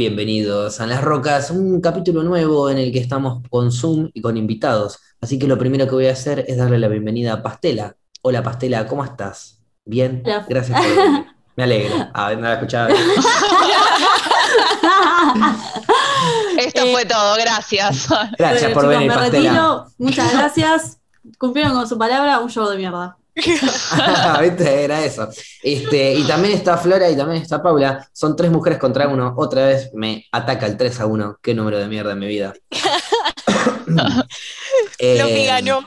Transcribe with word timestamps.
Bienvenidos 0.00 0.78
a 0.82 0.86
Las 0.86 1.02
Rocas, 1.02 1.50
un 1.50 1.80
capítulo 1.80 2.22
nuevo 2.22 2.68
en 2.68 2.76
el 2.76 2.92
que 2.92 2.98
estamos 2.98 3.42
con 3.48 3.72
Zoom 3.72 4.10
y 4.12 4.20
con 4.20 4.36
invitados. 4.36 4.98
Así 5.22 5.38
que 5.38 5.46
lo 5.46 5.56
primero 5.56 5.86
que 5.86 5.94
voy 5.94 6.06
a 6.08 6.12
hacer 6.12 6.44
es 6.48 6.58
darle 6.58 6.78
la 6.78 6.88
bienvenida 6.88 7.32
a 7.32 7.42
Pastela. 7.42 7.96
Hola 8.20 8.42
Pastela, 8.42 8.86
¿cómo 8.86 9.02
estás? 9.02 9.62
Bien, 9.86 10.20
Hola. 10.26 10.44
gracias 10.46 10.78
por 10.78 10.86
venir. 11.06 11.24
Me 11.56 11.64
alegra. 11.64 12.10
Ah, 12.12 12.34
no 12.34 12.42
la 12.42 12.52
escuchaba. 12.56 12.90
Esto 16.58 16.82
Eh, 16.84 16.92
fue 16.92 17.06
todo, 17.06 17.34
gracias. 17.36 18.06
Gracias 18.38 18.40
Bueno, 18.74 18.74
por 18.74 18.82
chicos, 18.82 18.88
venir, 18.88 19.08
me 19.08 19.14
Pastela. 19.14 19.48
retiro. 19.48 19.86
Muchas 19.96 20.30
gracias. 20.34 20.98
Cumplieron 21.38 21.72
con 21.72 21.88
su 21.88 21.96
palabra, 21.96 22.38
un 22.40 22.50
show 22.50 22.68
de 22.68 22.76
mierda. 22.76 23.16
¿Viste? 24.40 24.84
Era 24.84 25.04
eso. 25.04 25.28
Este, 25.62 26.14
y 26.14 26.22
también 26.24 26.54
está 26.54 26.78
Flora 26.78 27.10
y 27.10 27.16
también 27.16 27.42
está 27.42 27.62
Paula. 27.62 28.08
Son 28.12 28.34
tres 28.34 28.50
mujeres 28.50 28.78
contra 28.78 29.08
uno. 29.08 29.34
Otra 29.36 29.66
vez 29.66 29.90
me 29.94 30.24
ataca 30.32 30.66
el 30.66 30.76
3 30.76 31.00
a 31.00 31.06
1. 31.06 31.38
Qué 31.42 31.54
número 31.54 31.78
de 31.78 31.86
mierda 31.86 32.12
en 32.12 32.18
mi 32.18 32.26
vida. 32.26 32.54
Eh, 34.98 35.18
Lo 35.20 35.26
que 35.26 35.44
ganó. 35.44 35.86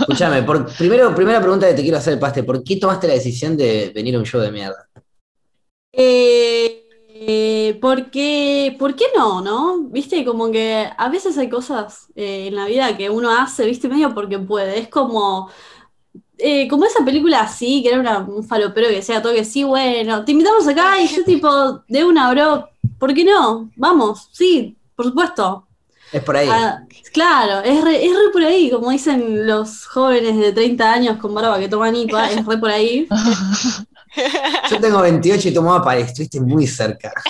Escúchame, 0.00 0.42
por, 0.42 0.66
primero, 0.74 1.14
primera 1.14 1.40
pregunta 1.40 1.68
que 1.68 1.74
te 1.74 1.82
quiero 1.82 1.98
hacer, 1.98 2.18
Paste, 2.18 2.44
¿por 2.44 2.62
qué 2.64 2.76
tomaste 2.76 3.08
la 3.08 3.14
decisión 3.14 3.56
de 3.56 3.92
venir 3.94 4.14
a 4.14 4.18
un 4.18 4.24
show 4.24 4.40
de 4.40 4.52
mierda? 4.52 4.88
Eh, 5.92 6.84
eh, 7.26 7.78
porque, 7.80 8.76
¿por 8.78 8.96
qué 8.96 9.06
no, 9.16 9.40
no? 9.40 9.84
Viste, 9.84 10.24
como 10.24 10.50
que 10.50 10.90
a 10.96 11.08
veces 11.08 11.38
hay 11.38 11.48
cosas 11.48 12.08
eh, 12.16 12.48
en 12.48 12.56
la 12.56 12.66
vida 12.66 12.96
que 12.96 13.08
uno 13.08 13.30
hace, 13.30 13.64
viste, 13.66 13.88
medio 13.88 14.12
porque 14.14 14.38
puede. 14.38 14.78
Es 14.78 14.88
como, 14.88 15.48
eh, 16.38 16.66
como 16.68 16.84
esa 16.84 17.04
película 17.04 17.40
así, 17.42 17.82
que 17.82 17.88
era 17.90 18.00
una- 18.00 18.18
un 18.18 18.42
falopero 18.46 18.88
que 18.88 18.96
decía 18.96 19.22
todo 19.22 19.32
que 19.32 19.44
sí, 19.44 19.62
bueno, 19.64 20.24
te 20.24 20.32
invitamos 20.32 20.66
acá 20.66 21.00
y 21.00 21.08
yo 21.08 21.24
tipo, 21.24 21.82
de 21.88 22.04
una, 22.04 22.30
bro, 22.32 22.68
¿por 22.98 23.14
qué 23.14 23.24
no? 23.24 23.70
Vamos, 23.76 24.28
sí, 24.32 24.76
por 24.96 25.06
supuesto. 25.06 25.66
Es 26.12 26.22
por 26.22 26.36
ahí. 26.36 26.48
Ah, 26.50 26.82
claro, 27.12 27.60
es 27.64 27.82
re, 27.82 28.04
es 28.04 28.12
re 28.12 28.30
por 28.32 28.42
ahí, 28.44 28.70
como 28.70 28.90
dicen 28.90 29.46
los 29.46 29.84
jóvenes 29.86 30.36
de 30.38 30.52
30 30.52 30.92
años 30.92 31.18
con 31.18 31.34
barba 31.34 31.58
que 31.58 31.68
toman 31.68 31.96
IPA, 31.96 32.30
es 32.30 32.46
re 32.46 32.58
por 32.58 32.70
ahí. 32.70 33.08
Yo 34.70 34.80
tengo 34.80 35.00
28 35.02 35.48
y 35.48 35.54
tomaba 35.54 35.82
para 35.82 35.98
estuviste 36.00 36.40
muy 36.40 36.66
cerca. 36.66 37.12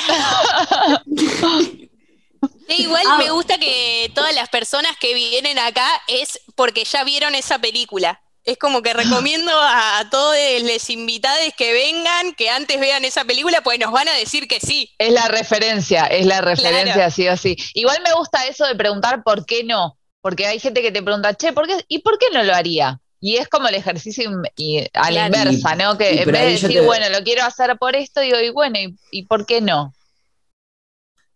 Sí, 2.69 2.83
igual 2.83 3.03
Ah. 3.09 3.19
me 3.19 3.31
gusta 3.31 3.59
que 3.59 4.11
todas 4.15 4.35
las 4.35 4.49
personas 4.49 4.93
que 4.99 5.15
vienen 5.15 5.59
acá 5.59 5.87
es 6.09 6.41
porque 6.55 6.85
ya 6.85 7.05
vieron 7.05 7.35
esa 7.35 7.59
película. 7.59 8.21
Es 8.45 8.59
como 8.59 8.83
que 8.83 8.93
recomiendo 8.93 9.51
a, 9.55 10.07
todos 10.11 10.37
los 10.63 10.91
invitados 10.91 11.41
que 11.57 11.73
vengan, 11.73 12.35
que 12.35 12.51
antes 12.51 12.79
vean 12.79 13.05
esa 13.05 13.25
película, 13.25 13.63
pues 13.63 13.79
nos 13.79 13.91
van 13.91 14.07
a 14.09 14.15
decir 14.15 14.47
que 14.47 14.61
sí. 14.61 14.91
Es 14.99 15.13
la 15.13 15.29
referencia, 15.29 16.05
es 16.07 16.27
la 16.27 16.43
referencia 16.43 16.95
Claro. 16.95 17.11
sí 17.11 17.27
o 17.29 17.37
sí. 17.39 17.57
Igual 17.73 17.99
me 18.05 18.13
gusta 18.13 18.47
eso 18.47 18.67
de 18.67 18.75
preguntar 18.75 19.23
por 19.23 19.47
qué 19.47 19.65
no, 19.65 19.97
porque 20.21 20.45
hay 20.47 20.61
gente 20.61 20.83
que 20.83 20.93
te 20.93 21.03
pregunta, 21.03 21.33
che, 21.35 21.55
¿por 21.55 21.67
qué? 21.67 21.85
¿y 21.89 22.01
por 22.01 22.19
qué 22.19 22.27
no 22.35 22.43
lo 22.43 22.55
haría? 22.55 23.01
Y 23.19 23.37
es 23.37 23.49
como 23.49 23.69
el 23.69 23.75
ejercicio 23.77 24.31
y 24.57 24.81
a 24.93 25.11
la 25.11 25.29
Claro. 25.29 25.51
inversa, 25.51 25.75
¿no? 25.77 25.97
Que 25.97 26.21
en 26.23 26.31
vez 26.31 26.43
de 26.43 26.51
decir, 26.51 26.69
te- 26.73 26.81
bueno, 26.83 27.09
lo 27.09 27.25
quiero 27.25 27.45
hacer 27.45 27.75
por 27.79 27.97
esto, 27.97 28.21
digo, 28.21 28.39
y 28.39 28.51
bueno, 28.51 28.79
¿y, 28.79 28.95
y 29.11 29.25
por 29.27 29.47
qué 29.47 29.63
no? 29.63 29.95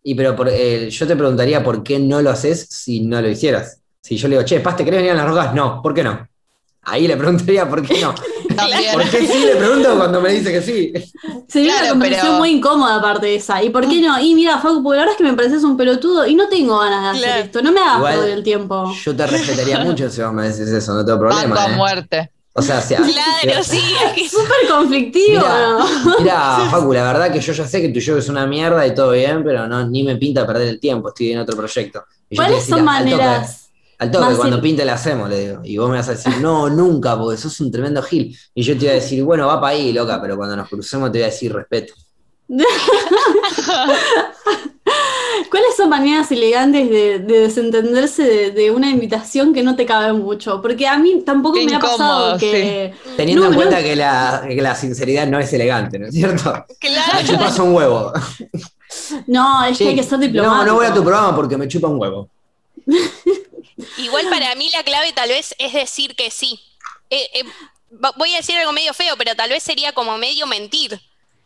Y 0.03 0.15
pero 0.15 0.37
por- 0.37 0.50
eh, 0.50 0.91
yo 0.91 1.06
te 1.06 1.17
preguntaría 1.17 1.65
por 1.65 1.83
qué 1.83 1.98
no 1.98 2.20
lo 2.20 2.28
haces 2.31 2.67
si 2.69 3.00
no 3.00 3.20
lo 3.22 3.28
hicieras. 3.31 3.81
Si 4.03 4.19
yo 4.19 4.28
le 4.28 4.37
digo, 4.37 4.47
che, 4.47 4.61
Paste, 4.61 4.84
¿querés 4.84 4.98
venir 4.98 5.12
a 5.12 5.15
las 5.17 5.27
rocas? 5.27 5.55
No, 5.55 5.81
¿por 5.83 5.95
qué 5.95 6.03
no? 6.03 6.28
Ahí 6.91 7.06
le 7.06 7.17
preguntaría 7.17 7.69
por 7.69 7.83
qué 7.86 8.00
no. 8.00 8.14
¿Por 8.92 9.08
qué 9.11 9.27
sí 9.27 9.39
le 9.44 9.56
pregunto 9.56 9.97
cuando 9.97 10.20
me 10.20 10.31
dice 10.33 10.50
que 10.53 10.62
sí? 10.62 10.92
Sería 11.47 11.72
Claro, 11.72 11.84
una 11.84 11.91
conversación 11.91 12.27
pero- 12.33 12.39
muy 12.39 12.50
incómoda 12.50 12.97
aparte 12.97 13.27
de 13.27 13.36
esa. 13.36 13.62
¿Y 13.62 13.70
por 13.70 13.86
qué 13.89 14.00
no? 14.00 14.19
Y 14.20 14.34
mira, 14.34 14.58
Facu, 14.58 14.83
porque 14.83 14.97
la 14.97 15.03
verdad 15.05 15.12
es 15.12 15.16
que 15.19 15.25
me 15.31 15.34
pareces 15.34 15.62
un 15.64 15.77
pelotudo 15.77 16.27
y 16.27 16.34
no 16.34 16.48
tengo 16.48 16.78
ganas 16.78 17.03
de 17.03 17.09
hacer 17.11 17.22
Claro. 17.28 17.44
esto. 17.44 17.62
No 17.62 17.72
me 17.72 17.81
hagas 17.81 18.03
perder 18.14 18.31
el 18.31 18.42
tiempo. 18.42 18.92
Yo 19.05 19.14
te 19.14 19.27
respetaría 19.27 19.78
mucho 19.84 20.11
si 20.11 20.22
vos 20.22 20.33
me 20.33 20.44
decís 20.48 20.69
eso, 20.69 20.94
no 20.94 21.05
tengo 21.05 21.19
problema. 21.20 21.42
Banco 21.55 21.59
a 21.61 21.72
¿eh? 21.72 21.77
muerte. 21.77 22.31
O 22.54 22.62
sea, 22.62 22.81
si 22.81 22.94
Claro, 22.97 23.12
sí. 23.62 23.81
es 24.06 24.12
que- 24.15 24.28
Súper 24.28 24.69
conflictivo, 24.69 25.44
Mira, 26.19 26.66
Facu, 26.70 26.93
la 26.93 27.05
verdad 27.05 27.31
que 27.32 27.41
yo 27.41 27.53
ya 27.53 27.66
sé 27.69 27.81
que 27.81 27.91
tu 27.91 28.00
show 28.00 28.16
es 28.19 28.28
una 28.28 28.47
mierda 28.47 28.84
y 28.87 28.94
todo 28.94 29.12
bien, 29.12 29.44
pero 29.44 29.69
no, 29.69 29.87
ni 29.87 30.03
me 30.03 30.16
pinta 30.16 30.44
perder 30.47 30.69
el 30.69 30.81
tiempo, 30.81 31.09
estoy 31.10 31.32
en 31.32 31.38
otro 31.38 31.56
proyecto. 31.56 32.05
Y 32.28 32.34
¿Cuáles 32.37 32.65
son 32.66 32.84
maneras? 32.84 33.68
Al 33.98 34.10
toque, 34.12 34.36
cuando 34.36 34.56
in- 34.56 34.62
pinte 34.62 34.84
le 34.84 34.92
hacemos, 34.92 35.28
le 35.28 35.48
digo. 35.48 35.60
Y 35.64 35.76
vos 35.76 35.91
me 35.91 35.97
vas 35.97 36.09
a 36.09 36.12
decir, 36.12 36.32
no, 36.41 36.69
nunca, 36.70 37.19
porque 37.19 37.36
sos 37.36 37.59
un 37.60 37.70
tremendo 37.72 38.00
gil. 38.03 38.36
Y 38.54 38.62
yo 38.62 38.76
te 38.78 38.84
iba 38.84 38.92
a 38.92 38.97
decir, 38.97 39.25
bueno, 39.25 39.47
va 39.48 39.60
para 39.60 39.72
ahí, 39.75 39.92
loca, 39.92 40.20
pero 40.22 40.36
cuando 40.36 40.54
nos 40.56 40.69
crucemos 40.69 41.10
te 41.10 41.19
voy 41.19 41.25
a 41.25 41.26
decir 41.26 41.53
respeto. 41.53 41.94
¿Cuáles 45.50 45.76
son 45.76 45.88
maneras 45.88 46.31
elegantes 46.32 46.88
de, 46.91 47.19
de 47.20 47.38
desentenderse 47.41 48.22
de, 48.22 48.50
de 48.50 48.70
una 48.70 48.91
invitación 48.91 49.53
que 49.54 49.62
no 49.62 49.76
te 49.76 49.87
cabe 49.87 50.12
mucho? 50.12 50.60
Porque 50.60 50.87
a 50.87 50.98
mí 50.98 51.22
tampoco 51.25 51.56
Qué 51.58 51.64
me 51.66 51.75
ha 51.75 51.78
pasado 51.81 52.37
que. 52.38 52.92
Teniendo 53.16 53.42
No, 53.44 53.48
en 53.48 53.53
no. 53.53 53.58
cuenta 53.58 53.82
que 53.82 53.94
la, 53.97 54.44
que 54.48 54.60
la 54.60 54.75
sinceridad 54.75 55.26
no 55.26 55.38
es 55.38 55.53
elegante, 55.53 55.98
¿no 55.98 56.06
es 56.06 56.14
cierto? 56.14 56.53
Me 56.69 56.76
Claro. 56.76 57.26
chupas 57.26 57.58
un 57.58 57.75
huevo. 57.75 58.12
No, 59.26 59.64
es 59.64 59.78
que 59.78 59.88
hay 59.88 59.94
que 59.94 60.03
ser 60.03 60.19
No, 60.19 60.25
diplomático. 60.25 60.64
no 60.66 60.75
voy 60.75 60.87
a 60.87 60.94
tu 60.94 61.03
programa 61.03 61.34
porque 61.37 61.56
me 61.56 61.69
chupa 61.69 61.88
un 61.88 62.00
huevo. 62.00 62.28
Igual 63.99 64.28
para 64.28 64.54
mí 64.54 64.71
la 64.71 64.82
clave 64.82 65.12
tal 65.12 65.28
vez 65.28 65.54
es 65.59 65.72
decir 65.72 66.16
que 66.16 66.31
sí. 66.31 66.60
Eh, 67.10 67.28
eh, 67.34 67.44
voy 68.16 68.34
a 68.34 68.38
decir 68.38 68.56
algo 68.56 68.72
medio 68.72 68.94
feo, 68.94 69.16
pero 69.16 69.34
tal 69.34 69.50
vez 69.50 69.62
sería 69.62 69.93
como 69.93 70.19
medio 70.19 70.47
mentir. 70.47 71.00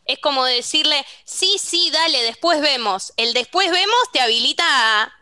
Es 0.04 0.18
como 0.18 0.44
decirle, 0.44 1.04
sí, 1.24 1.56
sí, 1.60 1.90
dale, 1.92 2.22
después 2.22 2.60
vemos. 2.60 3.12
El 3.16 3.34
después 3.34 3.70
vemos 3.70 3.98
te 4.12 4.20
habilita 4.20 4.64
a, 4.66 5.12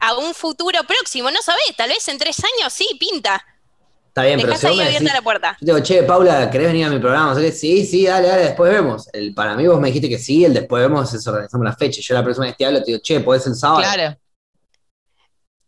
a 0.00 0.14
un 0.16 0.34
futuro 0.34 0.82
próximo, 0.84 1.30
no 1.30 1.40
sabés, 1.42 1.76
tal 1.76 1.90
vez 1.90 2.06
en 2.08 2.18
tres 2.18 2.38
años 2.38 2.72
sí, 2.72 2.86
pinta. 2.98 3.44
Está 4.08 4.22
bien, 4.22 4.40
pero 4.40 4.56
si 4.56 4.66
ahí 4.68 4.76
me 4.76 4.84
abierta 4.84 5.02
decís, 5.02 5.14
la 5.14 5.22
puerta. 5.22 5.56
Yo 5.60 5.74
digo, 5.74 5.84
che, 5.84 6.02
Paula, 6.04 6.48
¿querés 6.48 6.68
venir 6.68 6.86
a 6.86 6.90
mi 6.90 7.00
programa? 7.00 7.32
O 7.32 7.34
sea, 7.34 7.42
que, 7.42 7.50
sí, 7.50 7.84
sí, 7.84 8.06
dale, 8.06 8.28
dale, 8.28 8.42
después 8.44 8.70
vemos. 8.72 9.08
El, 9.12 9.34
para 9.34 9.56
mí 9.56 9.66
vos 9.66 9.80
me 9.80 9.88
dijiste 9.88 10.08
que 10.08 10.18
sí, 10.18 10.44
el 10.44 10.54
después 10.54 10.84
vemos 10.84 11.12
es 11.12 11.26
organizamos 11.26 11.64
la 11.64 11.74
fecha. 11.74 12.00
Yo 12.00 12.14
la 12.14 12.24
persona 12.24 12.46
que 12.46 12.52
te 12.52 12.64
hablo 12.64 12.78
te 12.78 12.92
digo, 12.92 13.00
che, 13.02 13.18
podés 13.18 13.44
el 13.48 13.56
sábado. 13.56 13.80
Claro. 13.80 14.16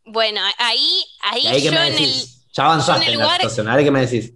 Bueno, 0.06 0.40
ahí, 0.58 1.04
ahí, 1.20 1.42
que 1.42 1.60
yo 1.62 1.70
en 1.72 1.76
el... 1.94 2.24
ya 2.52 2.64
avanzaste 2.64 3.02
en 3.04 3.08
el 3.08 3.12
en 3.14 3.18
la 3.18 3.24
lugar- 3.24 3.40
situación, 3.40 3.68
a 3.68 3.76
ver 3.76 3.84
qué 3.84 3.90
me 3.90 4.06
decís. 4.06 4.32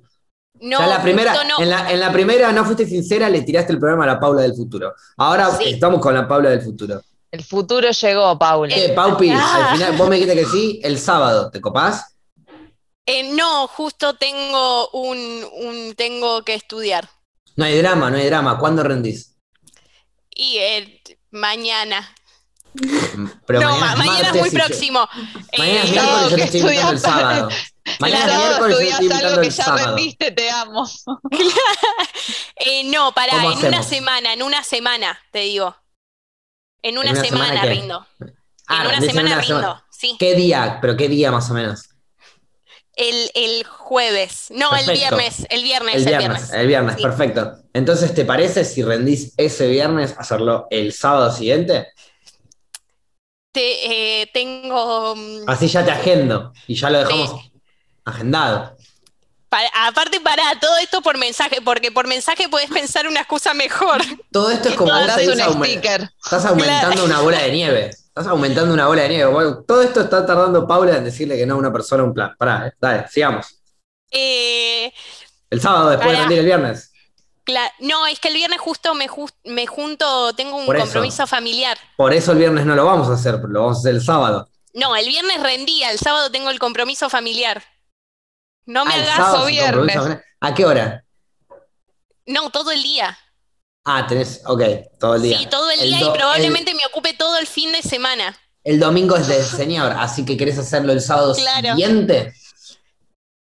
No, 0.62 0.78
ya 0.78 0.84
en 0.84 0.90
la 0.90 1.02
primera, 1.02 1.32
justo 1.34 1.48
no. 1.48 1.62
en, 1.64 1.70
la, 1.70 1.90
en 1.90 2.00
la 2.00 2.12
primera 2.12 2.52
no 2.52 2.64
fuiste 2.64 2.86
sincera, 2.86 3.28
le 3.30 3.40
tiraste 3.42 3.72
el 3.72 3.78
programa 3.78 4.04
a 4.04 4.08
la 4.08 4.20
Paula 4.20 4.42
del 4.42 4.54
futuro. 4.54 4.92
Ahora 5.16 5.50
Sí. 5.56 5.70
estamos 5.70 6.00
con 6.00 6.12
la 6.12 6.28
Paula 6.28 6.50
del 6.50 6.60
futuro. 6.60 7.00
El 7.30 7.42
futuro 7.44 7.88
llegó, 7.90 8.38
Paula. 8.38 8.74
Che, 8.74 8.90
Paupi, 8.90 9.30
Ah. 9.30 9.70
al 9.70 9.76
final 9.78 9.96
vos 9.96 10.08
me 10.08 10.16
dijiste 10.16 10.34
que 10.36 10.44
sí, 10.46 10.80
el 10.82 10.98
sábado, 10.98 11.50
¿te 11.50 11.60
copás? 11.60 12.16
Eh, 13.06 13.32
no, 13.32 13.68
justo 13.68 14.14
tengo 14.16 14.90
un, 14.90 15.18
un- 15.52 15.94
tengo 15.94 16.42
que 16.42 16.54
estudiar. 16.54 17.08
No 17.56 17.64
hay 17.64 17.78
drama, 17.78 18.10
no 18.10 18.16
hay 18.18 18.26
drama. 18.26 18.58
¿Cuándo 18.58 18.82
rendís? 18.82 19.36
Y 20.34 20.58
eh, 20.58 21.00
mañana. 21.30 22.14
Pero 23.46 23.60
no, 23.60 23.76
ma- 23.78 23.96
mañana 23.96 24.28
es 24.28 24.34
muy 24.34 24.50
yo- 24.50 24.54
próximo. 24.58 25.08
Mañana 25.58 25.82
es 25.84 25.90
miércoles, 25.92 26.30
yo 26.30 26.36
te 26.36 26.42
estoy 26.44 26.60
invitando 26.60 26.92
el 26.92 26.98
sábado. 27.00 27.48
Mañana 27.98 28.26
sábado 28.26 28.46
miércoles, 28.48 28.76
yo 28.78 28.78
te 28.98 29.04
estoy 29.04 29.26
algo 29.26 29.40
que 29.40 29.46
el 29.48 29.52
ya 29.52 29.64
sábado. 29.64 29.86
rendiste, 29.86 30.30
te 30.30 30.50
amo. 30.50 30.88
eh, 32.56 32.84
no, 32.84 33.12
para, 33.12 33.32
¿Cómo 33.32 33.52
en 33.52 33.66
una 33.66 33.82
semana, 33.82 34.32
en 34.32 34.42
una 34.42 34.62
semana, 34.64 35.18
te 35.32 35.40
digo. 35.40 35.76
En 36.82 36.98
una, 36.98 37.10
una 37.12 37.22
semana 37.24 37.62
rindo. 37.64 38.06
Ah, 38.66 38.82
en 38.84 38.88
una 38.88 39.00
semana 39.00 39.32
una 39.34 39.40
rindo, 39.40 39.82
sí. 39.90 40.16
¿Qué 40.18 40.34
día? 40.34 40.78
¿Pero 40.80 40.96
qué 40.96 41.08
día 41.08 41.30
más 41.30 41.50
o 41.50 41.54
menos? 41.54 41.86
El, 42.94 43.30
el 43.34 43.64
jueves. 43.64 44.46
No, 44.50 44.74
el 44.76 44.90
viernes. 44.90 45.46
El 45.50 45.62
viernes, 45.62 45.94
El 45.94 46.00
el 46.02 46.06
viernes, 46.06 46.28
viernes. 46.28 46.52
el 46.52 46.66
viernes, 46.66 46.96
Sí. 46.96 47.02
perfecto. 47.02 47.56
Entonces, 47.72 48.14
¿te 48.14 48.24
parece 48.24 48.64
si 48.64 48.82
rendís 48.82 49.32
ese 49.36 49.68
viernes 49.68 50.14
hacerlo 50.18 50.66
el 50.70 50.92
sábado 50.92 51.32
siguiente? 51.32 51.88
Te, 53.52 54.22
eh, 54.22 54.30
tengo. 54.32 55.14
mm, 55.16 55.44
Así 55.48 55.66
ya 55.68 55.84
te 55.84 55.90
agendo 55.90 56.52
y 56.66 56.74
ya 56.76 56.88
lo 56.90 56.98
dejamos 57.00 57.50
agendado. 58.04 58.76
para- 59.48 59.68
aparte, 59.88 60.20
para 60.20 60.42
todo 60.60 60.76
esto 60.78 61.02
por 61.02 61.18
mensaje, 61.18 61.60
porque 61.60 61.90
por 61.90 62.06
mensaje 62.06 62.48
podés 62.48 62.70
pensar 62.70 63.08
una 63.08 63.20
excusa 63.20 63.52
mejor. 63.54 64.00
Todo 64.30 64.50
esto 64.50 64.68
es 64.68 64.76
como 64.76 64.90
vos 64.92 65.00
Mandás 65.00 65.16
seguís 65.16 65.34
un 65.34 65.40
aumen- 65.40 65.70
sticker. 65.72 66.10
Estás 66.24 66.44
aumentando 66.46 67.04
una 67.04 67.20
bola 67.20 67.38
de 67.42 67.50
nieve. 67.52 67.90
Estás 67.90 68.26
aumentando 68.28 68.72
una 68.74 68.86
bola 68.86 69.02
de 69.02 69.08
nieve. 69.08 69.30
Bueno, 69.32 69.64
todo 69.66 69.82
esto 69.82 70.00
está 70.02 70.24
tardando 70.24 70.66
Paula 70.68 70.96
en 70.96 71.04
decirle 71.04 71.36
que 71.36 71.46
no 71.46 71.54
a 71.54 71.58
una 71.58 71.72
persona 71.72 72.04
un 72.04 72.14
plan. 72.14 72.34
Pará, 72.38 72.68
eh. 72.68 72.72
dale, 72.80 73.08
sigamos. 73.08 73.60
Eh, 74.12 74.92
El 75.48 75.60
sábado 75.60 75.90
después 75.90 76.10
de 76.10 76.14
Pará. 76.16 76.20
rendir 76.28 76.38
el 76.38 76.44
viernes. 76.46 76.89
No, 77.80 78.06
es 78.06 78.20
que 78.20 78.28
el 78.28 78.34
viernes 78.34 78.60
justo 78.60 78.94
me, 78.94 79.08
jus- 79.08 79.34
me 79.44 79.66
junto, 79.66 80.32
tengo 80.34 80.56
un 80.56 80.66
Por 80.66 80.76
eso. 80.76 80.84
compromiso 80.84 81.26
familiar. 81.26 81.78
Por 81.96 82.12
eso 82.12 82.32
el 82.32 82.38
viernes 82.38 82.66
no 82.66 82.74
lo 82.74 82.84
vamos 82.84 83.08
a 83.08 83.14
hacer, 83.14 83.40
lo 83.48 83.60
vamos 83.60 83.78
a 83.78 83.80
hacer 83.80 83.94
el 83.94 84.02
sábado. 84.02 84.48
No, 84.74 84.94
el 84.96 85.06
viernes 85.06 85.42
rendía, 85.42 85.90
el 85.90 85.98
sábado 85.98 86.30
tengo 86.30 86.50
el 86.50 86.58
compromiso 86.58 87.10
familiar. 87.10 87.62
No 88.66 88.84
me 88.84 88.92
Ah, 88.94 88.96
el 88.96 89.02
hagas 89.02 89.16
sábado 89.16 89.42
o 89.42 89.46
se 89.46 89.50
viernes. 89.52 89.96
¿A 90.40 90.54
qué 90.54 90.64
hora? 90.64 91.04
No, 92.26 92.50
todo 92.50 92.70
el 92.70 92.82
día. 92.82 93.18
Ah, 93.84 94.06
tenés, 94.06 94.42
ok, 94.46 94.62
todo 95.00 95.14
el 95.16 95.22
día. 95.22 95.38
Sí, 95.38 95.46
todo 95.46 95.70
el 95.70 95.80
El 95.80 95.90
día 95.90 96.06
y 96.06 96.10
probablemente 96.12 96.74
me 96.74 96.82
ocupe 96.86 97.14
todo 97.14 97.38
el 97.38 97.46
fin 97.46 97.72
de 97.72 97.82
semana. 97.82 98.36
El, 98.62 98.78
domingo 98.78 99.16
es 99.16 99.26
del 99.26 99.42
señor, 99.42 99.92
así 99.92 100.24
que 100.24 100.36
querés 100.36 100.58
hacerlo 100.58 100.92
el 100.92 101.00
sábado 101.00 101.34
Claro. 101.34 101.70
siguiente. 101.70 102.34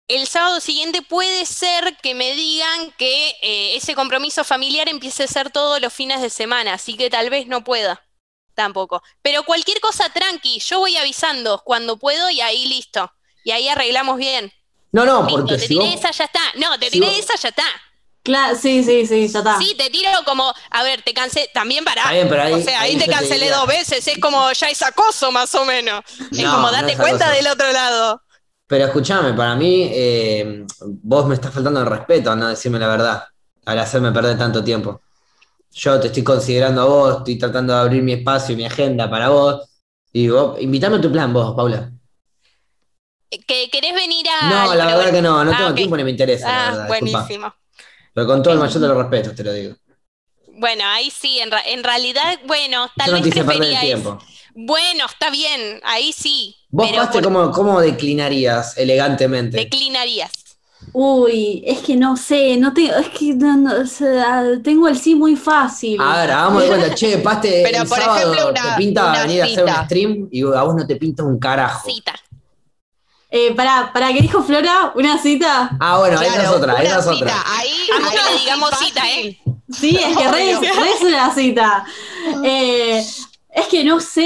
El 0.09 0.27
sábado 0.27 0.61
siguiente 0.61 1.03
puede 1.03 1.45
ser 1.45 1.97
que 2.03 2.15
me 2.15 2.33
digan 2.35 2.93
que 2.99 3.37
eh, 3.43 3.77
ese 3.77 3.95
compromiso 3.95 4.43
familiar 4.43 4.89
empiece 4.89 5.25
a 5.25 5.29
ser 5.29 5.51
todos 5.51 5.81
los 5.83 5.93
fines 5.93 6.23
de 6.23 6.31
semana, 6.31 6.73
así 6.75 6.97
que 6.97 7.11
tal 7.11 7.29
vez 7.31 7.47
no 7.47 7.63
pueda 7.63 8.03
tampoco. 8.55 9.03
Pero 9.23 9.45
cualquier 9.45 9.81
cosa 9.81 10.09
tranqui, 10.09 10.59
yo 10.61 10.81
voy 10.81 10.97
avisando 10.97 11.63
cuando 11.65 11.97
puedo 11.97 12.29
y 12.31 12.41
ahí 12.41 12.67
listo. 12.67 13.13
Y 13.45 13.53
ahí 13.53 13.69
arreglamos 13.69 14.17
bien. 14.17 14.53
No, 14.91 15.05
no, 15.05 15.23
Listo, 15.23 15.37
porque 15.37 15.55
te 15.55 15.61
si 15.61 15.69
tiré 15.69 15.85
vos, 15.85 15.95
esa, 15.95 16.11
ya 16.11 16.25
está. 16.25 16.41
No, 16.57 16.79
te 16.79 16.87
si 16.87 16.93
tiré 16.93 17.07
vos- 17.07 17.19
esa, 17.19 17.37
ya 17.37 17.49
está. 17.51 17.65
Claro, 18.25 18.57
sí, 18.57 18.83
sí, 18.83 19.07
sí, 19.07 19.29
ya 19.29 19.39
está. 19.39 19.59
Sí, 19.59 19.75
te 19.77 19.91
tiro 19.91 20.11
como, 20.25 20.53
a 20.71 20.83
ver, 20.83 21.03
te 21.03 21.15
cansé, 21.15 21.49
también 21.55 21.85
para. 21.85 22.01
Está 22.03 22.13
bien, 22.15 22.29
pero 22.29 22.43
ahí- 22.43 22.53
o 22.55 22.61
sea, 22.63 22.81
ahí, 22.81 22.93
ahí 22.93 22.99
te 22.99 23.07
cancelé 23.07 23.49
dos 23.51 23.67
veces, 23.67 24.07
es 24.09 24.19
como 24.19 24.51
ya 24.53 24.69
es 24.71 24.83
acoso 24.83 25.31
más 25.31 25.55
o 25.55 25.65
menos. 25.65 26.03
es 26.33 26.45
como 26.45 26.71
date 26.73 26.97
cuenta 26.97 27.27
acoso. 27.27 27.37
del 27.37 27.47
otro 27.53 27.71
lado. 27.73 28.23
Pero 28.69 28.85
escúchame, 28.87 29.33
para 29.35 29.57
mí, 29.57 29.89
eh, 29.93 30.65
vos 31.03 31.27
me 31.27 31.35
estás 31.35 31.53
faltando 31.55 31.81
el 31.81 31.87
respeto 31.87 32.31
al 32.31 32.39
no 32.39 32.49
decirme 32.49 32.79
la 32.79 32.89
verdad, 32.89 33.25
al 33.67 33.79
hacerme 33.79 34.13
perder 34.13 34.37
tanto 34.39 34.63
tiempo. 34.63 35.01
Yo 35.73 36.01
te 36.01 36.09
estoy 36.09 36.25
considerando 36.25 36.83
a 36.83 36.87
vos, 36.87 37.19
estoy 37.19 37.39
tratando 37.39 37.75
de 37.75 37.81
abrir 37.81 38.03
mi 38.03 38.13
espacio 38.15 38.55
y 38.55 38.59
mi 38.59 38.65
agenda 38.67 39.11
para 39.11 39.31
vos. 39.31 39.69
Y 40.13 40.29
vos, 40.29 40.61
invítame 40.61 40.97
a 40.99 41.01
tu 41.01 41.13
plan, 41.13 41.33
vos, 41.33 41.55
Paula. 41.57 41.93
¿Que 43.47 43.69
querés 43.71 43.95
venir 43.95 44.27
a. 44.29 44.49
No, 44.49 44.75
la 44.75 44.87
verdad 44.87 45.13
que 45.13 45.23
no, 45.23 45.45
no 45.45 45.51
Ah, 45.53 45.57
tengo 45.59 45.75
tiempo 45.75 45.97
ni 45.97 46.05
me 46.05 46.11
interesa, 46.11 46.47
la 46.47 46.53
Ah, 46.53 46.71
verdad. 46.71 46.89
disculpa. 46.89 47.19
buenísimo. 47.19 47.55
Pero 48.15 48.27
con 48.27 48.43
todo 48.43 48.55
el 48.55 48.61
mayor 48.61 48.81
de 48.81 48.89
los 48.89 48.97
respetos, 48.97 49.35
te 49.35 49.45
lo 49.45 49.53
digo. 49.53 49.77
Bueno, 50.55 50.85
ahí 50.87 51.11
sí, 51.11 51.39
en, 51.39 51.51
ra- 51.51 51.63
en 51.65 51.85
realidad, 51.85 52.39
bueno, 52.47 52.91
tal 52.97 53.11
Yo 53.11 53.17
no 53.17 53.23
vez 53.23 53.33
te 53.35 53.41
el 53.41 53.47
eso. 53.93 54.19
Bueno, 54.61 55.07
está 55.07 55.31
bien, 55.31 55.81
ahí 55.85 56.13
sí. 56.13 56.57
Vos, 56.71 56.89
pero 56.91 57.09
por- 57.11 57.23
¿cómo, 57.23 57.51
cómo 57.53 57.81
declinarías 57.81 58.77
elegantemente? 58.77 59.57
declinarías. 59.57 60.33
Uy, 60.93 61.63
es 61.65 61.79
que 61.81 61.95
no 61.97 62.17
sé, 62.17 62.57
no 62.57 62.73
tengo, 62.73 62.95
es 62.97 63.09
que 63.11 63.35
no, 63.35 63.57
no, 63.57 63.83
o 63.83 63.87
sea, 63.87 64.43
tengo 64.65 64.89
el 64.89 64.99
sí 64.99 65.15
muy 65.15 65.37
fácil. 65.37 66.01
A 66.01 66.19
ver, 66.23 66.31
hagamos 66.33 66.63
de 66.63 66.69
cuenta, 66.69 66.95
che, 66.95 67.19
Paste, 67.19 67.63
Pero, 67.71 67.83
el 67.83 67.89
por 67.89 67.99
sábado 67.99 68.33
ejemplo, 68.33 68.51
una- 68.51 68.63
te 68.63 68.83
pinta 68.83 69.11
una 69.11 69.23
venir 69.23 69.43
a 69.43 69.45
hacer 69.45 69.63
un 69.65 69.69
cita. 69.71 69.85
stream 69.85 70.29
y 70.33 70.43
a 70.43 70.63
vos 70.63 70.75
no 70.75 70.87
te 70.87 70.97
pinta 70.97 71.23
un 71.23 71.39
carajo. 71.39 71.89
Cita. 71.89 72.15
Eh, 73.31 73.55
para, 73.55 73.93
para 73.93 74.13
que 74.13 74.23
dijo 74.23 74.43
Flora, 74.43 74.93
una 74.97 75.19
cita. 75.23 75.71
Ah, 75.79 75.99
bueno, 75.99 76.15
esa 76.21 76.27
es 76.27 76.33
Claro, 76.41 76.57
otra, 76.57 76.83
esa 76.83 76.99
es 76.99 77.05
cita. 77.05 77.15
otra. 77.15 77.35
Ahí, 77.47 77.71
Ah, 77.93 77.99
no 78.01 78.09
ahí 78.09 78.17
le 78.35 78.41
digamos 78.41 78.71
cita, 78.79 79.03
¿eh? 79.11 79.39
Sí, 79.71 79.97
es 80.03 80.17
que 80.17 80.29
re 80.29 80.51
es 80.53 81.03
una 81.03 81.33
cita. 81.35 81.85
Eh, 82.45 83.05
es 83.51 83.67
que 83.69 83.83
no 83.85 83.99
sé, 84.01 84.21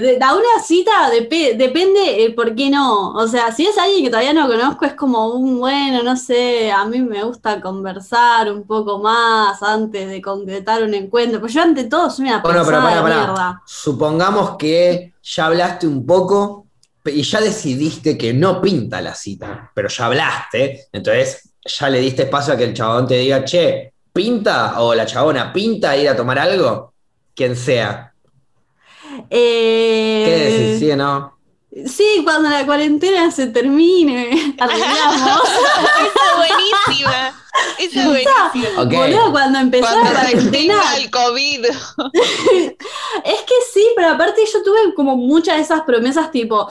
de, 0.00 0.18
da 0.18 0.34
una 0.34 0.62
cita 0.64 0.90
depe- 1.10 1.56
depende 1.56 2.24
el 2.24 2.34
por 2.34 2.54
qué 2.54 2.70
no. 2.70 3.12
O 3.12 3.26
sea, 3.26 3.50
si 3.52 3.66
es 3.66 3.76
alguien 3.78 4.04
que 4.04 4.10
todavía 4.10 4.32
no 4.34 4.46
conozco, 4.46 4.84
es 4.84 4.94
como 4.94 5.28
un 5.28 5.58
bueno, 5.58 6.02
no 6.02 6.16
sé, 6.16 6.70
a 6.70 6.84
mí 6.84 7.00
me 7.00 7.24
gusta 7.24 7.60
conversar 7.60 8.52
un 8.52 8.64
poco 8.66 8.98
más 8.98 9.62
antes 9.62 10.08
de 10.08 10.20
concretar 10.22 10.82
un 10.82 10.94
encuentro. 10.94 11.40
Pues 11.40 11.54
yo 11.54 11.62
ante 11.62 11.84
todo 11.84 12.10
soy 12.10 12.26
una 12.26 12.40
Bueno, 12.40 12.64
pero 12.64 12.78
persona 12.78 12.82
pará, 12.82 12.96
de 12.96 13.02
pará. 13.02 13.16
mierda. 13.16 13.62
Supongamos 13.66 14.56
que 14.56 15.14
ya 15.22 15.46
hablaste 15.46 15.86
un 15.86 16.04
poco 16.06 16.66
y 17.04 17.22
ya 17.22 17.40
decidiste 17.40 18.16
que 18.18 18.34
no 18.34 18.60
pinta 18.60 19.00
la 19.00 19.14
cita, 19.14 19.70
pero 19.74 19.88
ya 19.88 20.06
hablaste, 20.06 20.86
entonces 20.92 21.50
ya 21.64 21.88
le 21.88 22.00
diste 22.00 22.24
espacio 22.24 22.54
a 22.54 22.56
que 22.56 22.64
el 22.64 22.74
chabón 22.74 23.06
te 23.08 23.14
diga, 23.16 23.44
che, 23.44 23.92
¿pinta? 24.12 24.80
O 24.80 24.94
la 24.94 25.06
chabona, 25.06 25.52
¿pinta 25.52 25.96
ir 25.96 26.08
a 26.08 26.16
tomar 26.16 26.38
algo? 26.38 26.92
Quien 27.34 27.56
sea. 27.56 28.12
Eh, 29.30 30.22
¿Qué 30.26 30.44
decís? 30.44 30.78
¿Sí 30.80 30.90
o 30.90 30.96
no? 30.96 31.36
Sí, 31.86 32.22
cuando 32.24 32.48
la 32.48 32.64
cuarentena 32.64 33.30
se 33.30 33.48
termine, 33.48 34.54
arreglamos. 34.58 35.42
Esa 35.42 36.00
es 36.06 36.36
buenísima. 36.86 37.34
Esa 37.78 38.00
es 38.00 38.06
buenísima. 38.06 38.82
Ok. 38.82 38.92
Boludo, 38.94 39.30
cuando 39.32 39.58
empezó 39.58 39.86
Cuando 39.86 40.10
la 40.12 40.24
se 40.24 40.32
cuarentena, 40.32 40.96
el 40.96 41.10
COVID. 41.10 41.66
Es 43.24 43.40
que 43.42 43.54
sí, 43.72 43.86
pero 43.96 44.10
aparte 44.10 44.42
yo 44.50 44.62
tuve 44.62 44.94
como 44.94 45.16
muchas 45.16 45.56
de 45.56 45.62
esas 45.62 45.82
promesas 45.82 46.30
tipo, 46.30 46.68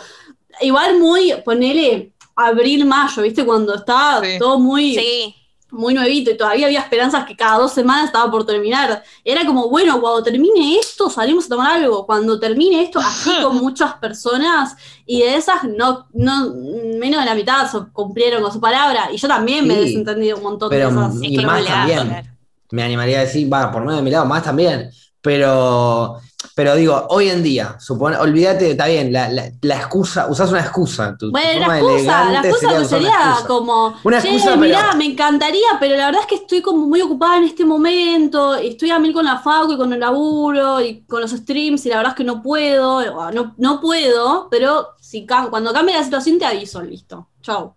igual 0.61 0.97
muy, 0.99 1.33
ponele 1.43 2.11
abril, 2.35 2.85
mayo, 2.85 3.21
¿viste? 3.21 3.45
Cuando 3.45 3.75
estaba 3.75 4.21
Sí. 4.25 4.37
todo 4.39 4.59
muy, 4.59 4.95
Sí. 4.95 5.35
Muy 5.75 5.93
nuevito 5.93 6.31
y 6.31 6.37
todavía 6.37 6.65
había 6.67 6.79
esperanzas 6.79 7.25
que 7.25 7.35
cada 7.35 7.57
dos 7.59 7.73
semanas 7.73 8.05
estaba 8.05 8.31
por 8.31 8.45
terminar. 8.45 9.03
Era 9.23 9.45
como, 9.45 9.69
bueno, 9.69 10.01
cuando 10.01 10.23
termine 10.23 10.77
esto 10.79 11.09
salimos 11.09 11.45
a 11.45 11.49
tomar 11.49 11.71
algo, 11.73 12.05
cuando 12.05 12.39
termine 12.39 12.81
esto, 12.83 12.99
así 12.99 13.31
con 13.43 13.57
muchas 13.57 13.93
personas 13.95 14.75
y 15.05 15.19
de 15.21 15.35
esas 15.35 15.63
no, 15.63 16.07
no 16.13 16.53
menos 16.99 17.19
de 17.19 17.25
la 17.25 17.35
mitad 17.35 17.69
so- 17.71 17.89
cumplieron 17.93 18.41
con 18.41 18.51
su 18.51 18.59
palabra 18.59 19.09
y 19.11 19.17
yo 19.17 19.27
también 19.27 19.67
me 19.67 19.75
he 19.75 19.81
desentendido 19.81 20.37
un 20.37 20.43
montón 20.43 20.69
Pero 20.69 20.89
de 20.89 21.27
y 21.27 21.37
que 21.37 21.45
más 21.45 21.65
también. 21.65 22.35
Me 22.71 22.83
animaría 22.83 23.19
a 23.19 23.21
decir, 23.21 23.51
va, 23.51 23.71
por 23.71 23.83
medio 23.83 23.97
de 23.97 24.01
mi 24.01 24.09
lado, 24.11 24.25
más 24.25 24.43
también. 24.43 24.89
Pero, 25.21 26.19
pero 26.53 26.75
digo, 26.75 27.07
hoy 27.09 27.29
en 27.29 27.41
día, 27.43 27.75
supone, 27.79 28.17
olvídate, 28.17 28.71
está 28.71 28.87
bien, 28.87 29.11
la, 29.11 29.29
la, 29.29 29.51
la 29.61 29.75
excusa, 29.77 30.27
usás 30.29 30.51
una 30.51 30.61
excusa. 30.61 31.15
Tu, 31.17 31.27
tu 31.27 31.31
Bueno, 31.31 31.67
la 31.67 31.79
excusa, 31.79 32.29
la 32.31 32.39
excusa 32.41 32.67
sería 32.69 32.77
pues 32.79 32.91
una 32.91 33.09
excusa. 33.29 33.47
como, 33.47 33.95
Una 34.03 34.21
che, 34.21 34.27
excusa, 34.27 34.49
pero- 34.51 34.59
mirá, 34.61 34.93
me 34.95 35.05
encantaría, 35.05 35.67
pero 35.79 35.95
la 35.97 36.05
verdad 36.07 36.21
es 36.21 36.27
que 36.27 36.35
estoy 36.35 36.61
como 36.61 36.85
muy 36.87 37.01
ocupada 37.01 37.37
en 37.37 37.43
este 37.45 37.65
momento, 37.65 38.55
estoy 38.55 38.91
a 38.91 38.99
mil 38.99 39.13
con 39.13 39.25
la 39.25 39.37
facu 39.39 39.73
y 39.73 39.77
con 39.77 39.91
el 39.93 39.99
laburo 39.99 40.81
y 40.81 41.01
con 41.05 41.21
los 41.21 41.31
streams, 41.31 41.85
y 41.85 41.89
la 41.89 41.97
verdad 41.97 42.11
es 42.11 42.17
que 42.17 42.23
no 42.23 42.41
puedo, 42.41 43.31
no, 43.31 43.53
no 43.57 43.81
puedo, 43.81 44.47
pero 44.49 44.89
si 44.99 45.25
cuando 45.25 45.71
cambie 45.73 45.95
la 45.97 46.03
situación 46.03 46.37
te 46.39 46.45
aviso, 46.45 46.81
listo. 46.81 47.29
Chau. 47.41 47.73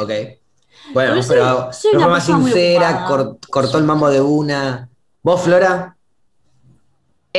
Ok. 0.00 0.10
Bueno, 0.94 1.10
Pero 1.12 1.22
soy- 1.22 1.36
pero 1.36 1.72
soy 1.72 1.90
de 1.90 1.96
una 1.98 2.06
forma 2.06 2.20
sincera, 2.20 3.04
cor- 3.06 3.38
cortó 3.50 3.76
el 3.78 3.84
mambo 3.84 4.08
de 4.08 4.20
una. 4.20 4.88
¿Vos, 5.22 5.42
Flora? 5.42 5.96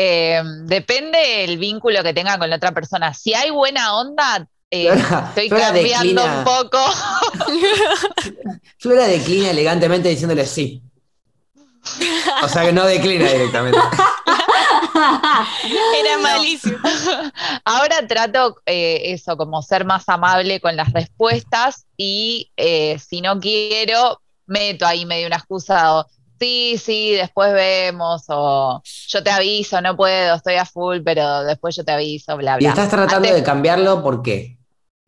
Eh, 0.02 0.42
depende 0.64 1.44
el 1.44 1.58
vínculo 1.58 2.02
que 2.04 2.14
tenga 2.14 2.38
con 2.40 2.50
la 2.50 2.56
otra 2.56 2.72
persona. 2.72 3.14
Si 3.14 3.34
hay 3.34 3.50
buena 3.50 3.98
onda, 3.98 4.48
eh, 4.72 4.90
Flora- 4.94 5.26
estoy 5.30 5.50
Flora 5.50 5.64
cambiando 5.66 6.22
declina- 6.24 6.38
un 6.38 6.44
poco. 6.46 6.80
Flora 8.78 9.08
declina 9.08 9.50
elegantemente 9.50 10.08
diciéndole 10.08 10.46
sí. 10.46 10.82
O 12.44 12.48
sea 12.48 12.64
que 12.64 12.72
no 12.72 12.86
declina 12.86 13.28
directamente. 13.30 13.78
Era 16.00 16.18
malísimo. 16.22 16.78
Ahora 17.66 18.08
trato 18.08 18.56
eh, 18.66 19.02
eso, 19.06 19.36
como 19.38 19.62
ser 19.62 19.84
más 19.86 20.08
amable 20.08 20.60
con 20.62 20.76
las 20.78 20.92
respuestas 20.94 21.86
y 21.98 22.52
eh, 22.58 22.98
si 23.00 23.20
no 23.22 23.40
quiero, 23.40 24.22
meto 24.46 24.86
ahí 24.86 25.06
medio 25.06 25.28
una 25.28 25.38
excusa 25.38 25.96
o 25.96 26.06
sí, 26.40 26.78
sí, 26.78 27.12
después 27.14 27.54
vemos 27.54 28.24
o 28.30 28.82
yo 29.08 29.24
te 29.24 29.30
aviso, 29.32 29.82
no 29.82 29.96
puedo, 29.96 30.36
estoy 30.36 30.56
a 30.56 30.66
full, 30.66 31.00
pero 31.04 31.44
después 31.44 31.76
yo 31.76 31.84
te 31.84 31.92
aviso, 31.92 32.36
bla, 32.38 32.56
Y 32.56 32.60
bla. 32.60 32.70
estás 32.70 32.90
tratando 32.90 33.28
Antes- 33.28 33.36
de 33.36 33.44
cambiarlo, 33.44 34.02
¿por 34.04 34.22
qué? 34.22 34.58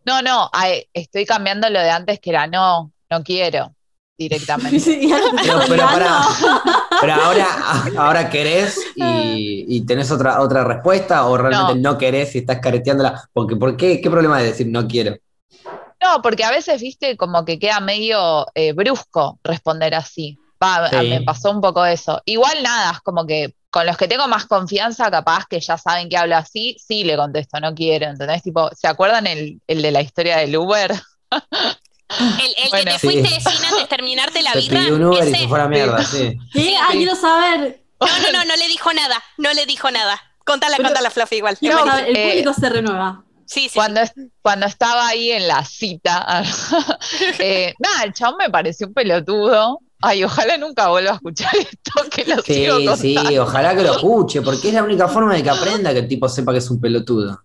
No, 0.06 0.22
no, 0.22 0.50
ay, 0.52 0.88
estoy 0.94 1.26
cambiando 1.26 1.70
lo 1.70 1.80
de 1.80 1.90
antes 1.92 2.20
que 2.20 2.32
era 2.32 2.48
no, 2.48 2.92
no 3.10 3.24
quiero 3.24 3.76
directamente. 4.18 4.80
Pero, 5.44 5.60
pero, 5.68 5.84
pará. 5.86 6.22
Pero 7.00 7.14
ahora, 7.14 7.48
ahora 7.98 8.30
querés 8.30 8.80
y, 8.96 9.66
y 9.68 9.86
tenés 9.86 10.12
otra, 10.12 10.42
otra 10.42 10.64
respuesta 10.64 11.26
o 11.26 11.38
realmente 11.38 11.76
no, 11.80 11.98
querés 11.98 12.36
y 12.36 12.40
estás 12.40 12.60
careteándola. 12.60 13.28
Porque, 13.34 13.56
¿por 13.56 13.76
qué? 13.78 14.00
¿Qué 14.00 14.10
problema 14.12 14.40
de 14.40 14.48
decir 14.48 14.68
no 14.68 14.88
quiero? 14.88 15.16
No, 16.04 16.22
porque 16.22 16.44
a 16.44 16.52
veces, 16.52 16.82
viste, 16.82 17.18
como 17.18 17.46
que 17.46 17.58
queda 17.60 17.80
medio 17.80 18.46
eh, 18.54 18.74
brusco 18.74 19.40
responder 19.44 19.96
así. 19.96 20.38
Va, 20.62 20.90
Sí. 20.90 20.96
Me 21.10 21.22
pasó 21.22 21.50
un 21.52 21.60
poco 21.62 21.86
eso. 21.86 22.22
Igual 22.26 22.62
nada, 22.62 22.92
es 22.92 23.00
como 23.02 23.26
que 23.26 23.56
con 23.70 23.86
los 23.86 23.98
que 23.98 24.08
tengo 24.08 24.28
más 24.28 24.46
confianza, 24.46 25.10
capaz 25.10 25.46
que 25.50 25.60
ya 25.60 25.78
saben 25.78 26.10
que 26.10 26.18
hablo 26.18 26.36
así, 26.36 26.76
sí 26.86 27.04
le 27.04 27.16
contesto, 27.16 27.60
no 27.60 27.74
quiero, 27.74 28.08
¿entendés? 28.08 28.44
Tipo, 28.44 28.70
¿se 28.76 28.88
acuerdan 28.88 29.26
el, 29.28 29.62
el 29.66 29.82
de 29.82 29.92
la 29.92 30.02
historia 30.02 30.38
del 30.38 30.56
Uber? 30.58 30.92
El, 30.92 32.54
el 32.64 32.70
Bueno. 32.70 32.86
que 32.86 32.92
te 32.92 33.00
Sí. 33.00 33.08
fuiste 33.08 33.50
sin 33.50 33.66
antes 33.66 33.88
terminarte 33.88 34.42
la 34.42 34.52
Te 34.54 34.60
birra. 34.60 34.80
pidió 34.82 34.96
un 34.96 35.04
Uber 35.06 35.24
y 35.24 35.30
ese- 35.32 35.40
se 35.40 35.48
fue 35.48 35.60
a 35.60 35.64
la 35.64 35.70
mierda, 35.70 36.04
sí. 36.04 36.38
¿Qué? 36.52 36.76
Ah, 36.78 36.88
sí. 36.92 36.98
quiero 36.98 37.16
saber. 37.16 37.82
No, 38.02 38.08
no, 38.08 38.32
no, 38.40 38.46
no 38.46 38.56
le 38.58 38.68
dijo 38.68 38.92
nada. 38.94 39.24
No 39.38 39.54
le 39.54 39.66
dijo 39.66 39.90
nada. 39.92 40.22
Contala, 40.46 40.76
Pero- 40.78 40.90
contala, 40.90 41.10
Fluffy, 41.10 41.38
igual. 41.38 41.58
No. 41.62 41.98
El 42.00 42.18
eh, 42.18 42.30
público 42.30 42.54
se 42.54 42.70
renueva. 42.70 43.24
Sí, 43.46 43.70
sí. 43.70 43.76
Cuando, 43.76 44.02
es- 44.02 44.14
cuando 44.42 44.66
estaba 44.66 45.08
ahí 45.08 45.32
en 45.32 45.48
la 45.48 45.64
cita, 45.64 46.44
eh, 47.40 47.74
nada, 47.80 48.04
el 48.04 48.14
chabón 48.14 48.38
me 48.40 48.50
pareció 48.50 48.88
un 48.88 48.94
pelotudo. 48.94 49.80
Ay, 50.02 50.24
ojalá 50.24 50.58
nunca 50.58 50.90
vuelva 50.90 51.12
a 51.12 51.16
escuchar 51.16 51.56
esto, 51.58 52.10
que 52.10 52.26
lo 52.26 52.42
Sí, 52.42 52.54
sigo 52.56 52.76
contando. 52.76 52.98
sí, 52.98 53.38
ojalá 53.38 53.76
que 53.76 53.84
lo 53.84 53.92
escuche, 53.94 54.42
porque 54.42 54.70
es 54.70 54.74
la 54.74 54.84
única 54.84 55.08
forma 55.08 55.36
de 55.36 55.44
que 55.44 55.50
aprenda 55.50 55.94
que 55.94 56.00
el 56.00 56.08
tipo 56.08 56.28
sepa 56.28 56.52
que 56.52 56.58
es 56.60 56.70
un 56.70 56.82
pelotudo. 56.82 57.42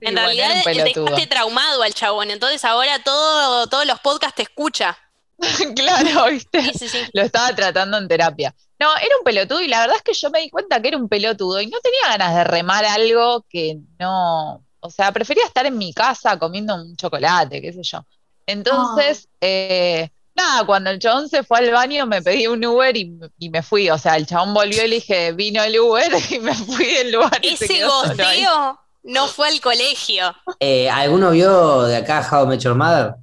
En 0.00 0.16
realidad 0.16 0.46
era 0.50 0.54
un 0.58 0.62
pelotudo. 0.64 1.04
dejaste 1.04 1.26
traumado 1.26 1.82
al 1.82 1.92
chabón, 1.94 2.30
entonces 2.30 2.64
ahora 2.64 2.98
todo, 3.02 3.66
todos 3.66 3.86
los 3.86 4.00
podcasts 4.00 4.36
te 4.36 4.42
escucha. 4.42 4.96
claro, 5.76 6.30
¿viste? 6.30 6.62
Sí, 6.62 6.78
sí, 6.78 6.88
sí. 6.88 6.98
Lo 7.12 7.22
estaba 7.22 7.54
tratando 7.54 7.98
en 7.98 8.08
terapia. 8.08 8.54
No, 8.80 8.88
era 8.96 9.16
un 9.18 9.24
pelotudo 9.24 9.60
y 9.60 9.68
la 9.68 9.80
verdad 9.80 9.96
es 9.96 10.02
que 10.02 10.14
yo 10.14 10.30
me 10.30 10.40
di 10.40 10.50
cuenta 10.50 10.80
que 10.80 10.88
era 10.88 10.96
un 10.96 11.08
pelotudo 11.08 11.60
y 11.60 11.66
no 11.66 11.78
tenía 11.80 12.16
ganas 12.16 12.34
de 12.34 12.44
remar 12.44 12.84
algo 12.84 13.44
que 13.48 13.78
no, 13.98 14.64
o 14.80 14.90
sea, 14.90 15.12
prefería 15.12 15.44
estar 15.44 15.66
en 15.66 15.76
mi 15.76 15.92
casa 15.92 16.38
comiendo 16.38 16.74
un 16.76 16.96
chocolate, 16.96 17.60
qué 17.60 17.72
sé 17.72 17.82
yo. 17.82 18.04
Entonces, 18.46 19.28
eh, 19.40 20.10
nada, 20.38 20.64
cuando 20.64 20.90
el 20.90 20.98
chabón 20.98 21.28
se 21.28 21.42
fue 21.42 21.58
al 21.58 21.70
baño 21.70 22.06
me 22.06 22.22
pedí 22.22 22.46
un 22.46 22.64
Uber 22.64 22.96
y, 22.96 23.18
y 23.38 23.50
me 23.50 23.62
fui, 23.62 23.90
o 23.90 23.98
sea, 23.98 24.16
el 24.16 24.26
chabón 24.26 24.54
volvió 24.54 24.84
y 24.84 24.88
le 24.88 24.94
dije, 24.96 25.32
vino 25.32 25.62
el 25.62 25.78
Uber 25.78 26.10
y 26.30 26.38
me 26.38 26.54
fui 26.54 26.86
del 26.86 27.12
lugar. 27.12 27.40
Ese 27.42 27.84
gosteo 27.84 28.78
no 29.02 29.26
fue 29.26 29.48
al 29.48 29.60
colegio. 29.60 30.34
Eh, 30.60 30.88
¿Alguno 30.88 31.30
vio 31.30 31.82
de 31.82 31.96
acá 31.96 32.26
How 32.30 32.44
I 32.44 32.48
Met 32.48 32.60
Your 32.60 32.74
Mother? 32.74 33.14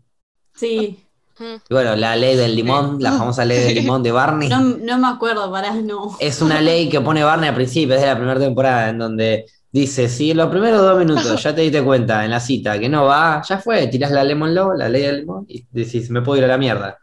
Sí. 0.55 0.99
Mm. 1.39 1.55
Y 1.69 1.73
Bueno, 1.73 1.95
la 1.95 2.15
ley 2.15 2.35
del 2.35 2.55
limón, 2.55 2.97
la 3.01 3.11
famosa 3.11 3.43
ley 3.45 3.59
del 3.59 3.75
limón 3.81 4.03
de 4.03 4.11
Barney. 4.11 4.49
No, 4.49 4.59
no 4.59 4.97
me 4.97 5.07
acuerdo, 5.07 5.51
pará, 5.51 5.73
no. 5.73 6.17
Es 6.19 6.41
una 6.41 6.61
ley 6.61 6.89
que 6.89 7.01
pone 7.01 7.23
Barney 7.23 7.49
al 7.49 7.55
principio, 7.55 7.95
es 7.95 8.01
de 8.01 8.07
la 8.07 8.17
primera 8.17 8.39
temporada, 8.39 8.89
en 8.89 8.99
donde 8.99 9.45
dice, 9.71 10.07
si 10.07 10.31
en 10.31 10.37
los 10.37 10.49
primeros 10.49 10.81
dos 10.81 10.97
minutos 10.97 11.43
ya 11.43 11.53
te 11.53 11.61
diste 11.61 11.83
cuenta 11.83 12.23
en 12.23 12.31
la 12.31 12.39
cita 12.39 12.79
que 12.79 12.87
no 12.87 13.05
va, 13.05 13.41
ya 13.47 13.57
fue, 13.57 13.87
tirás 13.87 14.11
la 14.11 14.23
lemon 14.23 14.55
law, 14.55 14.71
la 14.73 14.87
ley 14.87 15.01
del 15.01 15.17
limón, 15.17 15.45
y 15.49 15.65
decís, 15.69 16.09
me 16.09 16.21
puedo 16.21 16.37
ir 16.39 16.45
a 16.45 16.47
la 16.47 16.57
mierda. 16.57 16.97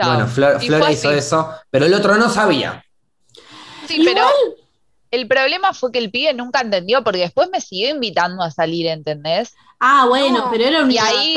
Chao. 0.00 0.08
Bueno, 0.14 0.26
Flor, 0.28 0.60
fue 0.60 0.92
hizo 0.92 1.08
así. 1.10 1.18
eso, 1.18 1.50
pero 1.70 1.86
el 1.86 1.94
otro 1.94 2.16
no 2.16 2.28
sabía. 2.30 2.84
Sí, 3.86 4.02
pero 4.04 4.24
el 5.10 5.26
problema 5.26 5.72
fue 5.74 5.90
que 5.92 5.98
el 5.98 6.10
pibe 6.10 6.32
nunca 6.34 6.60
entendió 6.60 7.02
porque 7.02 7.18
después 7.20 7.48
me 7.52 7.60
siguió 7.60 7.90
invitando 7.90 8.42
a 8.42 8.50
salir, 8.50 8.86
¿entendés? 8.86 9.54
Ah, 9.80 10.06
bueno, 10.08 10.38
No. 10.38 10.50
pero 10.50 10.64
era 10.64 10.82
un 10.82 10.90
Y 10.90 10.98
ahí-. 10.98 11.34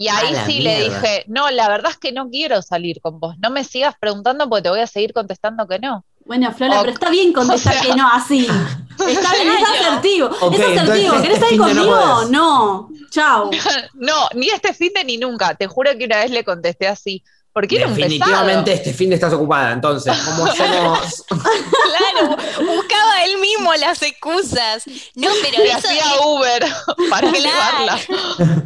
Y 0.00 0.06
ahí 0.06 0.32
sí 0.46 0.60
le 0.60 0.84
dije, 0.84 1.24
no, 1.26 1.50
la 1.50 1.68
verdad 1.68 1.90
es 1.90 1.96
que 1.96 2.12
no 2.12 2.28
quiero 2.30 2.62
salir 2.62 3.00
con 3.00 3.18
vos. 3.18 3.34
No 3.42 3.50
me 3.50 3.64
sigas 3.64 3.96
preguntando 3.98 4.48
porque 4.48 4.62
te 4.62 4.70
voy 4.70 4.78
a 4.80 4.86
seguir 4.86 5.12
contestando 5.12 5.66
que 5.66 5.80
no. 5.80 6.04
Bueno, 6.24 6.52
Flora, 6.52 6.80
pero 6.80 6.92
está 6.92 7.10
bien 7.10 7.32
contestar 7.32 7.74
O 7.78 7.80
sea- 7.80 7.90
que 7.90 7.96
no 7.96 8.08
así. 8.12 8.46
Está 8.98 9.32
bien, 9.32 9.48
es 9.48 9.68
asertivo. 9.80 10.26
Ok, 10.40 10.54
es 10.54 10.60
asertivo. 10.60 11.14
entonces 11.14 11.22
¿Querés 11.22 11.36
este 11.42 11.56
salir 11.56 11.58
no 11.60 11.64
conmigo? 11.84 12.00
podés. 12.14 12.30
No. 12.30 12.88
Chao. 13.10 13.50
No, 13.94 14.28
ni 14.34 14.48
este 14.50 14.72
fin 14.74 14.92
de 14.94 15.04
ni 15.04 15.16
nunca. 15.18 15.54
Te 15.54 15.66
juro 15.68 15.90
que 15.98 16.04
una 16.04 16.16
vez 16.18 16.30
le 16.30 16.44
contesté 16.44 16.86
así. 16.88 17.22
Porque 17.52 17.76
era 17.76 17.86
un 17.88 17.94
pesado. 17.94 18.08
Definitivamente 18.10 18.72
este 18.72 18.92
fin 18.92 19.08
de 19.08 19.16
estás 19.16 19.32
ocupada, 19.32 19.72
entonces, 19.72 20.16
¿cómo 20.24 20.46
hacemos? 20.46 21.24
Claro, 21.98 22.36
buscaba 22.74 23.24
él 23.24 23.38
mismo 23.38 23.74
las 23.74 24.00
excusas. 24.02 24.84
No, 25.16 25.28
pero 25.42 25.58
Le 25.64 25.68
eso 25.70 25.78
hacía 25.78 26.02
es- 26.14 26.20
Uber 26.24 26.66
para 27.10 27.30
Claro. 27.32 27.38
llevarla. 27.38 27.98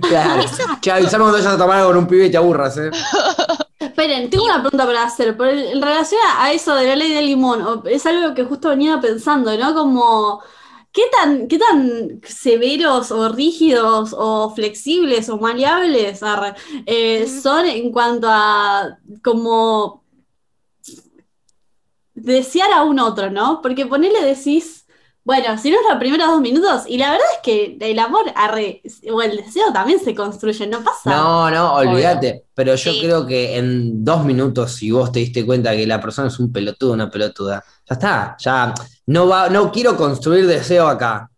claro. 0.01 0.45
Che, 0.81 0.91
avísame 0.93 1.23
cuando 1.25 1.39
vayas 1.39 1.55
a 1.55 1.59
tomar 1.59 1.79
algo 1.79 1.89
con 1.91 1.99
un 1.99 2.07
pibe 2.07 2.27
y 2.27 2.31
te 2.31 2.37
aburras, 2.37 2.77
¿eh? 2.77 2.91
Esperen, 3.79 4.29
tengo 4.31 4.45
una 4.45 4.61
pregunta 4.61 4.85
para 4.87 5.05
hacer. 5.05 5.37
El- 5.41 5.67
en 5.73 5.83
relación 5.83 6.21
a 6.39 6.53
eso 6.53 6.75
de 6.75 6.87
la 6.89 6.97
ley 6.97 7.13
del 7.15 7.27
limón, 7.27 7.83
es 7.87 8.05
algo 8.07 8.35
que 8.35 8.45
justo 8.45 8.69
venía 8.69 9.01
pensando, 9.01 9.57
¿no? 9.57 9.75
Como, 9.75 10.43
¿qué 10.93 11.03
tan, 11.11 11.49
qué 11.49 11.59
tan 11.59 12.21
severos 12.27 13.11
o 13.11 13.29
rígidos 13.31 14.15
o 14.17 14.55
flexibles 14.55 15.29
o 15.29 15.39
maleables 15.39 16.23
arre, 16.23 16.55
eh, 16.87 17.27
son 17.27 17.67
en 17.67 17.91
cuanto 17.93 18.29
a 18.31 18.99
como 19.23 20.03
desear 22.15 22.73
a 22.73 22.83
un 22.85 22.99
otro, 22.99 23.31
¿no? 23.31 23.61
Porque 23.63 23.87
ponele 23.87 24.23
decís, 24.23 24.87
bueno, 25.25 25.57
si 25.57 25.71
no 25.71 25.77
es 25.77 25.83
los 25.89 25.99
primeros 25.99 26.29
dos 26.29 26.41
minutos, 26.41 26.83
y 26.87 26.99
la 26.99 27.13
verdad 27.13 27.27
es 27.37 27.39
que 27.43 27.79
el 27.81 27.99
amor 27.99 28.25
arre, 28.35 28.83
o 29.11 29.23
el 29.23 29.37
deseo 29.37 29.73
también 29.73 30.01
se 30.01 30.15
construye, 30.15 30.67
no 30.67 30.83
pasa. 30.83 31.11
No, 31.11 31.51
no, 31.51 31.75
olvídate. 31.75 32.45
Pero 32.55 32.75
yo 32.75 32.93
Sí. 32.93 33.01
creo 33.01 33.27
que 33.27 33.57
en 33.57 34.05
dos 34.05 34.25
minutos, 34.25 34.73
si 34.73 34.91
vos 34.91 35.11
te 35.11 35.21
diste 35.21 35.47
cuenta 35.47 35.73
que 35.75 35.87
la 35.87 36.01
persona 36.01 36.29
es 36.29 36.39
un 36.39 36.53
pelotudo, 36.53 36.93
una 36.93 37.09
pelotuda, 37.11 37.65
ya 37.89 37.95
está. 37.95 38.37
Ya 38.39 38.75
no 39.07 39.27
va, 39.29 39.49
no 39.49 39.71
quiero 39.73 39.97
construir 39.97 40.47
deseo 40.47 40.87
acá. 40.89 41.29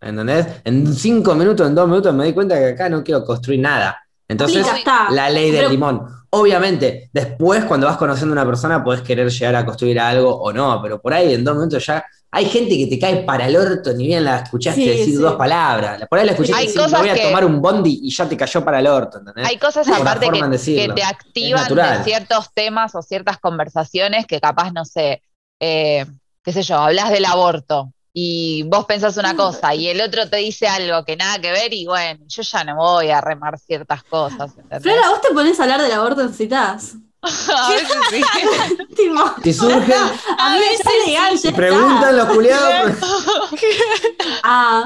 ¿Entendés? 0.00 0.46
En 0.64 0.92
cinco 0.94 1.34
minutos, 1.34 1.66
en 1.68 1.74
dos 1.76 1.86
minutos 1.88 2.12
me 2.12 2.24
di 2.26 2.32
cuenta 2.32 2.58
que 2.58 2.66
acá 2.70 2.88
no 2.88 3.04
quiero 3.04 3.24
construir 3.24 3.60
nada. 3.60 3.98
Entonces, 4.26 4.64
Sí, 4.64 4.70
ya 4.72 4.78
está. 4.78 5.10
la 5.10 5.30
ley 5.30 5.50
del 5.50 5.60
Pero- 5.60 5.70
limón. 5.70 6.06
Obviamente, 6.34 7.10
después 7.12 7.64
cuando 7.66 7.86
vas 7.86 7.98
conociendo 7.98 8.32
a 8.32 8.40
una 8.40 8.46
persona 8.50 8.82
podés 8.82 9.02
querer 9.02 9.28
llegar 9.30 9.54
a 9.54 9.66
construir 9.66 10.00
algo 10.00 10.34
o 10.34 10.50
no, 10.50 10.80
pero 10.82 10.98
por 11.00 11.12
ahí 11.12 11.34
en 11.34 11.44
dos 11.44 11.54
minutos 11.54 11.84
ya 11.84 12.02
hay 12.30 12.46
gente 12.46 12.70
que 12.78 12.86
te 12.86 12.98
cae 12.98 13.16
para 13.24 13.46
el 13.46 13.54
orto, 13.54 13.92
ni 13.92 14.06
bien 14.06 14.24
la 14.24 14.38
escuchaste 14.38 14.80
Sí, 14.80 14.88
decir 14.88 15.04
sí. 15.04 15.12
dos 15.16 15.34
palabras. 15.36 16.00
Por 16.08 16.18
ahí 16.18 16.24
la 16.24 16.32
escuchaste 16.32 16.58
Hay 16.58 16.66
decir, 16.68 16.80
me 16.80 16.84
cosas 16.86 17.00
voy 17.00 17.10
a 17.10 17.14
que- 17.14 17.22
tomar 17.24 17.44
un 17.44 17.60
bondi 17.60 18.00
y 18.02 18.10
ya 18.10 18.26
te 18.26 18.36
cayó 18.38 18.64
para 18.64 18.78
el 18.78 18.86
orto, 18.86 19.18
¿entendés? 19.18 19.46
Hay 19.46 19.58
cosas 19.58 19.86
Por 19.86 19.96
aparte 19.98 20.30
que, 20.30 20.88
te 20.94 21.02
activan 21.02 21.68
de 21.68 22.02
ciertos 22.04 22.50
temas 22.54 22.94
o 22.94 23.02
ciertas 23.02 23.36
conversaciones 23.38 24.26
que 24.26 24.40
capaz, 24.40 24.72
no 24.72 24.86
sé, 24.86 25.22
eh, 25.60 26.06
qué 26.42 26.52
sé 26.52 26.62
yo, 26.62 26.76
hablas 26.76 27.10
del 27.10 27.24
aborto 27.24 27.92
y 28.14 28.64
vos 28.64 28.84
pensás 28.84 29.16
una 29.16 29.34
cosa 29.34 29.74
y 29.74 29.88
el 29.88 30.00
otro 30.00 30.28
te 30.28 30.36
dice 30.38 30.66
algo 30.68 31.04
que 31.04 31.16
nada 31.16 31.38
que 31.40 31.50
ver 31.50 31.72
y 31.72 31.86
bueno, 31.86 32.24
yo 32.28 32.42
ya 32.42 32.64
no 32.64 32.76
voy 32.76 33.10
a 33.10 33.20
remar 33.20 33.58
ciertas 33.58 34.02
cosas. 34.04 34.50
¿entendés? 34.56 34.82
Flora, 34.82 35.08
¿vos 35.10 35.20
te 35.22 35.32
pones 35.32 35.58
a 35.58 35.62
hablar 35.62 35.80
del 35.82 35.92
aborto 35.92 36.20
en 36.22 36.34
citas? 36.34 36.94
a 37.22 37.68
veces 37.70 37.96
sí. 38.10 38.20
Tipo, 38.96 39.24
Si 39.42 39.52
surgen, 39.54 39.92
a 40.38 40.50
mí 40.50 40.58
veces 40.58 40.80
está 40.80 40.90
legal, 41.06 41.32
ya 41.32 41.38
si 41.38 41.48
está. 41.48 41.56
preguntan 41.56 42.16
los 42.16 42.26
culiados. 42.28 42.96
Ah, 44.42 44.84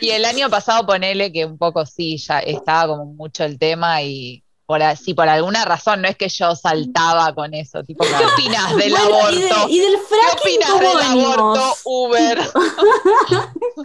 Y 0.00 0.10
el 0.10 0.24
año 0.24 0.48
pasado 0.50 0.86
ponele 0.86 1.32
que 1.32 1.44
un 1.44 1.58
poco 1.58 1.84
sí, 1.86 2.16
ya 2.18 2.38
estaba 2.40 2.88
como 2.96 3.06
mucho 3.06 3.44
el 3.44 3.58
tema 3.58 4.02
y 4.02 4.42
por, 4.66 4.80
si 4.96 5.14
por 5.14 5.28
alguna 5.28 5.64
razón 5.64 6.02
no 6.02 6.08
es 6.08 6.16
que 6.16 6.28
yo 6.28 6.54
saltaba 6.56 7.32
con 7.34 7.54
eso, 7.54 7.82
tipo, 7.84 8.04
¿qué 8.04 8.24
opinas 8.34 8.74
del 8.76 8.90
bueno, 8.90 9.04
aborto? 9.16 9.32
y, 9.36 9.40
de- 9.40 9.48
y 9.68 9.78
del 9.80 9.94
¿Qué 9.96 10.40
opinas 10.40 10.70
¿cómo 10.70 10.88
del 10.98 11.06
aborto? 11.06 11.74
Uber? 11.84 12.38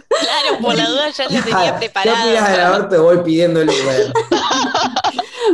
Claro, 0.08 0.58
por 0.60 0.74
la 0.76 0.88
duda 0.88 1.10
ya 1.10 1.24
lo 1.24 1.30
tenía 1.30 1.42
¿Qué 1.42 1.52
opinas 1.52 1.74
del 1.74 1.78
preparado. 2.38 2.74
aborto? 2.74 3.02
Voy 3.02 3.18
pidiendo 3.18 3.60
el 3.60 3.68
Uber. 3.70 4.12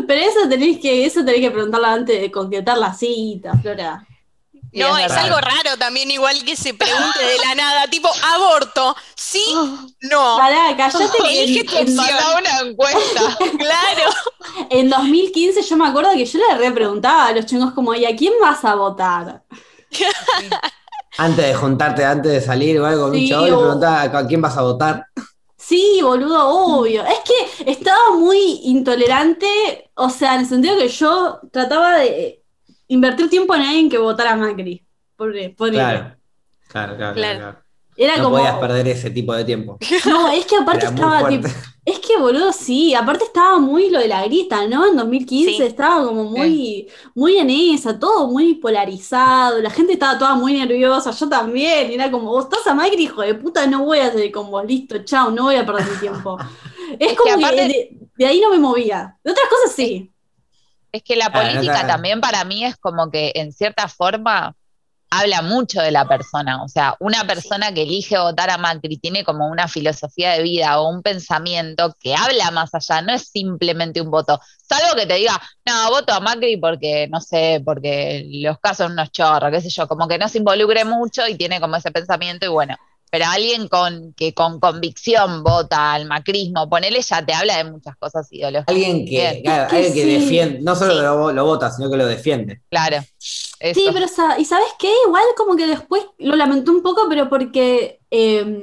Pero 0.07 0.21
eso 0.21 0.49
tenés 0.49 0.79
que, 0.79 1.05
eso 1.07 1.25
tenés 1.25 1.41
que 1.41 1.51
preguntarlo 1.51 1.87
antes 1.87 2.21
de 2.21 2.31
concretar 2.31 2.79
la 2.79 2.93
cita, 2.95 3.53
Flora. 3.61 4.07
Y 4.71 4.81
No, 4.81 4.97
es 4.99 5.11
algo 5.13 5.39
raro 5.41 5.77
también, 5.79 6.11
igual 6.11 6.45
que 6.45 6.55
se 6.57 6.75
pregunte 6.75 7.19
de 7.25 7.39
la 7.47 7.55
nada, 7.55 7.87
tipo, 7.89 8.09
aborto, 8.35 8.95
¿sí? 9.17 9.43
No. 10.03 10.37
Pará, 10.37 10.77
callate 10.77 11.19
que 11.23 11.43
Elige 11.45 11.61
en, 11.61 11.67
tu 11.67 11.77
en- 11.77 11.97
Mandá 11.97 12.39
una 12.39 12.61
encuesta. 12.71 13.39
Claro. 13.59 14.11
en 14.71 14.91
2015 14.91 15.63
yo 15.63 15.77
me 15.77 15.89
acuerdo 15.89 16.11
que 16.13 16.25
yo 16.27 16.39
le 16.39 16.59
repreguntaba 16.59 17.27
a 17.29 17.33
los 17.33 17.47
chingos 17.47 17.73
como, 17.73 17.95
¿y 17.95 18.05
a 18.05 18.15
quién 18.17 18.35
vas 18.41 18.65
a 18.65 18.75
votar? 18.75 19.43
Antes 21.19 21.47
de 21.49 21.55
juntarte, 21.55 22.05
antes 22.05 22.31
de 22.33 22.41
salir 22.41 22.79
o 22.81 22.87
algo 22.87 23.03
con 23.09 23.11
un 23.13 23.17
Sí, 23.17 23.29
chavo, 23.29 23.47
le 23.47 23.53
o- 23.53 23.59
preguntaba 23.61 24.03
a 24.03 24.27
quién 24.27 24.41
vas 24.41 24.57
a 24.57 24.63
votar. 24.63 25.05
Sí, 25.57 26.01
boludo, 26.03 26.49
obvio. 26.49 27.05
Es 27.05 27.19
que 27.25 27.71
estaba 27.71 28.13
muy 28.17 28.61
intolerante, 28.65 29.91
o 29.95 30.09
sea, 30.09 30.35
en 30.35 30.41
el 30.43 30.47
sentido 30.49 30.77
que 30.79 30.89
yo 30.89 31.41
trataba 31.53 31.97
de 31.99 32.38
invertir 32.89 33.31
tiempo 33.31 33.55
en 33.55 33.63
alguien 33.63 33.89
que 33.91 33.99
votara 33.99 34.33
a 34.33 34.37
Macri. 34.37 34.85
Por, 35.17 35.33
por 35.57 35.71
Claro. 35.71 36.17
Claro, 36.69 36.97
claro, 36.97 36.97
claro. 36.97 37.15
Claro. 37.15 37.39
claro. 37.39 37.59
Era 38.01 38.17
No 38.19 38.25
como. 38.25 38.37
podías 38.37 38.59
perder 38.59 38.87
ese 38.89 39.11
tipo 39.11 39.33
de 39.35 39.45
tiempo. 39.45 39.77
No, 40.07 40.31
es 40.31 40.47
que 40.47 40.57
aparte 40.57 40.87
estaba 40.87 41.29
tipo. 41.29 41.49
Es 41.85 41.99
que, 42.01 42.17
boludo, 42.19 42.53
sí. 42.53 42.95
Aparte 42.95 43.25
estaba 43.25 43.59
muy 43.59 43.91
lo 43.91 43.99
de 43.99 44.07
la 44.09 44.23
grita, 44.25 44.67
¿no? 44.69 44.87
En 44.87 44.95
2015 44.97 45.51
Sí. 45.57 45.63
estaba 45.63 46.05
como 46.05 46.25
muy, 46.25 46.87
muy 47.15 47.39
en 47.39 47.51
esa, 47.51 47.99
todo 47.99 48.29
muy 48.29 48.55
polarizado. 48.55 49.61
La 49.61 49.71
gente 49.71 49.95
estaba 49.95 50.17
toda 50.19 50.35
muy 50.37 50.53
nerviosa, 50.53 51.11
yo 51.11 51.29
también. 51.29 51.91
y 51.91 51.95
Era 51.95 52.09
como, 52.11 52.31
vos 52.31 52.45
estás 52.45 52.67
a 52.69 52.75
Macri, 52.75 53.03
hijo 53.05 53.23
de 53.23 53.35
puta, 53.35 53.67
no 53.67 53.85
voy 53.85 53.99
a 53.99 54.13
salir 54.13 54.31
con 54.31 54.51
vos, 54.51 54.65
listo, 54.67 54.99
chao, 55.03 55.31
no 55.31 55.45
voy 55.45 55.57
a 55.57 55.67
perder 55.67 55.87
mi 55.91 55.97
tiempo. 55.99 56.37
Es, 56.99 57.11
Es 57.13 57.19
como 57.19 57.35
que 57.35 57.39
que, 57.41 57.45
aparte- 57.47 57.69
de, 57.69 57.99
de 58.17 58.27
ahí 58.27 58.41
no 58.41 58.51
me 58.51 58.59
movía. 58.59 59.19
De 59.25 59.33
otras 59.33 59.47
cosas 59.49 59.73
sí. 59.75 60.11
Es 60.93 61.03
que 61.03 61.17
la 61.17 61.27
Ah, 61.27 61.31
no 61.31 61.51
política 61.55 61.87
también 61.87 62.21
para 62.21 62.45
mí 62.45 62.65
es 62.65 62.77
como 62.77 63.11
que 63.11 63.33
en 63.35 63.53
cierta 63.53 63.89
forma 63.89 64.55
habla 65.11 65.43
mucho 65.43 65.81
de 65.81 65.91
la 65.91 66.07
persona. 66.07 66.63
O 66.63 66.69
sea, 66.69 66.95
una 67.01 67.25
persona 67.27 67.73
que 67.73 67.83
elige 67.83 68.19
votar 68.19 68.51
a 68.51 68.59
Macri 68.59 68.99
tiene 68.99 69.25
como 69.25 69.49
una 69.49 69.69
filosofía 69.69 70.33
de 70.33 70.43
vida 70.43 70.81
o 70.81 70.89
un 70.91 71.03
pensamiento 71.03 71.95
que 72.01 72.15
habla 72.15 72.51
más 72.51 72.75
allá, 72.75 73.03
no 73.03 73.13
es 73.13 73.29
simplemente 73.29 74.01
un 74.01 74.11
voto. 74.11 74.41
Salvo 74.63 74.95
que 74.97 75.07
te 75.07 75.15
diga, 75.15 75.41
no, 75.65 75.91
voto 75.91 76.13
a 76.13 76.21
Macri 76.21 76.57
porque, 76.59 77.09
no 77.09 77.21
sé, 77.21 77.63
porque 77.65 78.25
los 78.43 78.59
casos 78.59 78.87
son 78.87 78.93
unos 78.93 79.11
chorros, 79.11 79.51
qué 79.51 79.61
sé 79.63 79.71
yo, 79.71 79.89
como 79.89 80.09
que 80.09 80.19
no 80.19 80.29
se 80.29 80.39
involucre 80.39 80.85
mucho 80.85 81.27
y 81.27 81.37
tiene 81.37 81.61
como 81.61 81.77
ese 81.77 81.91
pensamiento 81.91 82.47
y 82.47 82.49
bueno. 82.49 82.77
Pero 83.11 83.25
alguien 83.27 83.69
con, 83.69 84.13
que 84.15 84.35
con 84.35 84.61
convicción 84.61 85.43
vota 85.43 85.93
al 85.95 86.07
macrismo, 86.07 86.69
ponele, 86.69 87.01
ya 87.01 87.25
te 87.25 87.33
habla 87.33 87.57
de 87.57 87.71
muchas 87.71 87.97
cosas 87.97 88.31
ideológicas. 88.33 88.75
Alguien 88.75 89.07
que, 89.07 89.41
claro, 89.43 89.71
alguien 89.75 89.95
que 89.95 90.03
sí. 90.03 90.11
defiende, 90.11 90.61
no 90.61 90.77
solo 90.77 90.95
Sí. 90.95 91.01
lo, 91.01 91.33
lo 91.33 91.45
vota, 91.45 91.71
sino 91.71 91.91
que 91.91 91.97
lo 91.97 92.07
defiende. 92.07 92.61
Claro. 92.71 92.99
Eso. 93.61 93.81
Sí, 93.81 93.87
pero 93.93 94.07
¿y 94.39 94.45
sabes 94.45 94.69
qué? 94.79 94.93
Igual 95.07 95.25
como 95.37 95.57
que 95.57 95.67
después 95.67 96.05
lo 96.19 96.37
lamenté 96.37 96.71
un 96.71 96.83
poco, 96.83 97.07
pero 97.09 97.29
porque, 97.29 98.01
eh, 98.11 98.63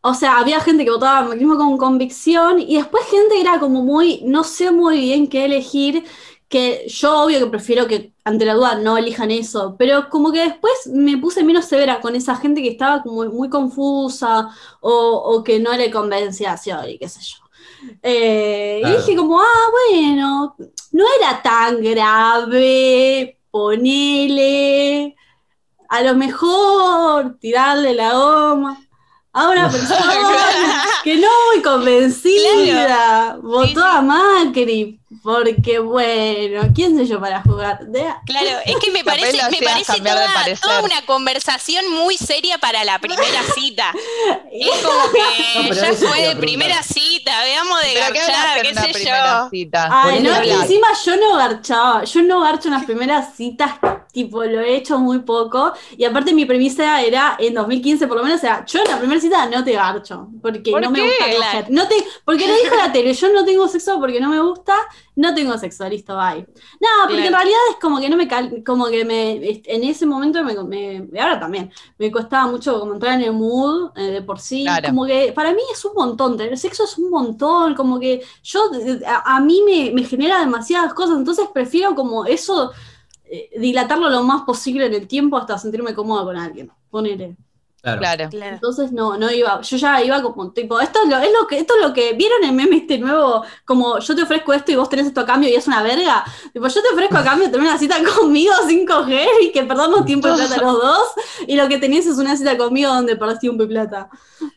o 0.00 0.14
sea, 0.14 0.38
había 0.38 0.60
gente 0.60 0.84
que 0.84 0.90
votaba 0.90 1.28
macrismo 1.28 1.56
con 1.56 1.78
convicción 1.78 2.58
y 2.60 2.76
después 2.76 3.04
gente 3.08 3.36
que 3.36 3.40
era 3.42 3.60
como 3.60 3.82
muy, 3.82 4.20
no 4.24 4.42
sé 4.42 4.72
muy 4.72 4.98
bien 5.00 5.28
qué 5.28 5.44
elegir, 5.44 6.04
que 6.52 6.84
yo 6.86 7.22
obvio 7.24 7.38
que 7.38 7.46
prefiero 7.46 7.86
que 7.86 8.12
ante 8.24 8.44
la 8.44 8.52
duda 8.52 8.74
no 8.74 8.98
elijan 8.98 9.30
eso, 9.30 9.74
pero 9.78 10.10
como 10.10 10.30
que 10.30 10.40
después 10.40 10.86
me 10.92 11.16
puse 11.16 11.42
menos 11.42 11.64
severa 11.64 11.98
con 12.02 12.14
esa 12.14 12.36
gente 12.36 12.60
que 12.60 12.68
estaba 12.68 13.02
como 13.02 13.24
muy 13.24 13.48
confusa 13.48 14.50
o, 14.82 14.92
o 14.92 15.42
que 15.42 15.58
no 15.60 15.72
le 15.72 15.90
convencía 15.90 16.52
a 16.52 16.58
Scioli, 16.58 16.98
qué 16.98 17.08
sé 17.08 17.20
yo. 17.22 17.38
Eh, 18.02 18.80
Claro. 18.82 18.94
Y 18.94 18.98
dije 18.98 19.16
como, 19.16 19.40
ah, 19.40 19.70
bueno, 19.88 20.56
no 20.92 21.04
era 21.18 21.40
tan 21.42 21.82
grave, 21.82 23.38
ponele, 23.50 25.16
a 25.88 26.02
lo 26.02 26.14
mejor 26.14 27.38
tirarle 27.40 27.94
la 27.94 28.12
goma 28.12 28.78
a 29.32 29.48
una 29.48 29.70
persona 29.70 30.84
que 31.02 31.16
no 31.16 31.28
muy 31.54 31.62
convencida 31.62 33.38
votó 33.42 33.82
a 33.82 34.02
Macri, 34.02 35.00
porque 35.22 35.78
bueno, 35.78 36.62
¿quién 36.74 36.96
soy 36.96 37.06
yo 37.06 37.20
para 37.20 37.42
jugar? 37.42 37.86
De- 37.86 38.12
Claro, 38.26 38.48
es 38.66 38.76
que 38.76 38.90
me 38.90 39.04
parece, 39.04 39.38
me 39.50 39.58
parece 39.62 39.92
de 40.00 40.56
toda, 40.56 40.80
una 40.82 41.02
conversación 41.06 41.88
muy 41.92 42.16
seria 42.16 42.58
para 42.58 42.82
la 42.84 42.98
primera 42.98 43.42
cita. 43.54 43.92
Es 44.50 44.80
como 44.82 45.12
que 45.12 45.68
No, 45.68 45.74
ya 45.74 45.92
fue 45.92 46.08
preguntar. 46.10 46.38
primera 46.38 46.82
cita, 46.82 47.40
veamos 47.42 47.80
de 47.82 47.90
¿Pero 47.94 48.12
qué 48.12 48.18
garchar, 48.18 48.62
qué 48.62 48.74
sé 48.74 49.04
yo. 49.04 49.48
cita? 49.50 49.88
Ay, 49.90 50.20
no, 50.20 50.40
que 50.42 50.52
encima 50.52 50.88
yo 51.04 51.16
no 51.16 51.36
garchaba, 51.36 52.04
yo 52.04 52.22
no 52.22 52.40
garcho 52.40 52.68
en 52.68 52.74
las 52.74 52.84
primeras 52.84 53.34
citas, 53.36 53.72
tipo, 54.12 54.44
lo 54.44 54.60
he 54.60 54.76
hecho 54.76 54.98
muy 54.98 55.20
poco, 55.20 55.72
y 55.96 56.04
aparte 56.04 56.34
mi 56.34 56.44
premisa 56.46 57.02
era 57.02 57.36
en 57.38 57.54
2015 57.54 58.06
por 58.06 58.16
lo 58.18 58.22
menos, 58.24 58.38
o 58.38 58.40
sea, 58.42 58.64
yo 58.66 58.80
en 58.80 58.88
la 58.90 58.98
primera 58.98 59.20
cita 59.20 59.46
no 59.46 59.64
te 59.64 59.72
garcho, 59.72 60.28
porque 60.42 60.70
¿Por 60.70 60.82
no 60.82 60.90
me 60.90 61.00
qué? 61.00 61.06
gusta 61.08 61.24
coger. 61.30 61.70
No 61.70 61.88
te, 61.88 61.96
porque 62.24 62.46
lo 62.46 62.54
dijo 62.54 62.76
la 62.76 62.92
tele, 62.92 63.12
yo 63.14 63.32
no 63.32 63.44
tengo 63.44 63.66
sexo 63.68 63.98
porque 63.98 64.20
no 64.20 64.28
me 64.28 64.40
gusta, 64.40 64.74
no 65.16 65.34
tengo 65.34 65.56
sexo, 65.58 65.88
listo, 65.88 66.16
bye. 66.16 66.46
No, 66.80 66.88
porque 67.08 67.26
en 67.26 67.32
realidad 67.32 67.58
es 67.70 67.76
como 67.80 68.00
que 68.00 68.08
no 68.08 68.16
me 68.16 68.28
cal- 68.28 68.62
como 68.64 68.86
que 68.86 69.04
me, 69.04 69.62
en 69.64 69.84
ese 69.84 70.06
momento 70.06 70.42
me, 70.44 70.54
me- 70.64 71.20
ahora 71.20 71.38
también, 71.40 71.70
me 71.98 72.10
costaba 72.10 72.46
mucho 72.50 72.78
como 72.80 72.94
entrar 72.94 73.14
en 73.14 73.22
el 73.22 73.32
mood 73.32 73.90
eh, 73.96 74.02
de 74.12 74.22
por 74.22 74.40
sí, 74.40 74.64
Claro. 74.64 74.88
como 74.88 75.06
que 75.06 75.32
para 75.34 75.52
mí 75.52 75.60
es 75.72 75.84
un 75.84 75.94
montón, 75.94 76.36
tener 76.36 76.56
sexo 76.58 76.84
es 76.84 76.98
un 76.98 77.10
montón, 77.10 77.74
como 77.74 77.98
que 78.00 78.22
yo, 78.42 78.60
a, 79.06 79.36
a 79.36 79.40
mí 79.40 79.62
me, 79.66 79.90
me 79.92 80.04
genera 80.04 80.40
demasiadas 80.40 80.94
cosas, 80.94 81.18
entonces 81.18 81.46
prefiero 81.52 81.94
como 81.94 82.24
eso, 82.24 82.72
eh, 83.34 83.48
dilatarlo 83.58 84.10
lo 84.10 84.22
más 84.24 84.42
posible 84.42 84.84
en 84.84 84.92
el 84.92 85.08
tiempo 85.08 85.38
hasta 85.38 85.56
sentirme 85.56 85.94
cómoda 85.94 86.22
con 86.22 86.36
alguien, 86.36 86.70
ponele. 86.90 87.34
Claro. 87.80 87.98
Claro. 87.98 88.28
Claro. 88.30 88.54
Entonces 88.54 88.92
no, 88.92 89.16
no 89.16 89.30
iba, 89.32 89.60
yo 89.62 89.76
ya 89.78 90.04
iba 90.04 90.22
como 90.22 90.52
tipo, 90.52 90.78
esto 90.80 91.00
es 91.02 91.08
lo, 91.10 91.16
es 91.16 91.32
lo 91.32 91.46
que, 91.48 91.58
esto 91.58 91.74
es 91.74 91.88
lo 91.88 91.94
que, 91.94 92.12
¿vieron 92.12 92.44
el 92.44 92.52
meme 92.52 92.76
este 92.76 92.98
nuevo? 92.98 93.42
Como 93.64 93.98
yo 93.98 94.14
te 94.14 94.22
ofrezco 94.22 94.52
esto 94.52 94.70
y 94.70 94.76
vos 94.76 94.88
tenés 94.90 95.06
esto 95.06 95.22
a 95.22 95.26
cambio 95.26 95.48
y 95.48 95.54
es 95.54 95.66
una 95.66 95.82
verga. 95.82 96.22
Tipo, 96.52 96.68
yo 96.68 96.80
te 96.82 96.88
ofrezco 96.92 97.16
a 97.16 97.24
cambio 97.24 97.50
tener 97.50 97.66
una 97.66 97.78
cita 97.78 97.96
conmigo 98.04 98.52
sin 98.68 98.86
coger 98.86 99.26
y 99.40 99.50
que 99.50 99.64
perdamos 99.64 100.04
tiempo 100.04 100.28
y 100.28 100.32
plata 100.32 100.58
los 100.58 100.74
dos, 100.74 101.08
y 101.48 101.56
lo 101.56 101.66
que 101.68 101.78
tenés 101.78 102.06
es 102.06 102.18
una 102.18 102.36
cita 102.36 102.56
conmigo 102.58 102.94
donde 102.94 103.16
perdés 103.16 103.38
tiempo 103.40 103.64
y 103.64 103.66
plata. 103.66 104.08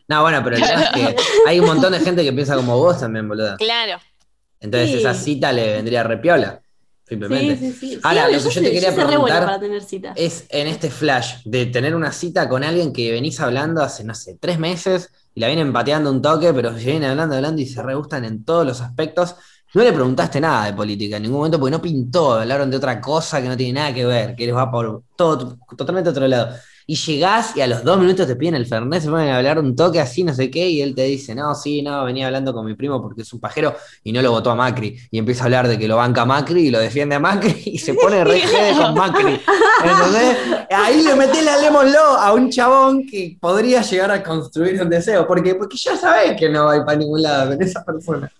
No, 0.06 0.20
bueno, 0.22 0.40
pero 0.44 0.56
el 0.56 0.62
tema 0.62 0.82
es 0.82 0.90
que 0.90 1.16
hay 1.48 1.58
un 1.58 1.66
montón 1.66 1.92
de 1.92 2.00
gente 2.00 2.22
que 2.22 2.32
piensa 2.32 2.54
como 2.54 2.78
vos 2.78 3.00
también, 3.00 3.26
boludo. 3.26 3.56
Claro. 3.56 3.98
Entonces 4.60 4.90
Sí. 4.90 4.98
esa 4.98 5.14
cita 5.14 5.50
le 5.52 5.72
vendría 5.72 6.04
repiola, 6.04 6.60
simplemente. 7.06 7.56
Sí, 7.56 7.72
sí, 7.72 7.94
sí. 7.94 8.00
Ahora, 8.02 8.28
lo 8.28 8.38
que 8.38 8.50
yo 8.50 8.62
te 8.62 8.72
quería 8.72 8.90
buena 8.90 9.06
preguntar 9.06 9.44
para 9.44 9.60
tener 9.60 9.82
citas. 9.82 10.12
Es 10.16 10.46
en 10.48 10.66
este 10.66 10.90
flash 10.90 11.42
de 11.44 11.66
tener 11.66 11.94
una 11.94 12.12
cita 12.12 12.48
con 12.48 12.64
alguien 12.64 12.92
que 12.92 13.10
venís 13.12 13.40
hablando 13.40 13.82
hace, 13.82 14.04
no 14.04 14.14
sé, 14.14 14.36
tres 14.40 14.58
meses 14.58 15.10
y 15.34 15.40
la 15.40 15.48
vienen 15.48 15.72
pateando 15.72 16.10
un 16.10 16.22
toque, 16.22 16.52
pero 16.52 16.76
se 16.76 16.84
vienen 16.84 17.10
hablando, 17.10 17.36
hablando 17.36 17.60
y 17.60 17.66
se 17.66 17.82
re 17.82 17.94
gustan 17.94 18.24
en 18.24 18.44
todos 18.44 18.66
los 18.66 18.80
aspectos. 18.80 19.36
No 19.74 19.82
le 19.82 19.92
preguntaste 19.92 20.40
nada 20.40 20.66
de 20.66 20.72
política 20.72 21.16
en 21.16 21.24
ningún 21.24 21.38
momento 21.38 21.58
porque 21.58 21.72
no 21.72 21.82
pintó, 21.82 22.34
hablaron 22.34 22.70
de 22.70 22.78
otra 22.78 23.00
cosa 23.00 23.42
que 23.42 23.48
no 23.48 23.56
tiene 23.56 23.74
nada 23.74 23.92
que 23.92 24.06
ver, 24.06 24.34
que 24.34 24.46
les 24.46 24.54
va 24.54 24.70
por 24.70 25.02
todo 25.16 25.58
totalmente 25.76 26.10
otro 26.10 26.26
lado. 26.26 26.56
Y 26.88 26.94
llegás 26.94 27.56
y 27.56 27.60
a 27.60 27.66
los 27.66 27.82
dos 27.82 27.98
minutos 27.98 28.28
te 28.28 28.36
piden 28.36 28.54
el 28.54 28.64
Fernet, 28.64 29.02
se 29.02 29.10
ponen 29.10 29.30
a 29.30 29.38
hablar 29.38 29.58
un 29.58 29.74
toque 29.74 29.98
así, 29.98 30.22
no 30.22 30.32
sé 30.32 30.50
qué, 30.50 30.68
y 30.68 30.82
él 30.82 30.94
te 30.94 31.02
dice, 31.02 31.34
no, 31.34 31.52
sí, 31.54 31.82
no, 31.82 32.04
venía 32.04 32.26
hablando 32.26 32.54
con 32.54 32.64
mi 32.64 32.74
primo 32.74 33.02
porque 33.02 33.22
es 33.22 33.32
un 33.32 33.40
pajero 33.40 33.74
y 34.04 34.12
no 34.12 34.22
lo 34.22 34.30
votó 34.30 34.52
a 34.52 34.54
Macri. 34.54 34.96
Y 35.10 35.18
empieza 35.18 35.42
a 35.42 35.44
hablar 35.46 35.66
de 35.66 35.78
que 35.78 35.88
lo 35.88 35.96
banca 35.96 36.24
Macri 36.24 36.68
y 36.68 36.70
lo 36.70 36.78
defiende 36.78 37.16
a 37.16 37.18
Macri 37.18 37.60
y 37.66 37.78
se 37.78 37.94
pone 37.94 38.22
re 38.22 38.40
con 38.78 38.94
Macri. 38.94 39.40
¿Entendés? 39.84 40.66
Ahí 40.70 41.02
le 41.02 41.16
metés 41.16 41.44
la 41.44 41.58
lémoslo 41.58 41.98
a 41.98 42.32
un 42.32 42.50
chabón 42.50 43.04
que 43.04 43.36
podría 43.40 43.82
llegar 43.82 44.12
a 44.12 44.22
construir 44.22 44.80
un 44.80 44.88
deseo, 44.88 45.26
porque, 45.26 45.56
porque 45.56 45.76
ya 45.76 45.96
sabés 45.96 46.38
que 46.38 46.48
no 46.48 46.66
va 46.66 46.74
a 46.74 46.76
ir 46.76 46.84
para 46.84 46.98
ningún 46.98 47.20
lado 47.20 47.50
con 47.50 47.62
esa 47.62 47.84
persona. 47.84 48.30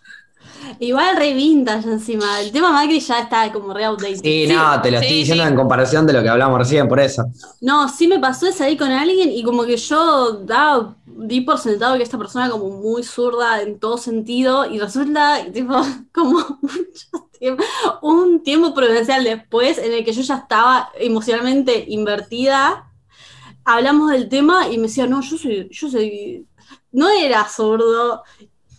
Igual 0.79 1.17
re 1.17 1.35
vintage 1.35 1.89
encima. 1.89 2.41
El 2.41 2.53
tema 2.53 2.71
Macri 2.71 3.01
ya 3.01 3.21
está 3.21 3.53
como 3.53 3.73
re 3.73 3.85
outdated. 3.85 4.21
Sí, 4.23 4.47
no, 4.47 4.81
te 4.83 4.91
lo 4.91 4.99
estoy 4.99 5.13
sí, 5.13 5.19
diciendo 5.21 5.45
sí. 5.45 5.51
en 5.51 5.57
comparación 5.57 6.07
de 6.07 6.13
lo 6.13 6.23
que 6.23 6.29
hablamos 6.29 6.59
recién, 6.59 6.89
por 6.89 7.01
eso. 7.01 7.25
No, 7.61 7.89
sí 7.89 8.09
me 8.09 8.19
pasó 8.19 8.47
de 8.47 8.53
salir 8.53 8.79
con 8.79 8.91
alguien 8.91 9.31
y 9.31 9.43
como 9.43 9.65
que 9.65 9.77
yo 9.77 10.33
daba, 10.45 10.97
di 11.07 11.41
por 11.41 11.59
sentado 11.59 11.97
que 11.97 12.03
esta 12.03 12.19
persona 12.19 12.51
como 12.51 12.69
muy 12.69 13.03
zurda 13.03 13.63
en 13.63 13.79
todo 13.79 13.99
sentido 13.99 14.67
y 14.71 14.79
resulta 14.79 15.45
tipo 15.53 15.75
como 16.13 16.59
mucho 16.61 17.29
tiempo, 17.39 17.65
un 18.03 18.43
tiempo 18.43 18.75
prudencial 18.75 19.25
después 19.25 19.79
en 19.79 19.93
el 19.93 20.05
que 20.05 20.13
yo 20.13 20.23
ya 20.23 20.37
estaba 20.37 20.91
emocionalmente 20.99 21.85
invertida, 21.89 22.91
hablamos 23.65 24.11
del 24.13 24.29
tema 24.29 24.69
y 24.69 24.79
me 24.79 24.85
decía, 24.85 25.07
no, 25.07 25.21
yo 25.21 25.37
soy, 25.37 25.69
yo 25.71 25.91
soy, 25.91 26.47
no 26.93 27.09
era 27.11 27.45
zurdo. 27.49 28.23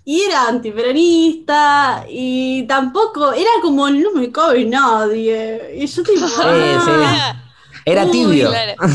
Y 0.09 0.21
era 0.21 0.47
antiperonista, 0.47 2.05
y 2.09 2.63
tampoco, 2.63 3.33
era 3.33 3.49
como, 3.61 3.89
no 3.89 4.13
me 4.13 4.31
cabe 4.31 4.63
nadie. 4.63 5.75
Y 5.77 5.85
yo 5.85 6.01
tipo, 6.01 6.25
ah. 6.41 7.43
Era 7.83 8.05
Uy, 8.05 8.11
tibio. 8.11 8.49
claro. 8.49 8.73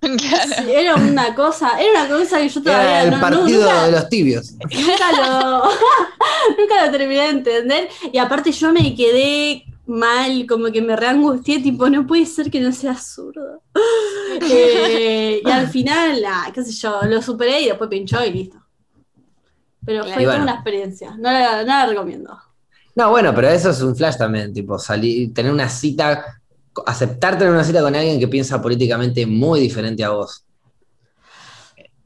Claro. 0.00 0.52
Sí, 0.58 0.70
Era 0.72 0.94
una 0.94 1.34
cosa, 1.34 1.80
era 1.80 2.04
una 2.04 2.16
cosa 2.18 2.38
que 2.38 2.48
yo 2.48 2.62
todavía 2.62 2.90
Era 2.90 3.02
el 3.02 3.10
no- 3.10 3.16
no- 3.16 3.22
partido 3.22 3.60
nunca, 3.62 3.84
de 3.86 3.90
los 3.92 4.08
tibios. 4.08 4.52
nunca 4.52 5.12
lo, 5.12 5.64
nunca 6.58 6.86
lo 6.86 6.92
terminé 6.92 7.20
de 7.22 7.28
entender. 7.30 7.88
Y 8.12 8.18
aparte 8.18 8.52
yo 8.52 8.72
me 8.72 8.94
quedé 8.94 9.64
mal, 9.86 10.46
como 10.48 10.70
que 10.72 10.80
me 10.80 10.94
reangustié, 10.96 11.58
tipo, 11.60 11.90
no 11.90 12.06
puede 12.06 12.24
ser 12.24 12.50
que 12.50 12.60
no 12.60 12.70
sea 12.72 12.94
zurdo. 12.96 13.62
Eh, 14.48 15.42
y 15.44 15.50
al 15.50 15.68
final, 15.68 16.24
ah, 16.26 16.50
qué 16.54 16.62
sé 16.64 16.72
yo, 16.72 17.00
lo 17.02 17.20
superé 17.20 17.62
y 17.62 17.66
después 17.66 17.90
pinchó 17.90 18.24
y 18.24 18.30
listo. 18.32 18.58
Pero 19.86 20.04
fue 20.04 20.26
toda 20.28 20.42
una 20.42 20.54
experiencia, 20.54 21.12
no 21.16 21.30
la, 21.32 21.62
no 21.62 21.68
la 21.68 21.86
recomiendo. 21.86 22.38
No, 22.94 23.10
bueno, 23.10 23.34
pero 23.34 23.48
eso 23.48 23.70
es 23.70 23.80
un 23.82 23.94
flash 23.94 24.16
también, 24.16 24.52
tipo, 24.54 24.78
salir, 24.78 25.32
tener 25.34 25.52
una 25.52 25.68
cita, 25.68 26.24
aceptar 26.86 27.36
tener 27.38 27.52
una 27.52 27.64
cita 27.64 27.82
con 27.82 27.94
alguien 27.94 28.18
que 28.18 28.28
piensa 28.28 28.60
políticamente 28.62 29.26
muy 29.26 29.60
diferente 29.60 30.02
a 30.04 30.10
vos. 30.10 30.44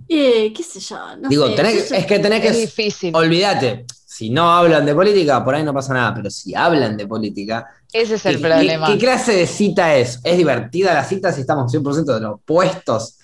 Eh, 0.08 0.52
qué 0.52 0.62
sé 0.62 0.80
yo, 0.80 1.16
no 1.18 1.30
Digo, 1.30 1.46
sé. 1.46 1.54
tenés 1.54 1.92
es 1.92 2.06
que 2.06 2.18
tenés 2.18 2.44
Es 2.44 2.52
que, 2.52 2.58
difícil. 2.66 3.14
olvídate, 3.16 3.86
si 4.06 4.30
no 4.30 4.50
hablan 4.52 4.84
de 4.84 4.94
política, 4.94 5.44
por 5.44 5.54
ahí 5.54 5.62
no 5.62 5.72
pasa 5.72 5.94
nada, 5.94 6.14
pero 6.14 6.30
si 6.30 6.54
hablan 6.54 6.96
de 6.96 7.06
política, 7.06 7.66
Ese 7.92 8.14
es 8.16 8.26
el 8.26 8.34
¿qué, 8.34 8.40
problema. 8.40 8.86
qué- 8.86 8.92
qué 8.94 8.98
clase 8.98 9.32
de 9.36 9.46
cita 9.46 9.94
es? 9.94 10.20
¿Es 10.24 10.36
divertida 10.36 10.94
la 10.94 11.04
cita 11.04 11.32
si 11.32 11.42
estamos 11.42 11.70
100% 11.70 12.14
de 12.14 12.20
los 12.20 12.34
opuestos? 12.34 13.16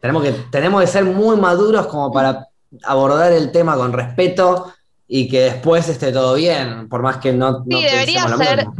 Tenemos 0.00 0.22
que, 0.24 0.32
tenemos 0.50 0.80
que 0.82 0.86
ser 0.88 1.04
muy 1.04 1.36
maduros 1.38 1.86
como 1.88 2.12
para 2.12 2.46
abordar 2.84 3.32
el 3.32 3.52
tema 3.52 3.76
con 3.76 3.92
respeto 3.92 4.72
y 5.12 5.28
que 5.28 5.40
después 5.40 5.88
esté 5.88 6.12
todo 6.12 6.34
bien, 6.34 6.88
por 6.88 7.02
más 7.02 7.16
que 7.16 7.32
no, 7.32 7.64
no 7.66 7.78
Sí, 7.78 7.82
debería 7.82 8.28
ser- 8.36 8.68
mismo. 8.68 8.74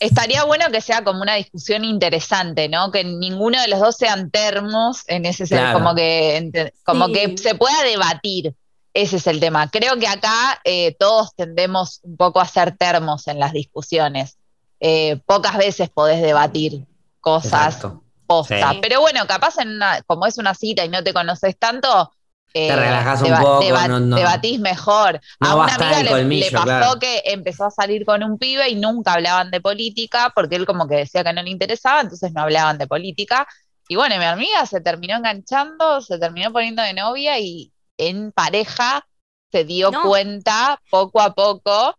Estaría 0.00 0.42
bueno 0.44 0.64
que 0.72 0.80
sea 0.80 1.04
como 1.04 1.22
una 1.22 1.34
discusión 1.34 1.84
interesante, 1.84 2.68
¿no? 2.68 2.90
Que 2.90 3.04
ninguno 3.04 3.60
de 3.62 3.68
los 3.68 3.78
dos 3.78 3.96
sean 3.96 4.30
termos 4.32 5.02
en 5.06 5.26
ese 5.26 5.46
sentido, 5.46 5.60
Claro. 5.70 5.78
como 5.78 5.94
que 5.94 6.72
como 6.84 7.06
Sí. 7.06 7.12
que 7.12 7.38
se 7.38 7.54
pueda 7.54 7.82
debatir. 7.84 8.54
Ese 8.94 9.16
es 9.16 9.26
el 9.26 9.38
tema. 9.40 9.70
Creo 9.70 9.96
que 9.98 10.08
acá 10.08 10.58
eh, 10.64 10.96
todos 10.98 11.34
tendemos 11.36 12.00
un 12.02 12.16
poco 12.16 12.40
a 12.40 12.48
ser 12.48 12.76
termos 12.76 13.28
en 13.28 13.38
las 13.38 13.52
discusiones. 13.52 14.38
Eh, 14.80 15.20
pocas 15.26 15.56
veces 15.58 15.88
podés 15.90 16.20
debatir 16.22 16.86
cosas 17.20 17.74
Exacto. 17.76 18.02
posta. 18.26 18.72
Sí. 18.72 18.78
Pero 18.82 19.00
bueno, 19.02 19.26
capaz 19.28 19.58
en 19.58 19.68
una, 19.68 20.00
como 20.06 20.26
es 20.26 20.38
una 20.38 20.54
cita 20.54 20.84
y 20.84 20.88
no 20.88 21.04
te 21.04 21.12
conoces 21.12 21.56
tanto, 21.58 22.10
Te 22.68 22.76
relajás 22.76 23.22
un 23.22 23.36
poco, 23.36 23.60
no- 23.88 24.00
no- 24.00 24.16
debatís 24.16 24.58
mejor. 24.60 25.20
no 25.40 25.48
a 25.48 25.54
una 25.56 25.74
amiga 25.74 26.02
le, 26.02 26.10
colmillo, 26.10 26.44
le 26.46 26.50
pasó 26.52 26.64
claro. 26.64 26.98
que 26.98 27.22
empezó 27.26 27.64
a 27.66 27.70
salir 27.70 28.04
con 28.04 28.22
un 28.22 28.38
pibe 28.38 28.68
y 28.68 28.74
nunca 28.76 29.14
hablaban 29.14 29.50
de 29.50 29.60
política 29.60 30.32
porque 30.34 30.56
él 30.56 30.64
como 30.66 30.88
que 30.88 30.96
decía 30.96 31.22
que 31.24 31.32
no 31.32 31.42
le 31.42 31.50
interesaba, 31.50 32.00
entonces 32.00 32.32
no 32.32 32.42
hablaban 32.42 32.78
de 32.78 32.86
política. 32.86 33.46
Y 33.88 33.96
bueno, 33.96 34.16
mi 34.18 34.24
amiga 34.24 34.64
se 34.66 34.80
terminó 34.80 35.16
enganchando, 35.16 36.00
se 36.00 36.18
terminó 36.18 36.52
poniendo 36.52 36.82
de 36.82 36.92
novia 36.94 37.38
y 37.38 37.72
en 37.98 38.32
pareja 38.32 39.06
se 39.52 39.64
dio 39.64 39.90
No. 39.90 40.02
cuenta 40.02 40.80
poco 40.90 41.20
a 41.20 41.34
poco 41.34 41.94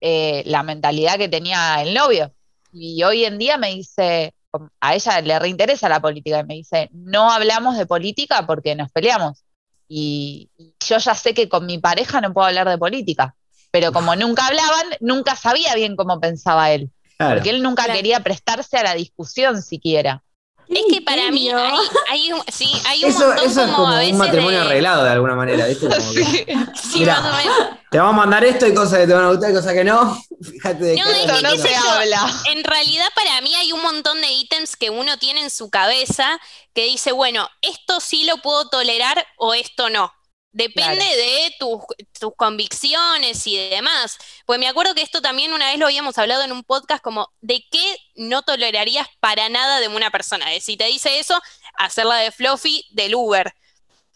eh, 0.00 0.42
la 0.46 0.62
mentalidad 0.62 1.16
que 1.18 1.28
tenía 1.28 1.82
el 1.82 1.94
novio. 1.94 2.32
Y 2.72 3.02
hoy 3.02 3.24
en 3.24 3.38
día 3.38 3.56
me 3.58 3.68
dice, 3.74 4.34
a 4.80 4.94
ella 4.94 5.20
le 5.20 5.38
reinteresa 5.38 5.88
la 5.88 6.00
política 6.00 6.40
y 6.40 6.44
me 6.44 6.54
dice, 6.54 6.88
no 6.92 7.30
hablamos 7.30 7.76
de 7.76 7.86
política 7.86 8.46
porque 8.46 8.74
nos 8.74 8.90
peleamos. 8.92 9.44
Y, 9.92 10.48
yo 10.88 10.98
ya 10.98 11.14
sé 11.16 11.34
que 11.34 11.48
con 11.48 11.66
mi 11.66 11.78
pareja 11.78 12.20
no 12.20 12.32
puedo 12.32 12.46
hablar 12.46 12.68
de 12.68 12.78
política, 12.78 13.34
pero 13.72 13.92
como 13.92 14.14
nunca 14.16 14.46
hablaban, 14.46 14.86
nunca 15.00 15.34
sabía 15.34 15.74
bien 15.74 15.96
cómo 15.96 16.20
pensaba 16.20 16.70
él. 16.70 16.90
Claro. 17.18 17.34
porque 17.34 17.50
él 17.50 17.62
nunca 17.62 17.84
Claro. 17.84 17.98
quería 17.98 18.20
prestarse 18.20 18.78
a 18.78 18.82
la 18.82 18.94
discusión 18.94 19.60
siquiera. 19.60 20.22
Es 20.70 20.84
que 20.88 21.02
para 21.02 21.30
mí 21.32 21.50
hay, 21.50 21.72
hay 22.10 22.32
un, 22.32 22.42
sí, 22.52 22.72
hay 22.86 23.04
un 23.04 23.10
Eso, 23.10 23.26
montón 23.26 23.44
eso 23.50 23.60
es 23.60 23.66
como, 23.66 23.76
como 23.78 23.88
a 23.88 23.98
veces 23.98 24.12
un 24.12 24.18
matrimonio 24.18 24.60
de- 24.60 24.66
arreglado 24.66 25.04
de 25.04 25.10
alguna 25.10 25.34
manera, 25.34 25.66
¿viste? 25.66 25.88
Como 25.88 26.12
que 26.14 26.56
Sí, 26.80 27.00
Mirá. 27.00 27.20
más 27.20 27.32
o 27.32 27.36
menos. 27.36 27.56
te 27.90 27.98
vamos 27.98 28.12
a 28.14 28.16
mandar 28.16 28.44
esto 28.44 28.66
y 28.68 28.74
cosas 28.74 29.00
que 29.00 29.06
te 29.08 29.12
van 29.14 29.24
a 29.24 29.28
gustar 29.30 29.50
y 29.50 29.54
cosas 29.54 29.72
que 29.72 29.84
no. 29.84 30.22
Fíjate 30.42 30.84
de 30.84 30.96
No, 30.96 31.04
qué 31.04 31.10
es 31.10 31.16
Esto 31.18 31.34
que 31.36 31.42
no 31.42 31.50
qué 31.52 31.58
se 31.58 31.74
habla. 31.74 32.32
En 32.52 32.62
realidad 32.64 33.08
para 33.16 33.40
mí 33.40 33.52
hay 33.56 33.72
un 33.72 33.82
montón 33.82 34.20
de 34.20 34.30
ítems 34.32 34.76
que 34.76 34.90
uno 34.90 35.18
tiene 35.18 35.40
en 35.42 35.50
su 35.50 35.70
cabeza 35.70 36.38
que 36.72 36.84
dice, 36.84 37.10
bueno, 37.12 37.48
esto 37.62 37.98
sí 38.00 38.22
lo 38.24 38.36
puedo 38.38 38.68
tolerar 38.68 39.26
o 39.38 39.54
esto 39.54 39.90
no. 39.90 40.12
Depende 40.52 40.96
Claro. 40.96 41.20
de 41.20 41.54
tus, 41.60 41.80
tus 42.18 42.32
convicciones 42.36 43.46
y 43.46 43.56
demás. 43.56 44.18
Pues 44.46 44.58
me 44.58 44.66
acuerdo 44.68 44.94
que 44.94 45.02
esto 45.02 45.22
también 45.22 45.52
una 45.52 45.68
vez 45.70 45.78
lo 45.78 45.86
habíamos 45.86 46.18
hablado 46.18 46.42
en 46.42 46.52
un 46.52 46.64
podcast 46.64 47.02
como 47.02 47.30
de 47.40 47.64
qué 47.70 47.96
no 48.16 48.42
tolerarías 48.42 49.06
para 49.20 49.48
nada 49.48 49.78
de 49.80 49.88
una 49.88 50.10
persona. 50.10 50.46
Si 50.60 50.76
te 50.76 50.86
dice 50.86 51.20
eso, 51.20 51.40
hacerla 51.74 52.16
de 52.16 52.32
Fluffy 52.32 52.84
del 52.90 53.14
Uber. 53.14 53.54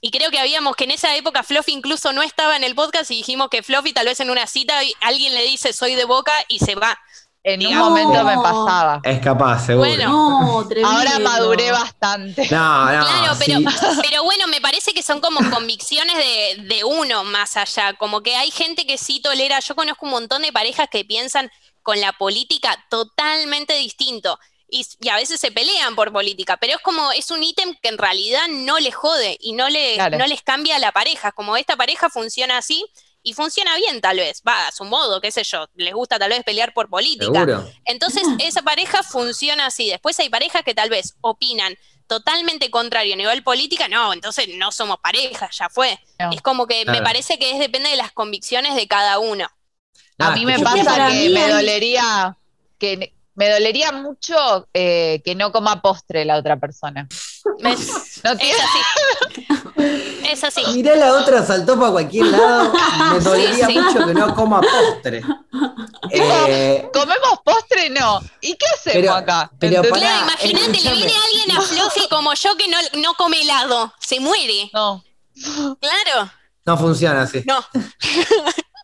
Y 0.01 0.11
creo 0.11 0.31
que 0.31 0.39
habíamos 0.39 0.77
que 0.77 0.85
en 0.85 0.91
esa 0.91 1.17
época 1.17 1.43
Fluffy 1.45 1.73
incluso 1.73 2.13
no 2.13 2.23
estaba 2.23 2.57
en 2.57 2.65
el 2.65 2.75
podcast 2.75 3.11
y 3.11 3.17
dijimos 3.17 3.49
que 3.49 3.63
Fluffy 3.63 3.93
tal 3.93 4.07
vez 4.07 4.21
en 4.21 4.29
una 4.29 4.47
cita 4.47 4.79
alguien 5.01 5.35
le 5.35 5.45
dice 5.45 5.73
soy 5.73 5.95
de 5.95 6.05
boca 6.05 6.33
y 6.49 6.59
se 6.59 6.75
va. 6.75 7.01
En 7.47 7.67
un 7.67 7.77
momento 7.77 8.25
me 8.25 8.37
pasaba. 8.37 9.01
Es 9.05 9.21
capaz, 9.21 9.67
seguro. 9.67 9.87
Bueno. 9.89 10.09
No, 10.09 10.67
tremendo. 10.69 10.89
Ahora 10.97 11.19
maduré 11.19 11.71
bastante. 11.71 12.49
No, 12.51 12.85
no. 12.87 13.05
Claro, 13.07 13.35
pero, 13.39 13.59
sí. 13.59 14.01
pero 14.09 14.25
bueno, 14.25 14.47
me 14.49 14.63
parece 14.63 14.95
que 14.95 15.03
son 15.03 15.21
como 15.21 15.39
convicciones 15.51 16.17
de, 16.17 16.63
de 16.75 16.85
uno 16.85 17.23
más 17.25 17.59
allá. 17.59 17.93
Como 17.95 18.23
que 18.23 18.35
hay 18.35 18.51
gente 18.51 18.87
que 18.87 18.97
sí 18.97 19.21
tolera. 19.21 19.61
Yo 19.61 19.75
conozco 19.77 20.07
un 20.07 20.13
montón 20.13 20.41
de 20.41 20.53
parejas 20.53 20.89
que 20.91 21.05
piensan 21.05 21.51
con 21.83 22.01
la 22.01 22.15
política 22.15 22.83
totalmente 22.89 23.75
distinto. 23.75 24.39
Y, 24.67 24.87
y 25.01 25.11
a 25.11 25.17
veces 25.17 25.39
se 25.39 25.53
pelean 25.53 25.95
por 25.95 26.13
política, 26.13 26.57
pero 26.57 26.73
es 26.77 26.83
como, 26.83 27.13
es 27.13 27.31
un 27.31 27.43
ítem 27.43 27.75
que 27.83 27.91
en 27.91 27.99
realidad 27.99 28.49
no 28.49 28.79
les 28.79 28.95
jode 28.95 29.37
y 29.39 29.53
no, 29.53 29.69
le, 29.69 29.95
Claro. 29.97 30.17
no 30.17 30.27
les 30.27 30.43
cambia 30.43 30.77
a 30.77 30.79
la 30.79 30.93
pareja. 30.93 31.31
Como 31.33 31.59
esta 31.59 31.77
pareja 31.77 32.09
funciona 32.09 32.57
así 32.57 32.85
y 33.25 33.33
funciona 33.35 33.75
bien 33.77 34.01
tal 34.01 34.19
vez, 34.19 34.43
va 34.47 34.69
a 34.69 34.71
su 34.73 34.85
modo, 34.85 35.21
qué 35.21 35.33
sé 35.33 35.43
yo, 35.43 35.67
les 35.75 35.93
gusta 35.95 36.19
tal 36.19 36.29
vez 36.31 36.45
pelear 36.45 36.73
por 36.73 36.89
política. 36.89 37.25
Seguro. 37.41 37.69
Entonces, 37.87 38.23
esa 38.39 38.63
pareja 38.63 39.03
funciona 39.03 39.67
así. 39.67 39.89
Después 39.89 40.17
hay 40.21 40.29
parejas 40.29 40.63
que 40.63 40.75
tal 40.75 40.91
vez 40.91 41.15
opinan 41.23 41.75
totalmente 42.07 42.71
contrario 42.71 43.15
a 43.15 43.17
nivel 43.17 43.43
política, 43.43 43.89
no, 43.89 44.13
entonces 44.13 44.47
no 44.57 44.71
somos 44.71 44.99
pareja, 45.03 45.49
ya 45.51 45.71
fue. 45.71 45.99
No. 46.19 46.31
Es 46.33 46.43
como 46.43 46.67
que 46.67 46.85
me 46.85 47.01
parece 47.03 47.39
que 47.39 47.51
es 47.53 47.59
depende 47.59 47.89
de 47.89 47.97
las 47.97 48.13
convicciones 48.13 48.75
de 48.77 48.87
cada 48.87 49.19
uno. 49.19 49.49
No, 50.19 50.27
A 50.27 50.31
mí 50.33 50.45
me 50.45 50.55
es 50.57 50.63
pasa 50.63 51.09
que 51.09 51.15
mí 51.15 51.29
me 51.31 51.49
dolería, 51.49 52.37
que 52.79 53.15
me 53.35 53.49
dolería 53.51 53.91
mucho 53.91 54.69
eh, 54.75 55.23
que 55.25 55.35
no 55.35 55.51
coma 55.51 55.81
postre 55.81 56.27
la 56.27 56.37
otra 56.37 56.59
persona. 56.59 57.09
Es, 57.11 58.21
No 58.23 58.33
es 58.33 58.39
tiene- 58.39 58.55
así. 58.61 59.47
Es 59.77 60.43
así. 60.45 60.63
Mirá 60.73 60.95
la 60.97 61.13
otra, 61.15 61.45
saltó 61.45 61.79
para 61.79 61.93
cualquier 61.93 62.27
lado. 62.27 62.73
Me 63.13 63.21
dolería 63.21 63.67
sí. 63.67 63.79
mucho 63.79 64.07
que 64.07 64.15
no 64.15 64.35
coma 64.35 64.61
postre. 64.61 65.23
Eh, 66.11 66.89
¿Comemos 66.93 67.41
postre? 67.45 67.91
No. 67.91 68.21
¿Y 68.41 68.55
qué 68.55 68.67
hacemos 68.75 68.95
Pero- 69.01 69.13
acá? 69.15 69.51
pero 69.59 69.83
imagínate, 69.85 70.81
le 70.81 70.93
viene 70.95 71.13
alguien 71.25 71.57
a 71.57 71.61
Fluffy 71.61 72.09
como 72.09 72.33
yo 72.35 72.57
que 72.57 72.69
no, 72.69 72.77
no 73.01 73.15
come 73.15 73.41
helado, 73.43 73.93
se 74.01 74.21
muere. 74.21 74.71
No. 74.73 75.03
Claro, 75.81 76.31
no 76.65 76.79
funciona 76.79 77.23
así. 77.23 77.43
no. 77.47 77.65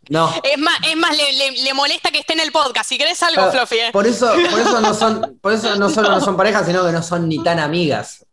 No. 0.09 0.29
Es 0.43 0.59
más, 0.59 0.75
es 0.89 0.97
más 0.97 1.17
le, 1.17 1.33
le- 1.35 1.63
le 1.63 1.73
molesta 1.73 2.11
que 2.11 2.19
esté 2.19 2.33
en 2.33 2.41
el 2.41 2.51
podcast. 2.51 2.89
Si 2.89 2.99
querés 2.99 3.23
algo, 3.23 3.49
Claro, 3.49 3.53
Fluffy. 3.65 3.79
¿eh? 3.79 3.91
Por 3.93 4.09
eso, 4.09 4.29
por 4.51 4.59
eso 4.59 4.81
no 4.81 4.93
son, 4.93 5.39
por 5.41 5.53
eso 5.53 5.77
no 5.77 5.89
solo 5.89 6.09
no 6.11 6.21
son 6.21 6.37
parejas, 6.37 6.67
sino 6.67 6.85
que 6.85 6.91
no 6.91 7.01
son 7.01 7.29
ni 7.29 7.41
tan 7.45 7.61
amigas. 7.61 8.27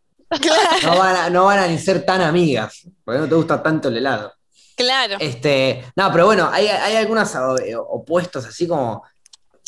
No 0.84 0.98
van 0.98 1.16
a, 1.16 1.30
no 1.30 1.46
van 1.46 1.60
a 1.60 1.68
ni 1.68 1.78
ser 1.78 2.06
tan 2.06 2.22
amigas, 2.22 2.88
porque 3.04 3.20
no 3.22 3.28
te 3.28 3.36
gusta 3.36 3.62
tanto 3.64 3.88
el 3.90 3.98
helado. 3.98 4.34
Claro. 4.76 5.16
Este, 5.20 5.86
no, 5.96 6.12
pero 6.12 6.26
bueno, 6.26 6.50
hay, 6.52 6.68
hay 6.68 6.96
algunos 6.98 7.34
eh, 7.64 7.76
opuestos 7.76 8.46
así 8.46 8.68
como 8.68 9.04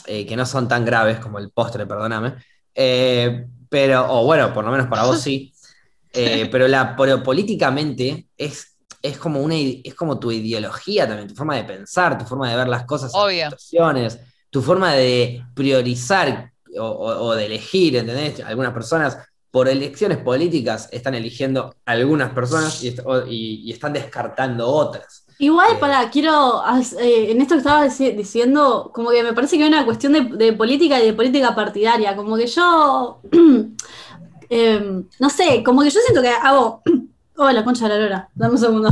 eh, 0.06 0.26
que 0.26 0.36
no 0.36 0.45
son 0.45 0.67
tan 0.67 0.86
graves 0.86 1.19
como 1.19 1.39
el 1.39 1.50
postre, 1.52 1.86
perdóname. 1.86 2.36
Eh, 2.76 3.45
pero, 3.69 4.06
o 4.13 4.26
bueno, 4.26 4.54
por 4.54 4.65
lo 4.65 4.72
menos 4.72 4.88
para 4.88 5.04
vos 5.06 5.19
sí. 5.22 5.54
Eh, 6.12 6.50
pero 6.52 6.67
la 6.67 6.95
pero 6.95 7.22
políticamente 7.22 8.30
es, 8.36 8.76
es 9.00 9.15
como 9.19 9.41
una 9.41 9.54
es 9.56 9.93
como 9.93 10.17
tu 10.19 10.32
ideología 10.32 11.08
también, 11.08 11.28
tu 11.28 11.36
forma 11.36 11.56
de 11.56 11.63
pensar, 11.65 12.17
tu 12.17 12.26
forma 12.26 12.50
de 12.50 12.56
ver 12.56 12.67
las 12.67 12.86
cosas, 12.86 13.12
Obvio. 13.13 13.43
situaciones, 13.45 14.19
tu 14.50 14.63
forma 14.63 14.95
de 14.95 15.43
priorizar 15.54 16.52
o, 16.80 16.84
o- 16.84 17.26
o 17.28 17.36
de 17.36 17.45
elegir, 17.45 17.95
¿entendés? 17.95 18.39
Algunas 18.43 18.74
personas 18.74 19.19
por 19.51 19.67
elecciones 19.67 20.17
políticas 20.19 20.89
están 20.91 21.15
eligiendo 21.15 21.73
algunas 21.85 22.31
personas 22.33 22.83
y, 22.83 23.71
están 23.71 23.93
descartando 23.93 24.67
otras. 24.67 25.25
Igual, 25.39 25.71
Eh. 25.71 25.77
para, 25.79 26.09
quiero, 26.09 26.62
eh, 26.99 27.31
en 27.31 27.41
esto 27.41 27.55
que 27.55 27.59
estabas 27.59 27.99
dici- 27.99 28.15
diciendo, 28.15 28.91
como 28.93 29.09
que 29.09 29.23
me 29.23 29.33
parece 29.33 29.57
que 29.57 29.63
hay 29.63 29.69
una 29.69 29.85
cuestión 29.85 30.13
de, 30.13 30.21
de 30.21 30.53
política 30.53 30.99
y 31.01 31.05
de 31.07 31.13
política 31.13 31.55
partidaria, 31.55 32.15
como 32.15 32.35
que 32.35 32.45
yo, 32.45 33.21
em, 34.49 35.05
no 35.19 35.29
sé, 35.29 35.63
como 35.63 35.81
que 35.81 35.89
yo 35.89 35.99
siento 36.01 36.21
que 36.21 36.29
hago, 36.29 36.81
oh, 37.38 37.51
la 37.51 37.63
concha 37.63 37.88
de 37.88 37.95
la 37.95 38.01
lora, 38.01 38.29
dame 38.35 38.53
un 38.53 38.59
segundo. 38.59 38.89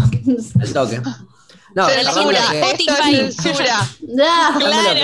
El 0.61 0.73
toque. 0.73 1.01
No, 1.77 1.87
Censura, 1.89 2.39
Spotify. 2.53 3.31
censura. 3.31 3.77
Claro, 4.57 4.99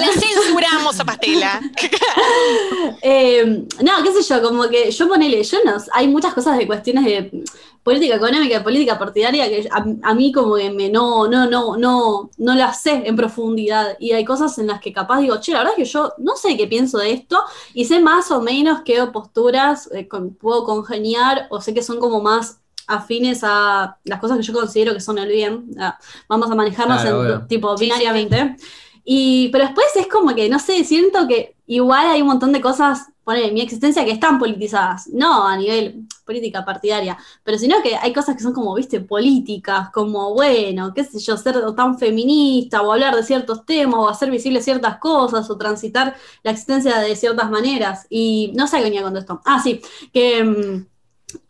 la 0.00 0.08
censuramos 0.20 1.00
a 1.00 1.04
Pastela. 1.04 1.60
Eh, 3.02 3.64
no, 3.82 3.92
qué 4.02 4.12
sé 4.12 4.22
yo, 4.34 4.42
como 4.42 4.68
que 4.68 4.90
yo 4.90 5.08
ponele, 5.08 5.42
yo 5.42 5.58
no, 5.64 5.76
hay 5.92 6.08
muchas 6.08 6.34
cosas 6.34 6.56
de 6.58 6.66
cuestiones 6.66 7.04
de 7.04 7.44
política 7.82 8.16
económica, 8.16 8.58
de 8.58 8.64
política 8.64 8.98
partidaria 8.98 9.48
que 9.48 9.68
a, 9.70 9.84
a 10.02 10.14
mí 10.14 10.32
como 10.32 10.56
que 10.56 10.70
me 10.70 10.88
no, 10.88 11.28
no, 11.28 11.48
no, 11.48 11.76
no, 11.76 12.30
no 12.36 12.54
las 12.54 12.82
sé 12.82 13.02
en 13.06 13.14
profundidad. 13.16 13.96
Y 14.00 14.12
hay 14.12 14.24
cosas 14.24 14.58
en 14.58 14.68
las 14.68 14.80
que 14.80 14.92
capaz 14.92 15.20
digo, 15.20 15.36
che, 15.40 15.52
la 15.52 15.58
verdad 15.58 15.74
es 15.78 15.84
que 15.84 15.92
yo 15.92 16.12
no 16.18 16.36
sé 16.36 16.56
qué 16.56 16.66
pienso 16.66 16.98
de 16.98 17.12
esto, 17.12 17.42
y 17.74 17.84
sé 17.84 18.00
más 18.00 18.30
o 18.30 18.40
menos 18.40 18.80
qué 18.84 19.04
posturas 19.12 19.88
eh, 19.92 20.08
con- 20.08 20.34
puedo 20.34 20.64
congeniar, 20.64 21.46
o 21.50 21.60
sé 21.60 21.74
que 21.74 21.82
son 21.82 21.98
como 22.00 22.20
más 22.20 22.58
afines 22.86 23.40
a 23.42 23.98
las 24.04 24.20
cosas 24.20 24.36
que 24.38 24.42
yo 24.44 24.52
considero 24.52 24.92
que 24.94 25.00
son 25.00 25.18
el 25.18 25.28
bien. 25.28 25.70
Ah, 25.78 25.98
vamos 26.28 26.50
a 26.50 26.54
manejarnos 26.54 27.02
Claro, 27.02 27.08
en, 27.08 27.14
obvio. 27.16 27.46
tipo 27.46 27.76
binariamente. 27.76 28.56
Y, 29.04 29.48
pero 29.50 29.64
después 29.64 29.86
es 29.96 30.08
como 30.08 30.34
que, 30.34 30.48
no 30.48 30.58
sé, 30.58 30.82
siento 30.84 31.28
que 31.28 31.56
igual 31.66 32.06
hay 32.08 32.22
un 32.22 32.28
montón 32.28 32.52
de 32.52 32.60
cosas, 32.60 33.06
pone, 33.22 33.46
en 33.46 33.54
mi 33.54 33.60
existencia 33.60 34.04
que 34.04 34.10
están 34.10 34.38
politizadas, 34.38 35.08
no 35.12 35.46
a 35.46 35.56
nivel 35.56 36.06
política 36.24 36.64
partidaria, 36.64 37.16
pero 37.44 37.56
sino 37.58 37.80
que 37.82 37.94
hay 37.96 38.12
cosas 38.12 38.36
que 38.36 38.42
son 38.42 38.52
como, 38.52 38.74
viste, 38.74 39.00
políticas, 39.00 39.90
como, 39.90 40.34
bueno, 40.34 40.92
qué 40.92 41.04
sé 41.04 41.20
yo, 41.20 41.36
ser 41.36 41.56
tan 41.76 41.98
feminista, 41.98 42.82
o 42.82 42.92
hablar 42.92 43.14
de 43.14 43.22
ciertos 43.22 43.64
temas, 43.64 44.00
o 44.00 44.08
hacer 44.08 44.30
visibles 44.30 44.64
ciertas 44.64 44.98
cosas, 44.98 45.48
o 45.50 45.56
transitar 45.56 46.16
la 46.42 46.50
existencia 46.50 46.98
de 46.98 47.14
ciertas 47.14 47.48
maneras. 47.50 48.06
Y 48.10 48.52
no 48.56 48.66
sé 48.66 48.78
qué 48.78 48.84
venía 48.84 49.02
con 49.02 49.16
esto. 49.16 49.40
Ah, 49.44 49.60
sí, 49.62 49.80
que 50.12 50.42
mm, 50.44 50.86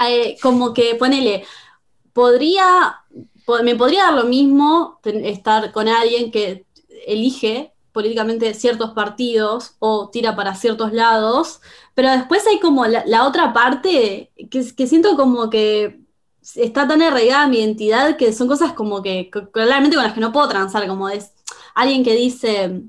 eh, 0.00 0.36
como 0.42 0.74
que 0.74 0.94
ponele, 0.96 1.44
podría, 2.12 3.04
po- 3.44 3.62
me 3.62 3.76
podría 3.76 4.04
dar 4.04 4.14
lo 4.14 4.24
mismo 4.24 5.00
estar 5.04 5.72
con 5.72 5.88
alguien 5.88 6.30
que 6.30 6.66
elige 7.06 7.72
políticamente 7.92 8.52
ciertos 8.54 8.90
partidos 8.92 9.76
o 9.78 10.10
tira 10.10 10.36
para 10.36 10.54
ciertos 10.54 10.92
lados, 10.92 11.60
pero 11.94 12.10
después 12.10 12.46
hay 12.46 12.60
como 12.60 12.86
la, 12.86 13.26
otra 13.26 13.52
parte 13.54 14.32
que, 14.50 14.74
que 14.74 14.86
siento 14.86 15.16
como 15.16 15.48
que 15.50 16.00
está 16.54 16.86
tan 16.86 17.02
arraigada 17.02 17.48
mi 17.48 17.58
identidad 17.58 18.16
que 18.16 18.32
son 18.32 18.48
cosas 18.48 18.72
como 18.72 19.02
que 19.02 19.30
claramente 19.52 19.96
con 19.96 20.04
las 20.04 20.12
que 20.14 20.20
no 20.20 20.32
puedo 20.32 20.48
transar, 20.48 20.86
como 20.88 21.08
es 21.08 21.32
alguien 21.74 22.04
que 22.04 22.14
dice, 22.14 22.82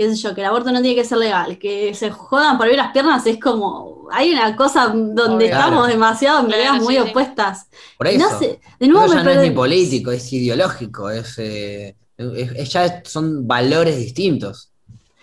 qué 0.00 0.08
sé 0.08 0.16
yo, 0.16 0.34
que 0.34 0.40
el 0.40 0.46
aborto 0.46 0.72
no 0.72 0.80
tiene 0.80 0.96
que 0.96 1.04
ser 1.04 1.18
legal, 1.18 1.58
que 1.58 1.92
se 1.94 2.10
jodan 2.10 2.56
por 2.56 2.64
abrir 2.66 2.78
las 2.78 2.90
piernas, 2.92 3.26
es 3.26 3.38
como, 3.38 4.08
hay 4.10 4.32
una 4.32 4.56
cosa 4.56 4.86
donde 4.88 5.22
Obvio. 5.22 5.46
estamos 5.46 5.70
Claro. 5.80 5.86
demasiado 5.86 6.40
en 6.40 6.46
Claro, 6.46 6.58
peleas 6.58 6.82
muy 6.82 6.94
sí, 6.94 7.00
opuestas. 7.00 7.66
Por 7.98 8.06
eso. 8.08 8.18
No 8.30 8.38
sé, 8.38 8.60
de 8.78 8.88
nuevo 8.88 9.04
Eso 9.04 9.14
ya 9.16 9.22
no 9.24 9.30
es 9.30 9.42
ni 9.42 9.50
político, 9.50 10.10
es 10.10 10.32
ideológico, 10.32 11.10
es, 11.10 11.38
eh, 11.38 11.96
es- 12.16 12.70
ya 12.72 13.02
son 13.04 13.46
valores 13.46 13.98
distintos. 13.98 14.72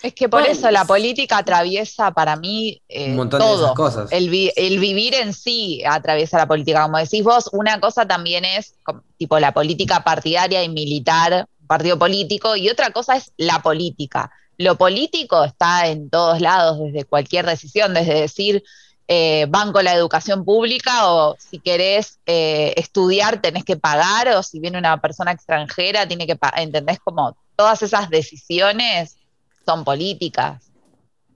Es 0.03 0.13
que 0.13 0.29
por 0.29 0.41
Bueno. 0.41 0.53
eso 0.53 0.69
la 0.69 0.85
política 0.85 1.39
atraviesa 1.39 2.11
para 2.11 2.35
mí 2.35 2.79
eh, 2.87 3.09
Un 3.09 3.15
montón 3.15 3.39
de 3.39 3.51
esas 3.55 3.73
cosas. 3.73 4.11
El, 4.11 4.29
vi- 4.29 4.51
el 4.55 4.77
vivir 4.79 5.15
en 5.15 5.33
sí 5.33 5.81
atraviesa 5.83 6.37
la 6.37 6.47
política. 6.47 6.83
Como 6.83 6.99
decís 6.99 7.23
vos, 7.23 7.49
una 7.51 7.79
cosa 7.79 8.07
también 8.07 8.45
es 8.45 8.75
tipo 9.17 9.39
la 9.39 9.53
política 9.55 10.03
partidaria 10.03 10.63
y 10.63 10.69
militar, 10.69 11.47
partido 11.65 11.97
político, 11.97 12.55
y 12.55 12.69
otra 12.69 12.91
cosa 12.91 13.15
es 13.17 13.31
la 13.37 13.61
política. 13.63 14.31
Lo 14.58 14.76
político 14.78 15.43
está 15.43 15.88
en 15.88 16.10
todos 16.10 16.41
lados, 16.41 16.80
desde 16.80 17.06
cualquier 17.06 17.46
decisión, 17.46 17.93
desde 17.93 18.22
decir 18.22 18.63
eh, 19.08 19.46
banco 19.50 19.82
la 19.82 19.93
educación 19.93 20.43
pública 20.43 21.10
o 21.13 21.36
si 21.39 21.60
querés 21.60 22.20
eh, 22.26 22.74
estudiar 22.76 23.41
tenés 23.41 23.63
que 23.63 23.78
pagar 23.78 24.28
o 24.30 24.43
si 24.43 24.60
viene 24.60 24.78
una 24.80 25.00
persona 25.00 25.32
extranjera 25.32 26.08
tiene 26.08 26.28
que 26.28 26.36
pagar, 26.36 26.60
¿entendés? 26.62 27.00
Como 27.00 27.38
todas 27.56 27.82
esas 27.84 28.10
decisiones 28.10 29.15
son 29.65 29.84
políticas. 29.86 30.72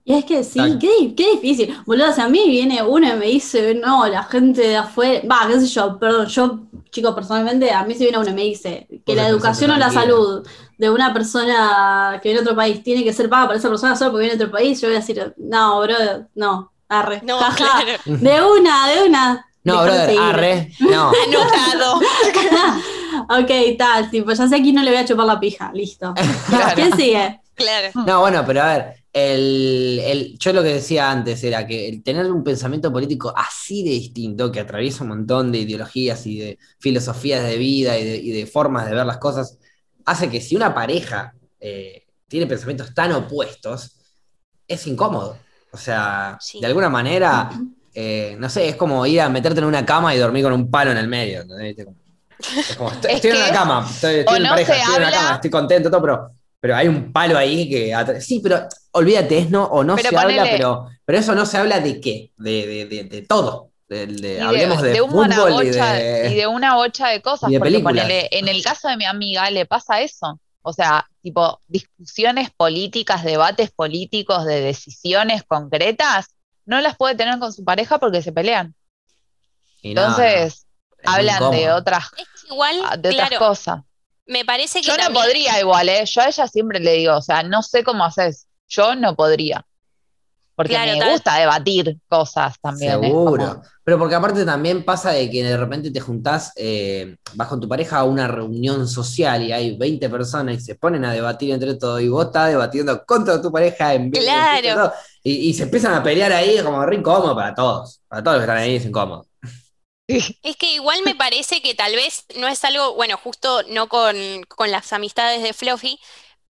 Y 0.04 0.14
es 0.14 0.24
que 0.24 0.42
sí, 0.42 0.78
qué, 0.80 0.90
di- 1.00 1.14
qué 1.14 1.32
difícil. 1.34 1.76
Boludo, 1.86 2.12
si 2.12 2.20
a 2.20 2.28
mí 2.28 2.48
viene 2.48 2.82
uno 2.82 3.08
y 3.08 3.16
me 3.16 3.26
dice, 3.26 3.72
no, 3.76 4.04
la 4.08 4.24
gente 4.24 4.62
de 4.62 4.76
afuera, 4.76 5.22
va, 5.30 5.46
qué 5.46 5.60
sé 5.60 5.66
yo, 5.68 5.96
perdón, 5.98 6.26
yo, 6.26 6.58
chicos, 6.90 7.14
personalmente, 7.14 7.70
a 7.70 7.84
mí 7.84 7.94
si 7.94 8.00
viene 8.00 8.18
uno 8.18 8.28
y 8.30 8.34
me 8.34 8.42
dice 8.42 8.88
que 9.06 9.14
la 9.14 9.28
educación 9.28 9.70
o 9.70 9.76
la 9.76 9.90
salud 9.92 10.44
de 10.82 10.90
una 10.90 11.12
persona 11.14 12.18
que 12.20 12.28
viene 12.30 12.40
de 12.42 12.44
otro 12.44 12.56
país 12.56 12.82
tiene 12.82 13.04
que 13.04 13.12
ser 13.12 13.28
paga 13.30 13.46
por 13.46 13.56
esa 13.56 13.68
persona 13.68 13.94
solo 13.94 14.10
porque 14.10 14.24
viene 14.26 14.36
de 14.36 14.44
otro 14.44 14.52
país, 14.58 14.80
yo 14.80 14.88
voy 14.88 14.96
a 14.96 15.00
decir, 15.00 15.32
no, 15.36 15.80
bro, 15.80 15.94
no, 16.34 16.72
arre. 16.88 17.20
No, 17.24 17.38
claro. 17.56 17.92
De 18.04 18.42
una, 18.42 18.88
de 18.90 19.08
una. 19.08 19.46
No, 19.62 19.84
brother, 19.84 20.06
seguir. 20.06 20.20
arre. 20.20 20.72
No. 20.80 21.12
Anotado. 21.26 22.00
ok, 23.42 23.76
tal, 23.78 24.10
tipo, 24.10 24.32
ya 24.32 24.48
sé 24.48 24.56
a 24.56 24.60
quién 24.60 24.74
no 24.74 24.82
le 24.82 24.90
voy 24.90 24.98
a 25.00 25.04
chupar 25.04 25.26
la 25.26 25.38
pija, 25.38 25.70
listo. 25.72 26.12
Claro. 26.48 26.74
¿Quién 26.74 26.96
sigue? 26.96 27.40
Claro. 27.54 27.90
No, 28.06 28.20
bueno, 28.20 28.42
pero 28.46 28.62
a 28.62 28.66
ver, 28.72 29.04
el, 29.12 30.00
el- 30.04 30.38
yo 30.38 30.52
lo 30.52 30.62
que 30.62 30.70
decía 30.74 31.10
antes 31.10 31.44
era 31.44 31.66
que 31.66 31.88
el 31.88 32.02
tener 32.02 32.30
un 32.32 32.42
pensamiento 32.42 32.90
político 32.92 33.32
así 33.36 33.84
de 33.84 33.90
distinto, 33.90 34.50
que 34.50 34.58
atraviesa 34.60 35.04
un 35.04 35.10
montón 35.10 35.52
de 35.52 35.58
ideologías 35.58 36.26
y 36.26 36.38
de 36.38 36.58
filosofías 36.80 37.44
de 37.44 37.56
vida 37.58 37.96
y 37.98 38.04
de, 38.04 38.16
y 38.16 38.30
de 38.32 38.46
formas 38.46 38.86
de 38.88 38.94
ver 38.96 39.06
las 39.06 39.18
cosas, 39.18 39.58
hace 40.04 40.30
que 40.30 40.40
si 40.40 40.56
una 40.56 40.74
pareja 40.74 41.34
eh, 41.60 42.04
tiene 42.28 42.46
pensamientos 42.46 42.94
tan 42.94 43.12
opuestos, 43.12 43.96
es 44.66 44.86
incómodo. 44.86 45.38
O 45.72 45.76
sea, 45.76 46.36
Sí. 46.40 46.60
de 46.60 46.66
alguna 46.66 46.88
manera, 46.88 47.50
eh, 47.94 48.36
no 48.38 48.48
sé, 48.48 48.68
es 48.68 48.76
como 48.76 49.04
ir 49.06 49.20
a 49.20 49.28
meterte 49.28 49.60
en 49.60 49.66
una 49.66 49.84
cama 49.86 50.14
y 50.14 50.18
dormir 50.18 50.44
con 50.44 50.52
un 50.52 50.70
palo 50.70 50.90
en 50.90 50.98
el 50.98 51.08
medio. 51.08 51.44
Es 51.60 52.76
como, 52.76 52.90
estoy, 52.90 53.10
Es 53.10 53.16
estoy 53.16 53.30
en 53.30 53.36
una 53.36 53.52
cama, 53.52 53.86
estoy, 53.88 54.14
en 54.36 54.42
no 54.42 54.48
pareja, 54.50 54.76
estoy 54.76 54.94
en 54.94 55.02
una 55.02 55.10
cama, 55.12 55.34
estoy 55.34 55.50
contento, 55.50 55.90
todo, 55.90 56.02
pero, 56.02 56.30
pero 56.60 56.76
hay 56.76 56.88
un 56.88 57.12
palo 57.12 57.38
ahí 57.38 57.68
que... 57.68 58.20
Sí, 58.20 58.40
pero 58.42 58.66
olvídate, 58.92 59.38
es 59.38 59.50
no, 59.50 59.64
o 59.64 59.84
no 59.84 59.96
Pero 59.96 60.10
se 60.10 60.16
habla, 60.16 60.44
pero, 60.44 60.86
pero 61.04 61.18
eso 61.18 61.34
no 61.34 61.46
se 61.46 61.58
habla 61.58 61.80
de 61.80 62.00
qué, 62.00 62.32
de, 62.36 62.66
de, 62.66 62.86
de, 62.86 63.04
de 63.04 63.22
todo. 63.22 63.71
De, 63.92 64.06
de- 64.06 64.34
Y 64.36 64.38
hablemos 64.38 64.80
de, 64.80 64.90
de 64.92 65.00
una 65.02 65.36
fútbol 65.36 65.64
y 65.64 65.68
bocha, 65.70 65.92
de... 65.92 66.30
y 66.30 66.34
de 66.34 66.46
una 66.46 66.74
bocha 66.76 67.08
de 67.08 67.20
cosas, 67.20 67.50
y 67.50 67.54
de 67.54 67.58
porque 67.58 67.78
ponele, 67.80 68.28
en 68.30 68.48
el 68.48 68.62
caso 68.62 68.88
de 68.88 68.96
mi 68.96 69.04
amiga 69.04 69.50
le 69.50 69.66
pasa 69.66 70.00
eso. 70.00 70.40
O 70.62 70.72
sea, 70.72 71.06
tipo, 71.20 71.60
discusiones 71.66 72.50
políticas, 72.56 73.22
debates 73.24 73.70
políticos 73.70 74.46
de 74.46 74.60
decisiones 74.62 75.42
concretas, 75.42 76.28
no 76.64 76.80
las 76.80 76.96
puede 76.96 77.16
tener 77.16 77.38
con 77.38 77.52
su 77.52 77.64
pareja 77.64 77.98
porque 77.98 78.22
se 78.22 78.32
pelean. 78.32 78.74
y 79.82 79.92
no, 79.92 80.02
no, 80.02 80.08
Entonces, 80.08 80.66
hablan 81.04 81.50
de 81.50 81.70
otras, 81.72 82.04
Es 82.16 82.24
que 82.40 82.46
igual, 82.54 82.76
de 83.02 83.10
otras 83.10 83.28
claro, 83.28 83.38
cosas. 83.46 83.80
me 84.26 84.44
parece 84.44 84.80
que 84.80 84.86
Yo 84.86 84.96
no 84.96 85.12
podría 85.12 85.60
igual, 85.60 85.88
¿eh? 85.88 86.04
Yo 86.06 86.22
a 86.22 86.28
ella 86.28 86.46
siempre 86.46 86.80
le 86.80 86.92
digo, 86.92 87.16
o 87.16 87.22
sea, 87.22 87.42
no 87.42 87.62
sé 87.62 87.82
cómo 87.84 88.04
haces. 88.04 88.46
Yo 88.68 88.94
no 88.94 89.14
podría. 89.16 89.66
Porque 90.54 90.74
Claro, 90.74 90.92
me 90.92 90.98
tal- 90.98 91.10
gusta 91.12 91.36
debatir 91.38 91.96
cosas 92.08 92.54
también. 92.60 92.92
Seguro. 93.00 93.46
como- 93.46 93.62
Pero 93.84 93.98
porque 93.98 94.14
aparte 94.14 94.44
también 94.44 94.84
pasa 94.84 95.10
de 95.10 95.28
que 95.30 95.42
de 95.42 95.56
repente 95.56 95.90
te 95.90 95.98
juntás, 96.00 96.52
eh, 96.56 97.16
vas 97.34 97.48
con 97.48 97.60
tu 97.60 97.68
pareja 97.68 97.98
a 97.98 98.04
una 98.04 98.28
reunión 98.28 98.86
social 98.86 99.42
y 99.42 99.50
hay 99.52 99.76
20 99.76 100.08
personas 100.08 100.56
y 100.56 100.60
se 100.60 100.74
ponen 100.76 101.04
a 101.04 101.12
debatir 101.12 101.52
entre 101.52 101.74
todos 101.74 102.00
y 102.00 102.08
vos 102.08 102.26
estás 102.26 102.50
debatiendo 102.50 103.04
contra 103.04 103.40
tu 103.42 103.50
pareja 103.50 103.94
en 103.94 104.10
vez 104.10 104.22
Claro. 104.22 104.74
todo. 104.74 104.92
Y 105.24 105.52
se 105.54 105.64
empiezan 105.64 105.94
a 105.94 106.02
pelear 106.02 106.32
ahí 106.32 106.60
como 106.62 106.84
re 106.84 106.96
incómodo 106.96 107.34
para 107.34 107.54
todos. 107.54 108.00
Para 108.08 108.22
todos 108.22 108.36
los 108.36 108.44
que 108.44 108.50
están 108.52 108.62
ahí 108.62 108.76
es 108.76 108.84
incómodo. 108.84 109.26
Es 110.08 110.56
que 110.58 110.74
igual 110.74 110.98
me 111.04 111.14
parece 111.14 111.62
que 111.62 111.74
tal 111.74 111.94
vez 111.94 112.24
no 112.36 112.46
es 112.48 112.62
algo, 112.64 112.94
bueno, 112.94 113.16
justo 113.16 113.62
no 113.70 113.88
con, 113.88 114.14
con 114.48 114.70
las 114.70 114.92
amistades 114.92 115.42
de 115.42 115.52
Fluffy, 115.54 115.98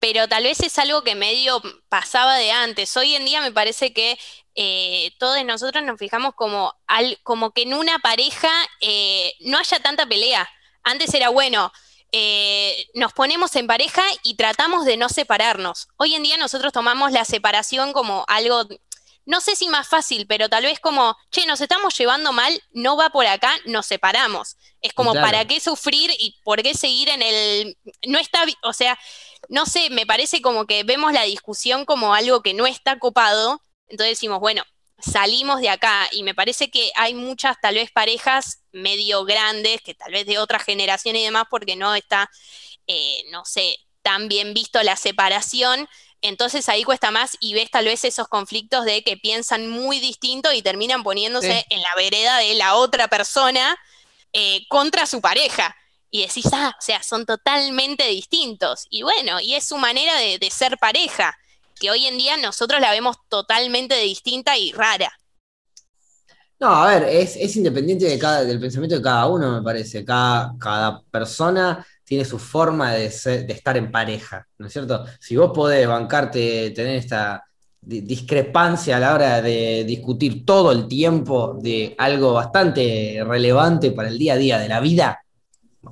pero 0.03 0.27
tal 0.27 0.43
vez 0.43 0.59
es 0.59 0.81
algo 0.81 1.05
que 1.05 1.15
medio 1.15 1.63
pasaba 1.89 2.35
de 2.35 2.51
antes. 2.51 2.97
Hoy 2.97 3.15
en 3.15 3.25
día 3.25 3.41
me 3.41 3.53
parece 3.53 3.93
que 3.93 4.19
eh, 4.57 5.13
todos 5.21 5.45
nosotros 5.45 5.85
nos 5.85 5.97
fijamos 5.97 6.35
como, 6.35 6.75
al, 6.89 7.21
como 7.23 7.53
que 7.53 7.63
en 7.63 7.73
una 7.73 8.01
pareja 8.01 8.51
eh, 8.81 9.33
no 9.43 9.59
haya 9.59 9.79
tanta 9.79 10.05
pelea. 10.05 10.51
Antes 10.83 11.15
era 11.15 11.29
bueno, 11.29 11.71
eh, 12.11 12.85
nos 12.95 13.13
ponemos 13.13 13.55
en 13.55 13.69
pareja 13.69 14.03
y 14.25 14.35
tratamos 14.35 14.87
de 14.87 14.97
no 14.97 15.09
separarnos. 15.09 15.87
Hoy 15.99 16.17
en 16.17 16.25
día 16.25 16.37
nosotros 16.37 16.73
tomamos 16.73 17.13
la 17.13 17.25
separación 17.25 17.93
como 17.93 18.25
algo 18.27 18.67
no 19.25 19.41
sé 19.41 19.55
si 19.55 19.69
más 19.69 19.89
fácil, 19.89 20.27
pero 20.27 20.49
tal 20.49 20.65
vez 20.65 20.81
como, 20.81 21.17
che, 21.31 21.47
nos 21.47 21.61
estamos 21.61 21.97
llevando 21.97 22.33
mal, 22.33 22.61
no 22.73 22.97
va 22.97 23.11
por 23.11 23.27
acá, 23.27 23.55
nos 23.67 23.87
separamos. 23.87 24.57
Es 24.81 24.93
como, 24.93 25.13
Claro. 25.13 25.27
¿para 25.27 25.45
qué 25.45 25.61
sufrir 25.61 26.11
y 26.19 26.41
por 26.43 26.63
qué 26.63 26.75
seguir 26.75 27.09
en 27.09 27.23
el... 27.23 27.79
No 28.07 28.19
está, 28.19 28.45
o 28.65 28.73
sea, 28.73 28.99
no 29.49 29.67
sé, 29.67 29.91
me 29.91 30.07
parece 30.07 30.41
como 30.43 30.67
que 30.67 30.85
vemos 30.85 31.13
la 31.13 31.23
discusión 31.25 31.85
como 31.85 32.15
algo 32.15 32.43
que 32.43 32.55
no 32.55 32.67
está 32.67 32.99
copado, 32.99 33.61
entonces 33.89 34.17
decimos, 34.19 34.41
bueno, 34.41 34.63
salimos 34.99 35.61
de 35.61 35.69
acá 35.69 36.09
y 36.13 36.23
me 36.23 36.35
parece 36.35 36.71
que 36.71 36.91
hay 36.95 37.15
muchas 37.15 37.57
tal 37.61 37.75
vez 37.75 37.91
parejas 37.91 38.63
medio 38.73 39.25
grandes, 39.25 39.81
que 39.83 39.95
tal 39.95 40.13
vez 40.13 40.27
de 40.27 40.39
otra 40.39 40.59
generación 40.59 41.17
y 41.17 41.25
demás, 41.25 41.45
porque 41.51 41.77
no 41.77 41.95
está, 41.95 42.31
eh, 42.87 43.23
no 43.31 43.45
sé, 43.45 43.79
tan 44.03 44.29
bien 44.29 44.55
visto 44.55 44.83
la 44.83 44.97
separación, 44.97 45.89
entonces 46.23 46.69
ahí 46.69 46.85
cuesta 46.85 47.11
más 47.11 47.37
y 47.41 47.55
ves 47.55 47.71
tal 47.71 47.87
vez 47.87 48.05
esos 48.05 48.29
conflictos 48.29 48.85
de 48.85 49.03
que 49.03 49.17
piensan 49.17 49.69
muy 49.69 49.99
distinto 49.99 50.53
y 50.53 50.63
terminan 50.63 51.03
poniéndose 51.03 51.53
Sí. 51.61 51.65
en 51.71 51.83
la 51.83 51.95
vereda 51.97 52.39
de 52.39 52.55
la 52.55 52.77
otra 52.77 53.09
persona 53.09 53.77
eh, 54.33 54.65
contra 54.69 55.07
su 55.07 55.21
pareja. 55.21 55.77
Y 56.13 56.23
decís, 56.23 56.47
ah, 56.55 56.75
o 56.79 56.83
sea, 56.83 57.03
son 57.03 57.27
totalmente 57.27 58.07
distintos. 58.09 58.87
Y 58.91 59.03
bueno, 59.03 59.41
y 59.41 59.55
es 59.57 59.65
su 59.67 59.79
manera 59.79 60.17
de, 60.19 60.39
de 60.39 60.51
ser 60.53 60.79
pareja, 60.79 61.37
que 61.81 61.91
hoy 61.91 62.07
en 62.07 62.19
día 62.19 62.37
nosotros 62.39 62.81
la 62.81 62.93
vemos 62.93 63.17
totalmente 63.31 63.97
distinta 63.99 64.59
y 64.59 64.73
rara. 64.73 65.13
No, 66.61 66.69
a 66.69 66.87
ver, 66.95 67.03
es, 67.09 67.37
es 67.37 67.57
independiente 67.57 68.05
de 68.07 68.19
del 68.47 68.61
pensamiento 68.61 68.97
de 68.97 69.03
cada 69.03 69.27
uno, 69.27 69.53
me 69.57 69.63
parece. 69.63 70.05
Cada, 70.05 70.55
cada 70.59 71.03
persona 71.11 71.85
tiene 72.05 72.25
su 72.25 72.39
forma 72.39 72.93
de, 72.95 73.11
ser- 73.11 73.47
de 73.47 73.53
estar 73.55 73.77
en 73.77 73.91
pareja, 73.91 74.47
¿no 74.59 74.67
es 74.67 74.73
cierto? 74.73 75.05
Si 75.21 75.37
vos 75.37 75.51
podés 75.53 75.89
bancarte, 75.89 76.71
tener 76.71 76.97
esta 76.97 77.43
di- 77.81 78.03
discrepancia 78.03 78.97
a 78.97 79.01
la 79.01 79.15
hora 79.15 79.43
de 79.43 79.83
discutir 79.85 80.45
todo 80.47 80.71
el 80.71 80.87
tiempo 80.87 81.59
de 81.61 81.95
algo 81.99 82.35
bastante 82.35 83.23
relevante 83.27 83.91
para 83.91 84.09
el 84.09 84.19
día 84.19 84.35
a 84.35 84.37
día 84.37 84.59
de 84.59 84.69
la 84.69 84.79
vida, 84.81 85.19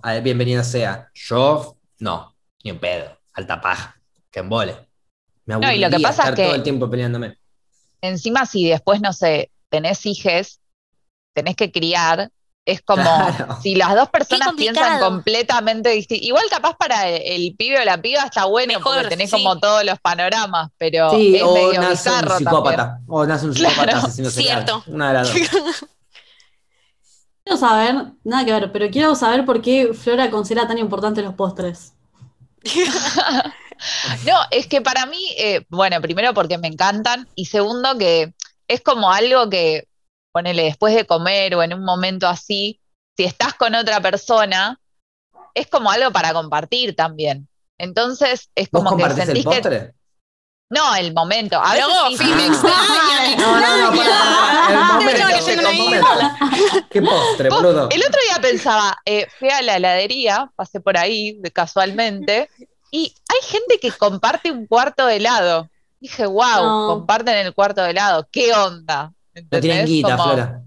a 0.02 0.12
ver, 0.14 0.22
bienvenido 0.22 0.62
sea. 0.64 1.10
Yo, 1.14 1.76
no, 1.98 2.34
ni 2.64 2.70
un 2.70 2.78
pedo, 2.78 3.18
alta 3.32 3.60
paja, 3.60 4.00
que 4.30 4.40
embole. 4.40 4.76
Me 5.46 5.56
No, 5.56 5.72
y 5.72 5.78
lo 5.78 5.90
que 5.90 6.00
pasa 6.00 6.22
es 6.22 6.28
estar 6.30 6.34
que- 6.34 6.44
todo 6.44 6.54
el 6.54 6.62
tiempo 6.62 6.88
peleándome. 6.90 7.36
Encima, 8.02 8.46
si 8.46 8.68
después, 8.68 9.00
no 9.00 9.12
sé, 9.12 9.50
tenés 9.68 10.04
hijes, 10.06 10.60
tenés 11.34 11.54
que 11.56 11.70
criar, 11.70 12.30
es 12.64 12.82
como 12.82 13.02
Claro. 13.36 13.58
si 13.62 13.74
las 13.74 13.94
dos 13.94 14.08
personas 14.10 14.50
piensan 14.56 15.00
completamente 15.00 15.90
distinto. 15.90 16.24
Igual 16.24 16.44
capaz 16.50 16.76
para 16.76 17.08
el, 17.08 17.22
el 17.44 17.56
pibe 17.56 17.80
o 17.80 17.84
la 17.84 18.00
piba 18.00 18.22
está 18.24 18.44
bueno 18.46 18.74
Mejor, 18.78 18.94
porque 18.94 19.08
tenés 19.08 19.30
sí. 19.30 19.36
como 19.36 19.58
todos 19.58 19.84
los 19.84 19.98
panoramas, 20.00 20.70
pero 20.78 21.10
Sí, 21.10 21.36
es 21.36 21.42
o 21.42 21.52
medio 21.54 21.80
nace 21.80 21.90
bizarro 21.92 22.20
un 22.38 22.44
también. 22.44 22.48
psicópata. 22.50 23.00
O 23.08 23.26
nace 23.26 23.46
un 23.46 23.54
psicópata 23.54 23.82
Claro, 23.84 23.98
asesino 23.98 24.30
cierto. 24.30 24.84
Una 24.86 25.08
de 25.08 25.14
las 25.14 25.32
dos. 25.32 25.88
Quiero 27.50 27.66
saber, 27.66 28.12
nada 28.22 28.44
que 28.44 28.52
ver, 28.52 28.70
pero 28.70 28.90
quiero 28.90 29.16
saber 29.16 29.44
por 29.44 29.60
qué 29.60 29.92
Flora 29.92 30.30
considera 30.30 30.68
tan 30.68 30.78
importantes 30.78 31.24
los 31.24 31.34
postres. 31.34 31.94
No, 34.26 34.36
es 34.50 34.66
que 34.66 34.82
para 34.82 35.06
mí, 35.06 35.34
eh, 35.38 35.64
bueno, 35.70 36.02
primero 36.02 36.34
porque 36.34 36.58
me 36.58 36.68
encantan 36.68 37.26
y 37.34 37.46
segundo 37.46 37.96
que 37.96 38.34
es 38.68 38.82
como 38.82 39.10
algo 39.10 39.48
que, 39.48 39.88
ponele, 40.32 40.64
después 40.64 40.94
de 40.94 41.06
comer 41.06 41.54
o 41.54 41.62
en 41.62 41.72
un 41.72 41.82
momento 41.82 42.28
así, 42.28 42.78
si 43.16 43.24
estás 43.24 43.54
con 43.54 43.74
otra 43.74 44.02
persona, 44.02 44.78
es 45.54 45.66
como 45.66 45.90
algo 45.90 46.12
para 46.12 46.34
compartir 46.34 46.94
también. 46.94 47.48
Entonces, 47.78 48.50
es 48.54 48.70
¿Vos 48.70 48.84
como 48.84 48.98
que 48.98 49.02
compartís 49.02 49.28
el 49.30 49.42
sentís 49.42 49.62
que... 49.62 49.94
No, 50.70 50.94
el 50.94 51.12
momento. 51.12 51.60
A 51.60 51.72
veces 51.74 51.88
No, 51.88 52.10
sí, 52.16 52.24
me 52.32 52.46
extraña, 52.46 53.36
No, 53.38 53.60
no, 53.60 53.90
no, 53.90 53.96
para, 53.96 54.10
para, 54.10 54.68
el 54.70 54.78
momento, 54.78 55.22
No, 55.22 55.28
no, 55.30 55.36
el 55.48 55.56
no, 55.56 55.62
no, 55.62 55.72
momento. 55.84 56.86
¿Qué 56.90 57.02
postre, 57.02 57.48
boludo? 57.50 57.88
El 57.90 58.00
otro 58.02 58.20
día 58.28 58.40
pensaba, 58.40 58.96
eh, 59.04 59.26
fui 59.38 59.50
a 59.50 59.62
la 59.62 59.76
heladería, 59.76 60.48
pasé 60.54 60.80
por 60.80 60.96
ahí 60.96 61.36
de- 61.40 61.50
casualmente, 61.50 62.48
y 62.92 63.12
hay 63.28 63.48
gente 63.48 63.78
que 63.80 63.90
comparte 63.90 64.52
un 64.52 64.66
cuarto 64.68 65.06
de 65.06 65.16
helado. 65.16 65.68
Dije, 65.98 66.24
wow, 66.26 66.62
No. 66.62 66.86
comparten 66.88 67.34
el 67.36 67.52
cuarto 67.52 67.82
de 67.82 67.90
helado, 67.90 68.28
¿qué 68.30 68.52
onda? 68.54 69.12
No 69.34 69.60
tienen 69.60 69.80
¿Entendés? 69.80 69.86
guita, 69.86 70.10
Como- 70.16 70.22
Flora. 70.24 70.60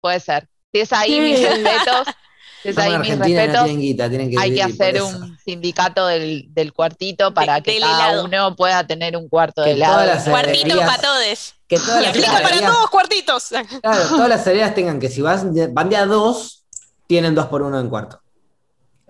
Puede 0.00 0.20
ser. 0.20 0.48
Si 0.72 0.80
es 0.80 0.92
ahí 0.92 1.12
Sí. 1.14 1.20
mis 1.20 1.42
respetos, 1.42 2.06
si 2.62 2.68
es 2.68 2.76
Estamos 2.76 2.88
ahí 2.88 2.94
en 2.94 3.00
mis 3.00 3.10
Argentina 3.10 3.28
y 3.28 3.32
no 3.32 3.40
respetos, 3.52 3.64
tienen 3.64 3.80
guita, 3.80 4.08
tienen 4.08 4.30
que 4.30 4.38
hay 4.38 4.54
que 4.54 4.62
hacer 4.62 5.02
un 5.02 5.38
sindicato 5.44 6.06
del, 6.06 6.46
del 6.54 6.72
cuartito 6.72 7.32
para 7.32 7.54
De- 7.56 7.62
que 7.62 7.72
del 7.72 7.80
cada 7.82 8.08
helado. 8.10 8.24
uno 8.24 8.56
pueda 8.56 8.86
tener 8.86 9.16
un 9.16 9.28
cuarto 9.28 9.62
Que 9.64 9.70
de 9.70 9.76
helado. 9.76 10.30
Cuartito 10.30 10.78
para 10.80 10.98
todos. 11.02 11.54
Que 11.68 11.78
todas 11.78 12.00
Y 12.00 12.02
las 12.02 12.08
aplica 12.10 12.42
para 12.42 12.60
todos 12.66 12.90
cuartitos. 12.90 13.48
Claro, 13.48 14.08
todas 14.08 14.28
las 14.28 14.40
heladerías 14.46 14.74
tengan 14.74 14.98
que 15.00 15.08
si 15.08 15.22
vas 15.22 15.52
de- 15.54 15.68
van 15.68 15.88
de 15.88 15.96
a 15.96 16.06
dos, 16.06 16.64
tienen 17.06 17.34
dos 17.34 17.46
por 17.46 17.62
uno 17.62 17.78
en 17.80 17.88
cuarto. 17.88 18.19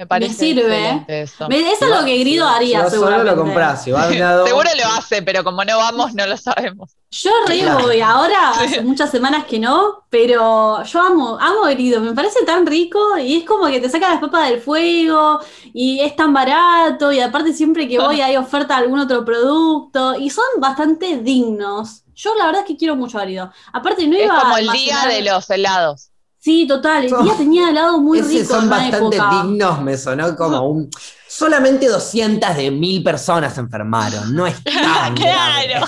Me 0.01 0.07
parece 0.07 0.33
sirve. 0.33 0.63
excelente 0.63 1.21
eso. 1.23 1.47
Me- 1.49 1.73
eso 1.73 1.85
es 1.85 1.91
lo 2.01 2.07
que 2.07 2.17
Grido 2.17 2.49
haría, 2.49 2.79
Si 2.79 2.83
vas 2.85 2.91
solo 2.95 3.03
seguramente. 3.09 3.37
lo 3.37 3.43
compras, 3.43 3.85
si 3.85 3.91
Seguro 4.47 4.71
lo 4.83 4.91
hace, 4.97 5.21
pero 5.23 5.45
como 5.45 5.63
no 5.63 5.77
vamos, 5.77 6.15
no 6.15 6.27
lo 6.27 6.39
sabemos. 6.39 6.93
Yo 7.11 7.31
re 7.47 7.59
Claro. 7.61 7.81
voy, 7.87 8.01
ahora 8.01 8.51
hace 8.53 8.81
muchas 8.81 9.11
semanas 9.11 9.45
que 9.45 9.59
no, 9.59 10.05
pero 10.09 10.83
yo 10.85 11.03
amo, 11.03 11.37
amo 11.39 11.63
Grido, 11.65 12.01
me 12.01 12.15
parece 12.15 12.45
tan 12.47 12.65
rico 12.67 13.19
y 13.19 13.37
es 13.39 13.45
como 13.45 13.67
que 13.67 13.79
te 13.81 13.91
saca 13.91 14.09
las 14.09 14.21
papas 14.21 14.49
del 14.49 14.61
fuego 14.63 15.41
y 15.75 16.01
es 16.01 16.17
tan 16.17 16.33
barato 16.33 17.13
y 17.13 17.21
aparte 17.21 17.53
siempre 17.53 17.87
que 17.87 17.99
voy 17.99 18.21
hay 18.23 18.37
oferta 18.39 18.77
de 18.79 18.85
algún 18.85 19.01
otro 19.01 19.23
producto 19.25 20.15
y 20.15 20.31
son 20.31 20.45
bastante 20.61 21.19
dignos. 21.19 22.05
Yo 22.15 22.35
la 22.37 22.47
verdad 22.47 22.63
es 22.63 22.69
que 22.69 22.77
quiero 22.79 22.97
mucho 22.97 23.19
a 23.19 23.25
Grido. 23.25 23.53
Aparte 23.73 24.07
no 24.07 24.17
Es 24.17 24.25
iba 24.25 24.41
como 24.41 24.55
a 24.55 24.61
el 24.61 24.69
día 24.71 25.03
de 25.09 25.21
los 25.23 25.51
helados. 25.51 26.07
Sí, 26.43 26.67
total, 26.67 27.05
el 27.05 27.11
día 27.23 27.35
tenía 27.37 27.69
helado 27.69 28.01
muy 28.01 28.19
Ese 28.21 28.31
rico 28.31 28.45
son 28.55 28.61
en 28.61 28.67
una 28.69 28.77
bastante 28.79 29.17
época. 29.17 29.43
dignos, 29.43 29.83
me 29.83 29.97
sonó 29.99 30.35
como 30.37 30.63
un. 30.63 30.91
Solamente 31.29 31.87
200 31.87 32.57
de 32.57 32.71
mil 32.71 33.03
personas 33.03 33.55
se 33.55 33.61
enfermaron, 33.61 34.35
no 34.35 34.47
es 34.47 34.57
tan. 34.65 35.15
Claro. 35.15 35.87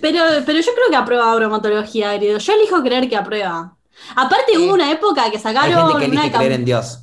Pero, 0.00 0.22
pero 0.46 0.60
yo 0.60 0.72
creo 0.74 0.88
que 0.90 0.96
aprueba 0.96 1.34
bromatología, 1.34 2.14
Grido. 2.14 2.38
Yo 2.38 2.52
elijo 2.52 2.80
creer 2.82 3.08
que 3.08 3.16
aprueba. 3.16 3.74
Aparte 4.14 4.56
hubo 4.56 4.74
una 4.74 4.90
época 4.90 5.28
que 5.30 5.36
Hay 5.36 5.42
sacaron 5.42 5.88
gente 5.88 6.04
que 6.04 6.10
una 6.10 6.20
elige 6.22 6.32
cam- 6.32 6.38
creer 6.38 6.52
en 6.52 6.64
Dios. 6.64 7.00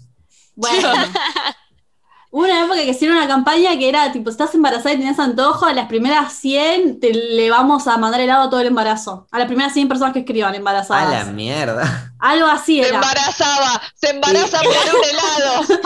Bueno. 0.56 0.89
Hubo 2.36 2.43
una 2.43 2.65
época 2.65 2.76
que 2.82 2.89
hicieron 2.89 3.15
una 3.15 3.30
campaña 3.30 3.78
que 3.80 3.88
era 3.88 4.12
tipo, 4.12 4.30
si 4.30 4.34
estás 4.34 4.54
embarazada 4.56 4.91
y 4.93 4.98
tenías 4.98 5.17
antojo, 5.19 5.65
a 5.67 5.74
las 5.74 5.88
primeras 5.88 6.34
100 6.34 7.00
te 7.00 7.13
le 7.13 7.50
vamos 7.50 7.88
a 7.88 7.98
mandar 7.98 8.19
helado 8.19 8.50
todo 8.50 8.60
el 8.60 8.67
embarazo. 8.67 9.26
A 9.32 9.39
las 9.39 9.48
primeras 9.48 9.71
100 9.71 9.88
personas 9.88 10.12
que 10.12 10.19
escriban 10.19 10.50
A 10.50 10.52
la 10.52 10.58
embarazadas. 10.58 11.28
mierda. 11.28 12.12
Algo 12.19 12.48
así 12.48 12.82
Se 12.82 12.89
era. 12.89 12.98
embarazaba, 12.98 13.82
se 13.93 14.10
embaraza 14.10 14.58
por 14.60 14.67
un 14.74 15.10
helado. 15.10 15.80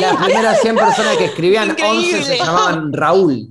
Las 0.00 0.16
primeras 0.24 0.60
100 0.60 0.74
personas 0.74 1.16
que 1.18 1.24
escribían, 1.26 1.70
11 1.70 1.76
se 1.78 2.16
Increíble. 2.18 2.38
llamaban 2.38 2.92
Raúl. 2.92 3.48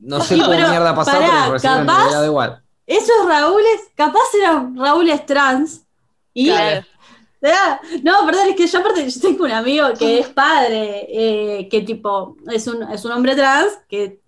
No 0.00 0.20
sé 0.20 0.36
Sí, 0.36 0.40
cómo 0.40 0.52
mierda 0.52 0.94
pasó, 0.94 1.10
pará, 1.10 1.52
pero 1.60 1.80
me 1.80 1.84
daba 1.84 2.24
igual. 2.26 2.62
Esos 2.86 3.26
Raúles, 3.26 3.80
capaz 3.96 4.22
eran 4.40 4.76
Raúles 4.76 5.26
trans. 5.26 5.80
Y 6.32 6.46
Claro. 6.46 6.86
No, 8.02 8.26
perdón, 8.26 8.48
es 8.48 8.56
que 8.56 8.66
yo 8.66 8.78
aparte 8.80 9.08
yo 9.08 9.20
tengo 9.20 9.44
un 9.44 9.52
amigo 9.52 9.88
que 9.98 10.20
es 10.20 10.28
padre, 10.28 11.06
eh, 11.08 11.68
que 11.68 11.82
tipo, 11.82 12.36
es 12.50 12.66
un, 12.66 12.82
es 12.90 13.04
un 13.04 13.12
hombre 13.12 13.36
trans, 13.36 13.78
que 13.88 14.20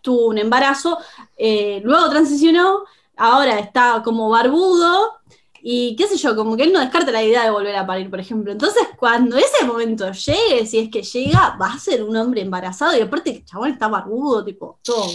tuvo 0.00 0.26
un 0.26 0.38
embarazo, 0.38 0.98
eh, 1.36 1.80
luego 1.84 2.10
transicionó, 2.10 2.84
ahora 3.16 3.58
está 3.58 4.02
como 4.04 4.28
barbudo, 4.28 5.18
y 5.64 5.94
qué 5.94 6.08
sé 6.08 6.16
yo, 6.16 6.34
como 6.34 6.56
que 6.56 6.64
él 6.64 6.72
no 6.72 6.80
descarta 6.80 7.12
la 7.12 7.22
idea 7.22 7.44
de 7.44 7.50
volver 7.50 7.76
a 7.76 7.86
parir, 7.86 8.10
por 8.10 8.18
ejemplo. 8.18 8.50
Entonces, 8.50 8.82
cuando 8.98 9.36
ese 9.36 9.64
momento 9.64 10.10
llegue, 10.10 10.66
si 10.66 10.78
es 10.78 10.90
que 10.90 11.02
llega, 11.02 11.56
va 11.60 11.72
a 11.72 11.78
ser 11.78 12.02
un 12.02 12.16
hombre 12.16 12.40
embarazado, 12.40 12.96
y 12.96 13.00
aparte 13.00 13.30
el 13.30 13.44
chabón 13.44 13.70
está 13.70 13.86
barbudo, 13.86 14.44
tipo, 14.44 14.80
todo. 14.82 15.06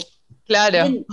Claro. 0.45 0.87
bien. 0.87 1.05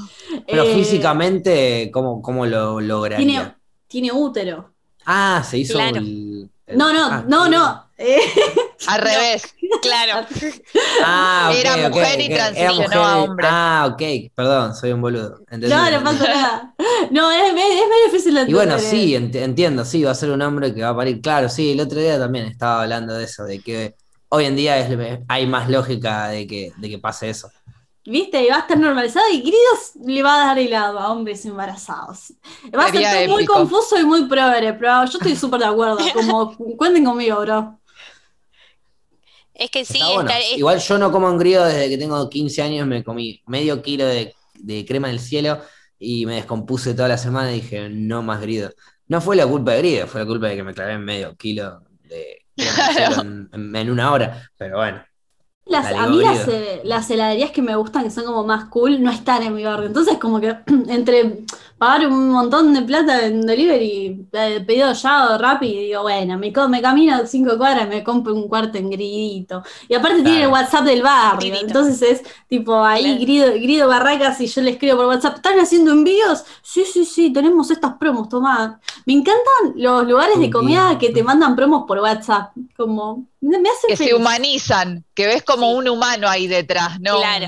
Pero 0.46 0.62
Eh, 0.62 0.74
físicamente, 0.74 1.90
¿cómo, 1.92 2.22
cómo 2.22 2.46
lo 2.46 2.80
lograría? 2.80 3.26
Tiene, 3.26 3.54
tiene 3.88 4.12
útero. 4.12 4.73
Ah, 5.06 5.44
se 5.48 5.58
hizo 5.58 5.74
Claro. 5.74 5.96
el, 5.98 6.50
el- 6.66 6.78
No, 6.78 6.92
no, 6.92 7.06
ah, 7.10 7.24
no, 7.28 7.48
no. 7.48 7.84
eh, 7.98 8.18
Al 8.86 9.00
revés. 9.00 9.54
Claro. 9.82 10.26
Ah, 11.04 11.50
ok, 11.50 11.56
Era 11.58 11.88
mujer 11.88 12.20
y 12.20 12.24
ok, 12.24 12.30
era 12.30 12.36
transicionó 12.52 12.82
mujer 12.82 12.98
a 12.98 13.18
hombre. 13.18 13.46
Ah, 13.50 13.88
ok, 13.92 14.02
perdón, 14.34 14.74
soy 14.74 14.92
un 14.92 15.02
boludo. 15.02 15.40
Entendí, 15.50 15.68
No, 15.68 15.90
no 15.90 16.04
pasa 16.04 16.24
nada. 16.26 16.74
No, 17.10 17.30
es, 17.30 17.42
es, 17.42 17.48
es 17.50 17.54
medio 17.54 18.04
difícil 18.06 18.34
de 18.34 18.42
Y 18.50 18.54
bueno, 18.54 18.76
entender. 18.76 18.90
sí, 19.00 19.12
ent- 19.14 19.34
entiendo, 19.42 19.84
sí, 19.84 20.02
va 20.04 20.12
a 20.12 20.14
ser 20.14 20.30
un 20.30 20.40
hombre 20.42 20.74
que 20.74 20.82
va 20.82 20.90
a 20.90 20.96
parir. 20.96 21.20
Claro, 21.20 21.48
sí, 21.48 21.72
el 21.72 21.80
otro 21.80 22.00
día 22.00 22.18
también 22.18 22.46
estaba 22.46 22.82
hablando 22.82 23.14
de 23.14 23.24
eso, 23.24 23.44
de 23.44 23.60
que 23.60 23.94
hoy 24.30 24.44
en 24.46 24.56
día 24.56 24.78
es- 24.78 25.18
hay 25.28 25.46
más 25.46 25.68
lógica 25.68 26.28
de 26.28 26.46
que, 26.46 26.72
de 26.76 26.88
que 26.88 26.98
pase 26.98 27.28
eso. 27.30 27.50
¿Viste? 28.06 28.42
Y 28.44 28.48
va 28.48 28.56
a 28.56 28.60
estar 28.60 28.78
normalizado 28.78 29.24
y 29.32 29.38
queridos 29.38 29.92
le 30.04 30.22
va 30.22 30.34
a 30.42 30.46
dar 30.48 30.58
helado 30.58 30.98
a 30.98 31.10
hombres 31.10 31.44
embarazados. 31.46 32.34
Va 32.76 32.82
a 32.84 32.90
ser 32.90 32.92
Sería 33.02 33.12
todo 33.24 33.28
muy 33.32 33.42
épico. 33.44 33.54
confuso 33.54 33.98
y 33.98 34.04
muy 34.04 34.26
progre, 34.28 34.74
pero 34.74 35.04
yo 35.06 35.18
estoy 35.18 35.34
súper 35.36 35.60
de 35.60 35.66
acuerdo. 35.66 35.96
Como, 36.14 36.54
cuenten 36.76 37.04
conmigo, 37.04 37.40
bro. 37.40 37.80
Es 39.54 39.70
que 39.70 39.84
sí, 39.84 39.94
Está 39.98 40.06
bueno. 40.12 40.28
está- 40.30 40.38
es- 40.40 40.58
Igual 40.58 40.78
yo 40.80 40.98
no 40.98 41.12
como 41.12 41.30
engrío 41.30 41.64
desde 41.64 41.88
que 41.88 41.96
tengo 41.98 42.28
15 42.28 42.60
años, 42.62 42.86
me 42.86 43.04
comí 43.04 43.42
medio 43.46 43.80
kilo 43.82 44.04
de, 44.04 44.34
de 44.54 44.84
crema 44.84 45.08
del 45.08 45.20
cielo 45.20 45.60
y 45.98 46.26
me 46.26 46.34
descompuse 46.34 46.92
toda 46.94 47.08
la 47.08 47.18
semana 47.18 47.52
y 47.52 47.60
dije, 47.60 47.88
no 47.88 48.22
más 48.22 48.40
grido. 48.40 48.72
No 49.06 49.20
fue 49.20 49.36
la 49.36 49.46
culpa 49.46 49.72
de 49.72 49.78
grido, 49.78 50.06
fue 50.08 50.20
la 50.22 50.26
culpa 50.26 50.48
de 50.48 50.56
que 50.56 50.62
me 50.64 50.74
clavé 50.74 50.98
medio 50.98 51.36
kilo 51.36 51.82
de 52.02 52.44
crema 52.56 52.86
del 52.88 52.96
cielo 52.96 53.22
en, 53.22 53.48
en- 53.52 53.76
en 53.76 53.90
una 53.90 54.12
hora, 54.12 54.50
pero 54.58 54.76
bueno. 54.78 55.02
Las, 55.66 55.86
a 55.94 56.06
mí 56.08 56.20
eh, 56.22 56.82
las 56.84 57.10
heladerías 57.10 57.50
que 57.50 57.62
me 57.62 57.74
gustan, 57.74 58.04
que 58.04 58.10
son 58.10 58.24
como 58.24 58.44
más 58.44 58.66
cool, 58.66 59.02
no 59.02 59.10
están 59.10 59.42
en 59.42 59.54
mi 59.54 59.64
barrio. 59.64 59.86
Entonces, 59.86 60.18
como 60.18 60.40
que 60.40 60.56
entre 60.88 61.44
pagar 61.84 62.06
un 62.06 62.30
montón 62.30 62.72
de 62.72 62.80
plata 62.82 63.26
en 63.26 63.42
delivery, 63.42 64.26
eh, 64.32 64.64
pedido 64.66 64.92
ya 64.94 65.36
rápido, 65.36 65.80
y 65.80 65.86
digo, 65.88 66.02
bueno, 66.02 66.38
me, 66.38 66.50
co- 66.50 66.68
me 66.68 66.80
camino 66.80 67.26
cinco 67.26 67.58
cuadras 67.58 67.84
y 67.86 67.88
me 67.88 68.02
compro 68.02 68.32
un 68.34 68.48
cuarto 68.48 68.78
en 68.78 68.88
gridito. 68.88 69.62
Y 69.88 69.94
aparte 69.94 70.22
tiene 70.22 70.44
el. 70.44 70.48
WhatsApp 70.48 70.84
del 70.84 71.02
barrio. 71.02 71.40
Gridito. 71.40 71.66
Entonces 71.66 72.02
es 72.02 72.22
tipo 72.48 72.82
ahí 72.82 73.02
Claro. 73.04 73.20
grido, 73.20 73.46
grido 73.52 73.88
barracas 73.88 74.40
y 74.40 74.46
yo 74.46 74.62
le 74.62 74.70
escribo 74.70 74.96
por 74.96 75.06
WhatsApp, 75.06 75.36
¿están 75.36 75.58
haciendo 75.60 75.90
envíos? 75.92 76.44
Sí, 76.62 76.84
sí, 76.90 77.04
sí, 77.04 77.30
tenemos 77.32 77.70
estas 77.70 77.92
promos, 77.98 78.28
tomá. 78.30 78.80
Me 79.04 79.12
encantan 79.12 79.74
los 79.76 80.06
lugares 80.06 80.38
de 80.40 80.50
comida 80.50 80.98
que 80.98 81.10
te 81.10 81.22
mandan 81.22 81.54
promos 81.54 81.84
por 81.86 81.98
WhatsApp. 81.98 82.52
Como, 82.76 83.26
me 83.42 83.56
hacen 83.56 83.88
Que 83.88 83.96
se 83.96 84.14
humanizan, 84.14 85.04
que 85.14 85.26
ves 85.26 85.42
como 85.42 85.68
Sí. 85.70 85.74
un 85.76 85.88
humano 85.88 86.28
ahí 86.28 86.46
detrás, 86.46 86.98
no 87.00 87.18
Claro. 87.18 87.46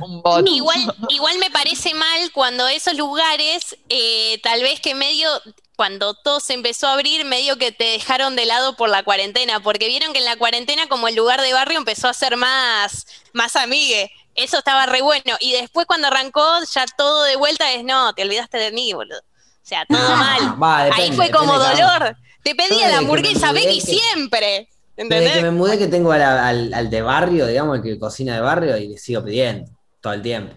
un, 0.00 0.10
un 0.12 0.22
bot. 0.22 0.48
Igual, 0.48 0.94
igual 1.10 1.36
me 1.38 1.50
parece 1.50 1.92
mal 1.94 2.32
cuando 2.32 2.66
esos 2.68 2.96
lugares, 2.96 3.73
eh, 3.88 4.40
tal 4.42 4.62
vez 4.62 4.80
que 4.80 4.94
medio, 4.94 5.28
cuando 5.76 6.14
todo 6.14 6.40
se 6.40 6.54
empezó 6.54 6.86
a 6.88 6.92
abrir, 6.94 7.24
medio 7.24 7.56
que 7.56 7.72
te 7.72 7.84
dejaron 7.84 8.36
de 8.36 8.46
lado 8.46 8.76
por 8.76 8.88
la 8.88 9.02
cuarentena, 9.02 9.60
porque 9.60 9.86
vieron 9.88 10.12
que 10.12 10.18
en 10.20 10.24
la 10.24 10.36
cuarentena 10.36 10.88
como 10.88 11.08
el 11.08 11.14
lugar 11.16 11.40
de 11.40 11.52
barrio 11.52 11.78
empezó 11.78 12.08
a 12.08 12.14
ser 12.14 12.36
más, 12.36 13.06
más 13.32 13.56
amigue. 13.56 14.10
Eso 14.34 14.58
estaba 14.58 14.86
re 14.86 15.00
bueno. 15.00 15.36
Y 15.40 15.52
después 15.52 15.86
cuando 15.86 16.08
arrancó, 16.08 16.42
ya 16.72 16.84
todo 16.96 17.24
de 17.24 17.36
vuelta 17.36 17.72
es, 17.72 17.84
no, 17.84 18.12
te 18.14 18.22
olvidaste 18.22 18.58
de 18.58 18.72
mí, 18.72 18.92
boludo. 18.92 19.18
O 19.18 19.66
sea, 19.66 19.86
todo 19.86 20.16
mal. 20.16 20.62
Va, 20.62 20.82
Ahí 20.82 21.12
fue 21.12 21.30
como 21.30 21.58
depende 21.58 21.82
dolor. 21.82 22.16
Te 22.42 22.54
pedía 22.54 22.88
la 22.88 22.98
hamburguesa 22.98 23.52
Becky 23.52 23.80
que- 23.80 23.96
siempre. 23.96 24.68
Desde 24.96 25.32
que 25.32 25.40
me 25.42 25.50
mudé 25.50 25.78
que 25.78 25.86
tengo 25.88 26.12
a 26.12 26.18
la- 26.18 26.48
al, 26.48 26.72
al 26.74 26.90
de 26.90 27.02
barrio, 27.02 27.46
digamos, 27.46 27.78
el 27.78 27.82
que 27.82 27.98
cocina 27.98 28.34
de 28.34 28.40
barrio, 28.40 28.76
y 28.76 28.88
le 28.88 28.98
sigo 28.98 29.24
pidiendo 29.24 29.70
todo 30.00 30.12
el 30.12 30.22
tiempo. 30.22 30.54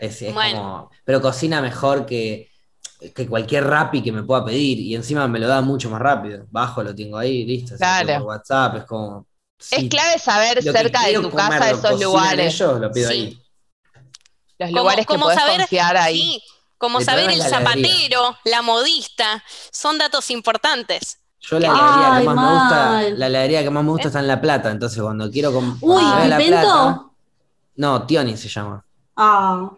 Es, 0.00 0.22
es 0.22 0.32
Bueno. 0.32 0.58
como, 0.58 0.90
pero 1.04 1.20
cocina 1.20 1.60
mejor 1.60 2.06
que, 2.06 2.50
que 3.14 3.26
cualquier 3.26 3.64
rapi 3.66 4.02
que 4.02 4.12
me 4.12 4.22
pueda 4.22 4.44
pedir, 4.44 4.78
y 4.78 4.94
encima 4.94 5.28
me 5.28 5.38
lo 5.38 5.46
da 5.46 5.60
mucho 5.60 5.90
más 5.90 6.00
rápido. 6.00 6.46
Bajo, 6.50 6.82
lo 6.82 6.94
tengo 6.94 7.18
ahí, 7.18 7.44
listo. 7.44 7.76
Claro. 7.76 8.14
por 8.20 8.22
WhatsApp, 8.28 8.76
es 8.76 8.84
como. 8.84 9.26
Es 9.70 9.88
clave 9.90 10.18
saber 10.18 10.54
que 10.62 10.72
cerca 10.72 11.06
de 11.06 11.14
tu 11.14 11.28
comer, 11.30 11.48
casa 11.58 11.70
esos 11.70 12.00
lugares, 12.00 12.54
ellos, 12.54 12.80
lo 12.80 12.90
pido 12.90 13.10
Sí. 13.10 13.14
ahí. 13.14 13.42
los 14.58 14.68
Como- 14.70 14.80
lugares 14.82 15.06
que 15.06 15.12
como 15.14 15.24
podés 15.24 15.38
saber- 15.38 15.56
confiar 15.60 15.96
ahí. 15.96 16.16
Sí, 16.18 16.42
como 16.78 16.98
El 17.00 17.04
saber 17.04 17.30
el 17.30 17.42
zapatero, 17.42 18.36
la 18.44 18.62
modista, 18.62 19.42
son 19.70 19.98
datos 19.98 20.30
importantes. 20.30 21.18
Yo 21.40 21.58
la 21.58 21.68
Ay, 21.72 21.78
heladería 21.78 22.20
que 22.20 22.26
más 22.26 22.36
me 22.36 22.52
gusta, 22.52 23.02
la 23.18 23.26
heladería 23.26 23.62
que 23.62 23.70
más 23.70 23.84
me 23.84 23.90
gusta 23.90 24.08
está 24.08 24.20
en 24.20 24.28
La 24.28 24.40
Plata, 24.40 24.70
entonces 24.70 25.02
cuando 25.02 25.30
quiero 25.30 25.52
com- 25.52 25.78
Uy, 25.80 26.02
La. 26.28 26.36
Plata, 26.38 27.02
no, 27.76 28.06
Tioni 28.06 28.36
se 28.36 28.48
llama. 28.48 28.84
Ah, 29.16 29.70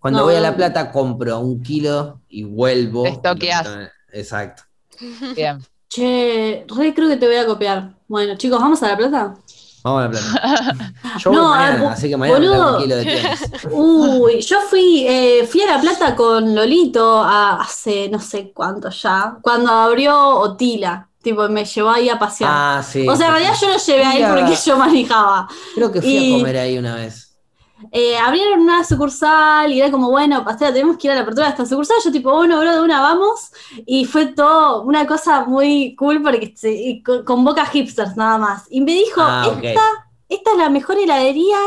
Cuando 0.00 0.20
No, 0.20 0.24
voy 0.24 0.34
a. 0.34 0.40
La 0.40 0.56
Plata 0.56 0.90
compro 0.90 1.38
un 1.38 1.62
kilo 1.62 2.20
y 2.28 2.42
vuelvo. 2.44 3.02
Te 3.04 3.10
estoqueás. 3.10 3.68
Exacto. 4.12 4.62
Bien. 5.36 5.58
che, 5.88 6.64
re 6.68 6.94
creo 6.94 7.08
que 7.08 7.16
te 7.16 7.26
voy 7.26 7.36
a 7.36 7.46
copiar. 7.46 7.94
Bueno, 8.08 8.34
chicos, 8.36 8.60
¿vamos 8.60 8.82
a 8.82 8.88
La 8.88 8.96
Plata? 8.96 9.34
Vamos 9.82 10.00
a 10.00 10.02
La 10.04 10.10
Plata. 10.10 10.92
Yo 11.18 11.32
No, 11.32 11.40
voy 11.48 11.58
mañana, 11.58 11.82
bo- 11.84 11.88
así 11.90 12.08
que 12.08 12.16
mañana 12.16 12.38
boludo. 12.38 12.76
un 12.76 12.82
kilo 12.82 12.96
de 12.96 13.04
Tionis. 13.04 13.50
Uy, 13.70 14.40
yo 14.42 14.60
fui, 14.68 15.04
eh, 15.08 15.46
fui 15.50 15.62
a 15.62 15.66
La 15.76 15.80
Plata 15.80 16.14
con 16.16 16.54
Lolito 16.54 17.22
a- 17.22 17.60
hace 17.62 18.08
no 18.08 18.20
sé 18.20 18.52
cuánto 18.54 18.90
ya, 18.90 19.38
cuando 19.42 19.70
abrió 19.72 20.16
Otila, 20.38 21.08
tipo, 21.22 21.48
me 21.48 21.64
llevó 21.64 21.90
ahí 21.90 22.08
a 22.08 22.18
pasear. 22.18 22.50
Ah, 22.52 22.82
sí. 22.86 23.06
o 23.08 23.16
sea, 23.16 23.26
en 23.28 23.32
realidad 23.32 23.54
yo 23.60 23.68
lo 23.70 23.76
llevé 23.78 24.04
a 24.04 24.16
él 24.16 24.24
a- 24.24 24.34
porque 24.34 24.56
yo 24.66 24.76
manejaba. 24.76 25.48
Creo 25.74 25.90
que 25.92 26.00
fui 26.02 26.10
y- 26.16 26.34
a 26.34 26.38
comer 26.38 26.56
ahí 26.58 26.78
una 26.78 26.94
vez. 26.96 27.29
Eh, 27.92 28.16
abrieron 28.16 28.60
una 28.60 28.84
sucursal 28.84 29.72
y 29.72 29.80
era 29.80 29.90
como, 29.90 30.10
bueno, 30.10 30.44
pastea, 30.44 30.72
tenemos 30.72 30.96
que 30.96 31.06
ir 31.06 31.12
a 31.12 31.14
la 31.16 31.22
apertura 31.22 31.46
de 31.46 31.52
esta 31.52 31.66
sucursal. 31.66 31.96
Yo 32.04 32.12
tipo, 32.12 32.32
bueno, 32.32 32.58
bro, 32.60 32.72
de 32.72 32.80
una 32.82 33.00
vamos. 33.00 33.50
Y 33.86 34.04
fue 34.04 34.26
todo 34.26 34.82
una 34.82 35.06
cosa 35.06 35.44
muy 35.44 35.94
cool 35.96 36.22
porque 36.22 36.54
se, 36.56 37.02
convoca 37.24 37.66
hipsters 37.66 38.16
nada 38.16 38.38
más. 38.38 38.64
Y 38.70 38.80
me 38.80 38.92
dijo, 38.92 39.20
Ah, 39.22 39.52
esta, 39.62 39.82
esta 40.28 40.52
es 40.52 40.58
la 40.58 40.70
mejor 40.70 40.98
heladería 40.98 41.58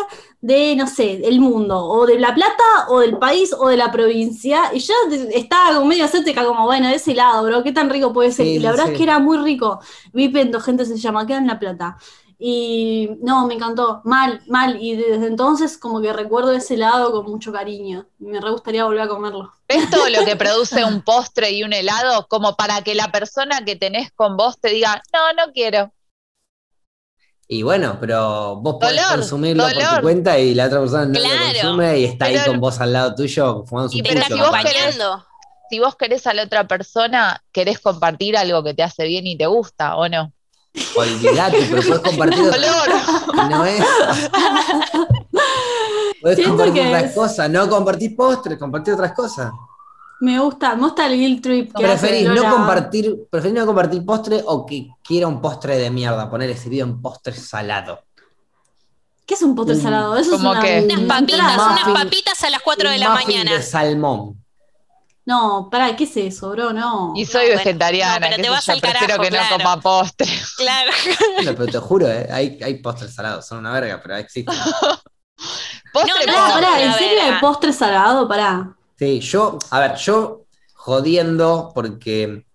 de, 0.44 0.76
no 0.76 0.88
sé, 0.88 1.20
del 1.20 1.40
mundo, 1.40 1.86
o 1.86 2.06
de 2.06 2.20
La 2.20 2.36
Plata, 2.36 2.64
o 2.90 3.00
del 3.00 3.18
país, 3.18 3.56
o 3.58 3.70
de 3.70 3.78
la 3.78 3.92
provincia. 3.94 4.72
Y 4.74 4.80
yo 4.80 4.94
estaba 5.34 5.76
como 5.76 5.86
medio 5.88 6.04
escéptica, 6.04 6.44
como, 6.44 6.66
bueno, 6.66 6.90
de 6.90 6.96
ese 6.96 7.16
lado, 7.16 7.46
bro, 7.46 7.64
qué 7.64 7.72
tan 7.72 7.90
rico 7.90 8.12
puede 8.12 8.32
ser. 8.32 8.46
Sí, 8.46 8.52
y 8.56 8.60
la 8.60 8.72
verdad 8.72 8.88
sí. 8.88 8.92
es 8.92 8.98
que 8.98 9.04
era 9.04 9.20
muy 9.20 9.38
rico. 9.38 9.80
Vipendo, 10.12 10.60
gente 10.60 10.86
se 10.86 10.98
llama, 10.98 11.26
queda 11.26 11.38
en 11.38 11.48
La 11.48 11.60
Plata. 11.60 11.98
Y 12.46 13.10
no, 13.22 13.48
me 13.48 13.54
encantó, 13.54 14.02
mal, 14.04 14.42
mal. 14.48 14.76
Y 14.82 14.98
desde 14.98 15.28
entonces 15.28 15.78
como 15.78 16.02
que 16.02 16.12
recuerdo 16.12 16.52
ese 16.52 16.74
helado 16.74 17.14
con 17.14 17.24
mucho 17.32 17.54
cariño. 17.54 18.06
Me 18.20 18.42
re 18.42 18.52
gustaría 18.52 18.84
volver 18.84 19.00
a 19.04 19.08
comerlo. 19.08 19.54
¿Ves 19.66 19.90
todo 19.90 20.10
lo 20.10 20.26
que 20.26 20.36
produce 20.36 20.84
un 20.84 21.02
postre 21.06 21.52
y 21.52 21.64
un 21.64 21.72
helado 21.72 22.28
como 22.28 22.58
para 22.58 22.82
que 22.82 22.96
la 22.96 23.14
persona 23.14 23.64
que 23.64 23.78
tenés 23.78 24.12
con 24.12 24.36
vos 24.36 24.60
te 24.60 24.72
diga, 24.72 25.02
no, 25.14 25.46
no 25.46 25.54
quiero? 25.54 25.94
Y 27.48 27.64
bueno, 27.64 27.98
pero 28.02 28.58
vos 28.58 28.76
podés 28.78 28.98
Dolor, 28.98 29.20
consumirlo 29.20 29.64
por 29.64 29.74
dolor. 29.76 29.96
tu 29.96 30.02
cuenta 30.02 30.38
y 30.38 30.54
la 30.54 30.66
otra 30.66 30.80
persona 30.82 31.06
no 31.06 31.14
Claro. 31.14 31.36
lo 31.38 31.46
consume 31.62 32.00
y 32.00 32.04
está 32.06 32.26
ahí 32.26 32.38
con 32.46 32.60
vos 32.60 32.80
al 32.82 32.92
lado 32.92 33.16
tuyo 33.16 33.64
fumando 33.66 33.94
Y 33.94 33.98
su 34.00 34.04
pero 34.04 34.16
estás 34.20 34.28
si 34.28 34.34
pucho. 34.34 34.52
vos 34.52 34.60
querés- 34.60 34.82
acompañando. 34.98 35.26
Si 35.70 35.80
vos 35.80 35.96
querés 35.96 36.28
a 36.28 36.34
la 36.34 36.44
otra 36.44 36.68
persona, 36.68 37.42
querés 37.54 37.80
compartir 37.80 38.36
algo 38.36 38.64
que 38.66 38.74
te 38.74 38.84
hace 38.84 39.06
bien 39.06 39.26
y 39.28 39.38
te 39.38 39.46
gusta, 39.46 39.96
¿o 39.96 40.10
no? 40.10 40.34
Olvidate, 40.96 41.68
pero 41.70 41.82
podés 41.84 42.00
compartir 42.10 42.40
y 43.34 43.50
no 43.50 43.66
es. 43.66 43.84
Siento 46.36 46.50
compartir 46.50 46.74
que 46.74 46.88
otras 46.88 47.04
es- 47.04 47.14
cosas, 47.16 47.50
no 47.50 47.70
compartir 47.70 48.16
postres, 48.16 48.58
compartir 48.58 48.94
otras 48.94 49.14
cosas. 49.14 49.52
Me 50.22 50.40
gusta, 50.40 50.76
me 50.76 50.84
gusta 50.84 51.06
el 51.08 51.18
guilt 51.20 51.44
trip 51.44 51.74
que 51.76 51.86
hace 51.86 52.08
¿Preferís 52.08 52.30
no, 52.30 52.50
compartir, 52.50 53.28
¿Preferís 53.30 53.58
no 53.58 53.66
compartir 53.66 54.06
postre 54.06 54.42
o 54.46 54.66
que 54.66 54.88
quiera 55.04 55.28
un 55.28 55.42
postre 55.42 55.78
de 55.78 55.90
mierda? 55.90 56.30
Poner 56.30 56.50
ese 56.50 56.70
video 56.70 56.86
en 56.86 57.02
postre 57.02 57.34
salado. 57.36 58.00
¿Qué 59.26 59.34
es 59.34 59.42
un 59.42 59.54
postre 59.56 59.76
Mm, 59.76 59.82
salado? 59.82 60.16
Eso 60.18 60.36
es. 60.36 60.42
Unas 60.42 60.52
una 60.54 60.62
papitas, 61.08 61.40
unas 61.58 62.04
papitas 62.04 62.44
a 62.44 62.50
las 62.50 62.62
4 62.62 62.90
de 62.90 62.98
la 63.00 63.10
mañana. 63.10 63.52
de 63.54 63.62
salmón. 63.62 64.43
No, 65.26 65.70
pará, 65.72 65.96
¿qué 65.96 66.04
es 66.04 66.18
eso, 66.18 66.50
bro? 66.52 66.74
No. 66.74 67.14
Y 67.16 67.26
soy 67.26 67.46
bueno, 67.46 67.58
vegetariana, 67.58 68.20
no, 68.20 68.32
pero 68.32 68.44
te 68.44 68.50
vas 68.50 68.66
yo, 68.66 68.74
al 68.74 68.82
prefiero 68.82 69.18
carajo, 69.18 69.22
que 69.24 69.32
no 69.32 69.38
claro. 69.38 69.58
coma 69.58 69.82
postre. 69.82 70.28
Claro. 70.58 70.92
Bueno, 71.36 71.54
pero 71.58 71.66
te 71.72 71.78
juro, 71.80 72.08
eh, 72.08 72.28
hay, 72.32 72.60
hay 72.62 72.82
postres 72.82 73.14
salados, 73.14 73.48
son 73.48 73.60
una 73.60 73.72
verga, 73.74 74.00
pero 74.02 74.18
existen. 74.18 74.56
Postre 75.94 76.26
No, 76.26 76.34
Pará, 76.34 76.48
no, 76.48 76.54
pará, 76.54 76.84
¿en 76.84 76.94
serio 76.94 77.20
hay 77.22 77.40
postre 77.40 77.74
salado? 77.74 78.28
Pará. 78.28 78.76
Sí, 78.98 79.20
yo, 79.20 79.60
a 79.70 79.80
ver, 79.80 79.96
yo 79.96 80.46
jodiendo 80.74 81.72
porque 81.74 82.46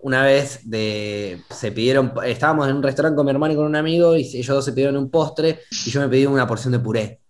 una 0.00 0.22
vez 0.22 0.60
de, 0.68 1.42
se 1.48 1.72
pidieron, 1.72 2.12
estábamos 2.24 2.68
en 2.68 2.76
un 2.76 2.82
restaurante 2.82 3.16
con 3.16 3.24
mi 3.24 3.32
hermano 3.32 3.54
y 3.54 3.56
con 3.56 3.64
un 3.66 3.76
amigo 3.76 4.16
y 4.16 4.22
ellos 4.22 4.48
dos 4.48 4.64
se 4.64 4.72
pidieron 4.72 4.96
un 4.98 5.10
postre 5.10 5.60
y 5.86 5.90
yo 5.90 6.00
me 6.00 6.08
pedí 6.08 6.26
una 6.26 6.46
porción 6.46 6.72
de 6.72 6.78
puré. 6.78 7.20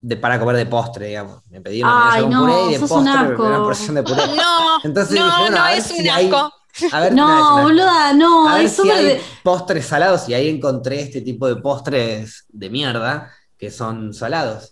De, 0.00 0.16
para 0.16 0.38
comer 0.38 0.56
de 0.56 0.66
postre, 0.66 1.08
digamos. 1.08 1.42
Me 1.50 1.60
pedí 1.60 1.82
una 1.82 2.12
Ay, 2.12 2.26
no, 2.26 2.40
puré 2.42 2.66
y 2.70 2.72
de 2.74 2.78
postre 2.86 3.00
una 3.36 3.58
porción 3.58 3.94
de 3.96 4.02
puré. 4.04 4.22
No, 4.36 4.78
Entonces 4.84 5.14
dije, 5.14 5.24
no, 5.26 5.38
bueno, 5.40 5.56
no 5.56 5.62
a 5.64 5.68
ver 5.70 5.78
es 5.78 5.84
si 5.86 6.00
un 6.00 6.10
hay- 6.10 6.26
asco. 6.26 6.52
A 6.92 7.00
ver, 7.00 7.12
No, 7.14 7.26
una- 7.26 7.62
boluda, 7.64 8.12
no. 8.12 8.48
a 8.48 8.54
ver 8.54 8.66
Es 8.66 8.76
si 8.76 8.88
hay 8.88 9.04
de- 9.04 9.20
postres 9.42 9.84
salados 9.86 10.28
y 10.28 10.34
ahí 10.34 10.48
encontré 10.48 11.00
este 11.00 11.20
tipo 11.22 11.48
de 11.48 11.56
postres 11.56 12.44
de 12.48 12.70
mierda 12.70 13.32
que 13.56 13.70
son 13.72 14.14
salados. 14.14 14.70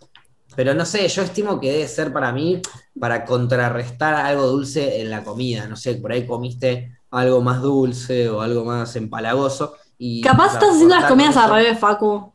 Pero 0.55 0.73
no 0.75 0.85
sé, 0.87 1.09
yo 1.09 1.23
estimo 1.23 1.59
que 1.59 1.73
debe 1.73 1.89
ser 1.89 2.13
para 2.13 2.31
mí 2.33 2.63
para 2.99 3.25
contrarrestar 3.25 4.15
algo 4.15 4.47
dulce 4.47 5.01
en 5.03 5.11
la 5.11 5.25
comida. 5.25 5.67
No 5.67 5.75
sé, 5.77 5.97
por 5.97 6.13
ahí 6.13 6.25
comiste 6.25 6.99
algo 7.11 7.43
más 7.43 7.61
dulce 7.61 8.29
o 8.29 8.41
algo 8.41 8.65
más 8.65 8.95
empalagoso. 8.95 9.75
Y 9.99 10.21
Capaz 10.23 10.53
estás 10.55 10.71
haciendo 10.75 10.95
las 10.95 11.07
comidas 11.07 11.37
al 11.37 11.51
revés, 11.51 11.79
Facu. 11.79 12.33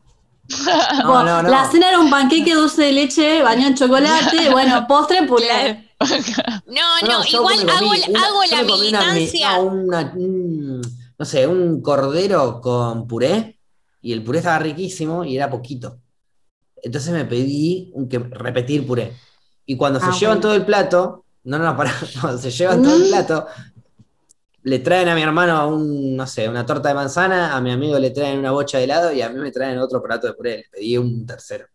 No, 1.04 1.24
no, 1.24 1.42
no. 1.42 1.48
La 1.48 1.70
cena 1.70 1.88
era 1.88 1.98
un 2.00 2.10
panqueque 2.10 2.54
dulce 2.54 2.82
de 2.82 2.92
leche, 2.92 3.42
bañado 3.42 3.68
en 3.70 3.74
chocolate, 3.76 4.50
bueno, 4.52 4.86
postre, 4.86 5.22
puré. 5.26 5.88
No, 6.66 6.82
No, 7.02 7.18
no, 7.20 7.24
igual 7.24 7.70
hago, 7.70 7.90
una- 7.90 8.20
hago 8.26 8.42
la 8.50 8.62
una 8.62 8.74
militancia. 8.74 9.56
no, 9.56 9.62
una- 9.62 10.12
un- 10.16 10.82
no 11.18 11.24
sé, 11.24 11.46
un 11.46 11.80
cordero 11.80 12.60
con 12.60 13.06
puré 13.06 13.60
y 14.00 14.12
el 14.12 14.24
puré 14.24 14.38
estaba 14.38 14.58
riquísimo 14.58 15.24
y 15.24 15.36
era 15.36 15.48
poquito. 15.48 15.98
Entonces 16.82 17.12
me 17.12 17.24
pedí 17.24 17.92
un 17.94 18.08
que, 18.08 18.18
repetir 18.18 18.84
puré. 18.84 19.12
Y 19.64 19.76
cuando 19.76 20.00
se 20.00 20.06
Ah, 20.06 20.16
llevan 20.18 20.40
todo 20.40 20.54
el 20.54 20.64
plato, 20.64 21.24
no, 21.44 21.58
no, 21.58 21.76
pará, 21.76 21.94
cuando 22.20 22.40
se 22.40 22.50
llevan 22.50 22.82
todo 22.82 22.96
el 22.96 23.04
Mm. 23.04 23.08
plato, 23.08 23.46
le 24.64 24.78
traen 24.78 25.08
a 25.08 25.14
mi 25.14 25.22
hermano 25.22 25.68
un, 25.68 26.16
no 26.16 26.26
sé, 26.26 26.48
una 26.48 26.64
torta 26.64 26.88
de 26.88 26.94
manzana, 26.94 27.54
a 27.54 27.60
mi 27.60 27.72
amigo 27.72 27.98
le 27.98 28.10
traen 28.10 28.38
una 28.38 28.52
bocha 28.52 28.78
de 28.78 28.84
helado 28.84 29.12
y 29.12 29.22
a 29.22 29.28
mí 29.28 29.38
me 29.38 29.50
traen 29.50 29.78
otro 29.78 30.02
plato 30.02 30.26
de 30.26 30.34
puré. 30.34 30.56
Le 30.56 30.68
pedí 30.70 30.98
un 30.98 31.26
tercero. 31.26 31.66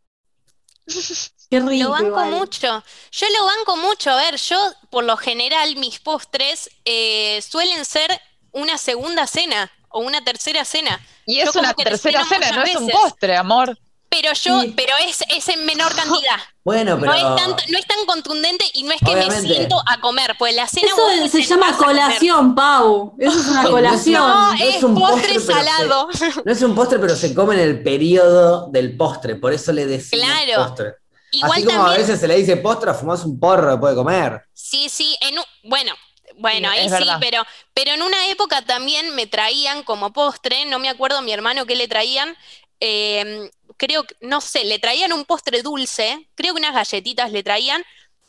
Qué 1.49 1.59
rico. 1.59 1.85
Lo 1.85 1.91
banco 1.91 2.07
igual. 2.07 2.31
mucho. 2.31 2.83
Yo 3.11 3.27
lo 3.37 3.45
banco 3.45 3.77
mucho. 3.77 4.11
A 4.11 4.15
ver, 4.17 4.37
yo 4.37 4.57
por 4.89 5.03
lo 5.03 5.17
general 5.17 5.75
mis 5.75 5.99
postres 5.99 6.69
eh, 6.85 7.41
suelen 7.41 7.83
ser 7.85 8.09
una 8.51 8.77
segunda 8.77 9.27
cena 9.27 9.71
o 9.89 9.99
una 9.99 10.23
tercera 10.23 10.65
cena. 10.65 10.99
Y 11.25 11.39
es 11.39 11.53
Yo 11.53 11.59
una 11.59 11.73
tercera 11.73 12.23
cena, 12.25 12.51
no 12.51 12.63
es 12.63 12.75
un 12.75 12.89
postre, 12.89 13.35
amor. 13.35 13.77
Pero 14.19 14.33
yo, 14.33 14.61
Sí. 14.61 14.73
pero 14.75 14.93
es, 15.07 15.23
es 15.29 15.47
en 15.49 15.65
menor 15.65 15.93
cantidad. 15.95 16.37
Bueno, 16.63 16.97
pero. 16.99 17.11
No, 17.11 17.17
es 17.17 17.41
tanto- 17.43 17.63
no 17.69 17.77
es 17.77 17.85
tan 17.85 18.05
contundente 18.05 18.65
y 18.73 18.83
no 18.83 18.91
es 18.93 18.99
que 18.99 19.11
Obviamente. 19.11 19.41
me 19.47 19.53
siento 19.55 19.81
a 19.85 19.99
comer, 20.01 20.35
pues 20.39 20.55
la 20.55 20.67
cena 20.67 20.87
Eso 20.87 21.27
se 21.29 21.43
llama 21.43 21.77
colación, 21.77 22.55
Pau. 22.55 23.15
Eso 23.19 23.39
es 23.39 23.47
una 23.47 23.63
No, 23.63 23.69
colación. 23.71 24.21
No, 24.21 24.47
No 24.53 24.53
es 24.63 24.75
es 24.77 24.83
un 24.83 24.95
postre, 24.95 25.33
postre, 25.33 25.39
se- 25.39 25.53
salado. 25.53 26.09
No 26.43 26.51
es 26.51 26.61
un 26.61 26.75
postre, 26.75 26.99
pero 26.99 27.15
se 27.15 27.33
come 27.35 27.55
en 27.55 27.61
el 27.61 27.83
periodo 27.83 28.67
del 28.71 28.97
postre, 28.97 29.35
por 29.35 29.53
eso 29.53 29.71
le 29.71 29.85
decimos 29.85 30.25
Claro. 30.25 30.63
postre. 30.67 30.93
Igual 31.31 31.51
Así 31.51 31.63
como 31.65 31.85
a 31.85 31.97
veces 31.97 32.19
se 32.19 32.27
le 32.27 32.37
dice 32.37 32.57
postre, 32.57 32.93
fumás 32.93 33.23
un 33.25 33.39
porro 33.39 33.71
después 33.71 33.91
de 33.91 33.97
comer. 33.97 34.41
sí, 34.53 34.89
sí, 34.89 35.15
en 35.21 35.37
un- 35.37 35.45
bueno, 35.63 35.93
bueno, 36.37 36.69
Sí, 36.71 36.77
ahí 36.77 36.85
es 36.85 36.91
sí, 36.91 36.97
verdad. 36.99 37.17
pero, 37.19 37.43
pero 37.73 37.91
en 37.91 38.01
una 38.01 38.27
época 38.29 38.61
también 38.63 39.13
me 39.13 39.27
traían 39.27 39.83
como 39.83 40.11
postre, 40.13 40.65
no 40.65 40.79
me 40.79 40.89
acuerdo 40.89 41.17
a 41.17 41.21
mi 41.21 41.31
hermano 41.33 41.65
qué 41.65 41.75
le 41.75 41.87
traían, 41.87 42.35
eh, 42.79 43.49
creo, 43.77 44.03
que- 44.03 44.15
no 44.21 44.39
sé, 44.41 44.63
le 44.65 44.79
traían 44.79 45.11
un 45.13 45.25
postre 45.25 45.61
dulce, 45.61 46.29
creo 46.35 46.53
que 46.53 46.59
unas 46.59 46.73
galletitas 46.73 47.31
le 47.31 47.43
traían, 47.43 47.83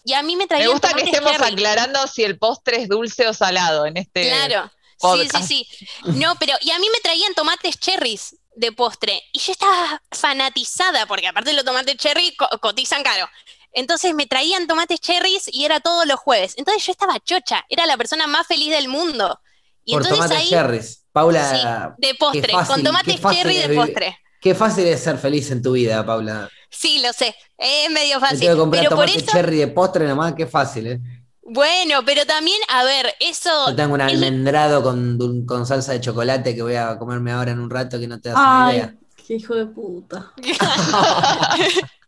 y 0.04 0.14
a 0.14 0.22
mí 0.22 0.36
me 0.36 0.44
Me 0.44 0.48
traían 0.48 0.70
gusta 0.70 0.92
que 0.94 1.02
estemos 1.02 1.32
aclarando 1.40 2.06
si 2.06 2.24
el 2.24 2.38
postre 2.38 2.78
es 2.82 2.88
dulce 2.88 3.26
o 3.28 3.34
salado 3.34 3.84
en 3.86 3.96
este. 3.98 4.28
Claro, 4.28 4.68
sí, 4.68 4.96
podcast. 4.98 5.46
sí, 5.46 5.66
sí. 5.70 5.86
No, 6.12 6.34
pero, 6.40 6.54
y 6.60 6.70
a 6.70 6.78
mí 6.78 6.86
me 6.92 7.00
traían 7.00 7.34
tomates 7.34 7.78
cherries 7.78 8.36
de 8.56 8.72
postre, 8.72 9.22
y 9.32 9.38
yo 9.38 9.52
estaba 9.52 10.02
fanatizada, 10.10 11.06
porque 11.06 11.28
aparte 11.28 11.52
los 11.52 11.64
tomates 11.64 11.96
cherry 11.96 12.34
co- 12.36 12.48
cotizan 12.60 13.02
caro. 13.02 13.28
Entonces 13.72 14.14
me 14.14 14.26
traían 14.26 14.66
tomates 14.66 14.98
cherries 15.00 15.44
y 15.52 15.64
era 15.66 15.78
todos 15.80 16.06
los 16.06 16.18
jueves. 16.18 16.54
Entonces 16.56 16.84
yo 16.86 16.90
estaba 16.92 17.20
chocha, 17.20 17.64
era 17.68 17.84
la 17.86 17.96
persona 17.96 18.26
más 18.26 18.46
feliz 18.46 18.70
del 18.70 18.88
mundo. 18.88 19.38
Y 19.84 19.92
por 19.92 20.02
entonces 20.02 20.24
tomates 20.26 20.38
ahí, 20.38 20.48
cherries. 20.50 21.04
Paula, 21.12 21.50
sí, 21.96 22.02
de 22.06 22.14
postre, 22.14 22.52
fácil, 22.52 22.74
con 22.74 22.82
tomates 22.84 23.20
cherry 23.20 23.56
de 23.56 23.68
vivir- 23.68 23.76
postre. 23.76 24.18
Qué 24.40 24.54
fácil 24.54 24.86
es 24.86 25.00
ser 25.00 25.18
feliz 25.18 25.50
en 25.50 25.62
tu 25.62 25.72
vida, 25.72 26.04
Paula. 26.04 26.48
Sí, 26.70 27.00
lo 27.04 27.12
sé, 27.12 27.34
es 27.56 27.90
medio 27.90 28.20
Me 28.20 28.26
fácil. 28.26 28.40
tengo 28.40 28.54
que 28.54 28.60
comprar 28.60 28.82
Pero 28.84 28.96
por 28.96 29.06
tomate 29.06 29.24
eso, 29.24 29.32
cherry 29.32 29.56
de 29.56 29.68
postre 29.68 30.06
nomás, 30.06 30.34
qué 30.34 30.46
fácil, 30.46 30.86
¿eh? 30.86 31.00
bueno, 31.42 32.04
pero 32.04 32.26
también, 32.26 32.58
a 32.68 32.84
ver, 32.84 33.14
eso, 33.20 33.50
Yo 33.68 33.74
tengo 33.76 33.94
un 33.94 34.02
almendrado 34.02 34.82
con, 34.82 35.66
salsa 35.66 35.92
de 35.92 36.00
chocolate 36.00 36.54
que 36.54 36.62
voy 36.62 36.74
a 36.74 36.98
comerme 36.98 37.32
ahora 37.32 37.52
en 37.52 37.60
un 37.60 37.70
rato 37.70 37.98
que 37.98 38.06
no 38.06 38.20
te 38.20 38.28
das 38.28 38.38
una 38.38 38.72
idea. 38.72 38.94
Ay, 38.94 39.24
qué 39.26 39.34
hijo 39.34 39.54
de 39.54 39.66
puta. 39.66 40.32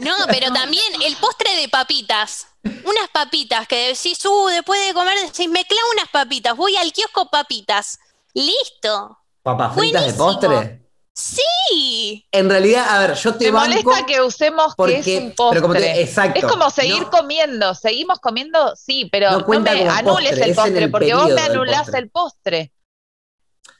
No, 0.00 0.14
pero 0.28 0.52
también 0.52 0.84
el 1.04 1.16
postre 1.16 1.56
de 1.56 1.68
papitas. 1.68 2.46
Unas 2.62 3.08
papitas 3.12 3.66
que 3.66 3.88
decís, 3.88 4.24
uh, 4.24 4.46
después 4.48 4.86
de 4.86 4.94
comer, 4.94 5.18
decís, 5.18 5.48
me 5.48 5.64
clavo 5.64 5.88
unas 5.94 6.08
papitas, 6.08 6.56
voy 6.56 6.76
al 6.76 6.92
kiosco 6.92 7.30
papitas. 7.30 7.98
Listo. 8.34 9.18
¿Papas 9.42 9.74
fritas 9.74 10.06
de 10.06 10.12
postre? 10.12 10.79
Sí. 11.20 12.26
En 12.32 12.48
realidad, 12.48 12.86
a 12.88 12.98
ver, 12.98 13.14
yo 13.14 13.34
te 13.34 13.44
Me 13.46 13.50
banco 13.52 13.68
molesta 13.90 14.06
que 14.06 14.20
usemos 14.22 14.74
porque, 14.76 15.02
que 15.02 15.16
es 15.16 15.22
un 15.22 15.32
postre. 15.32 15.60
pero 15.60 15.62
como 15.62 15.74
te- 15.74 16.00
exacto. 16.02 16.38
Es 16.40 16.44
como 16.46 16.70
seguir 16.70 17.02
No, 17.02 17.10
comiendo, 17.10 17.74
seguimos 17.74 18.18
comiendo, 18.20 18.74
sí, 18.74 19.08
pero 19.12 19.30
No 19.32 19.46
me 19.46 19.70
anules 19.70 20.30
postre, 20.30 20.44
el 20.44 20.54
postre, 20.54 20.84
el 20.84 20.90
porque 20.90 21.14
vos 21.14 21.30
me 21.30 21.40
anulás 21.42 21.82
postre. 21.82 21.98
el 22.00 22.10
postre. 22.10 22.72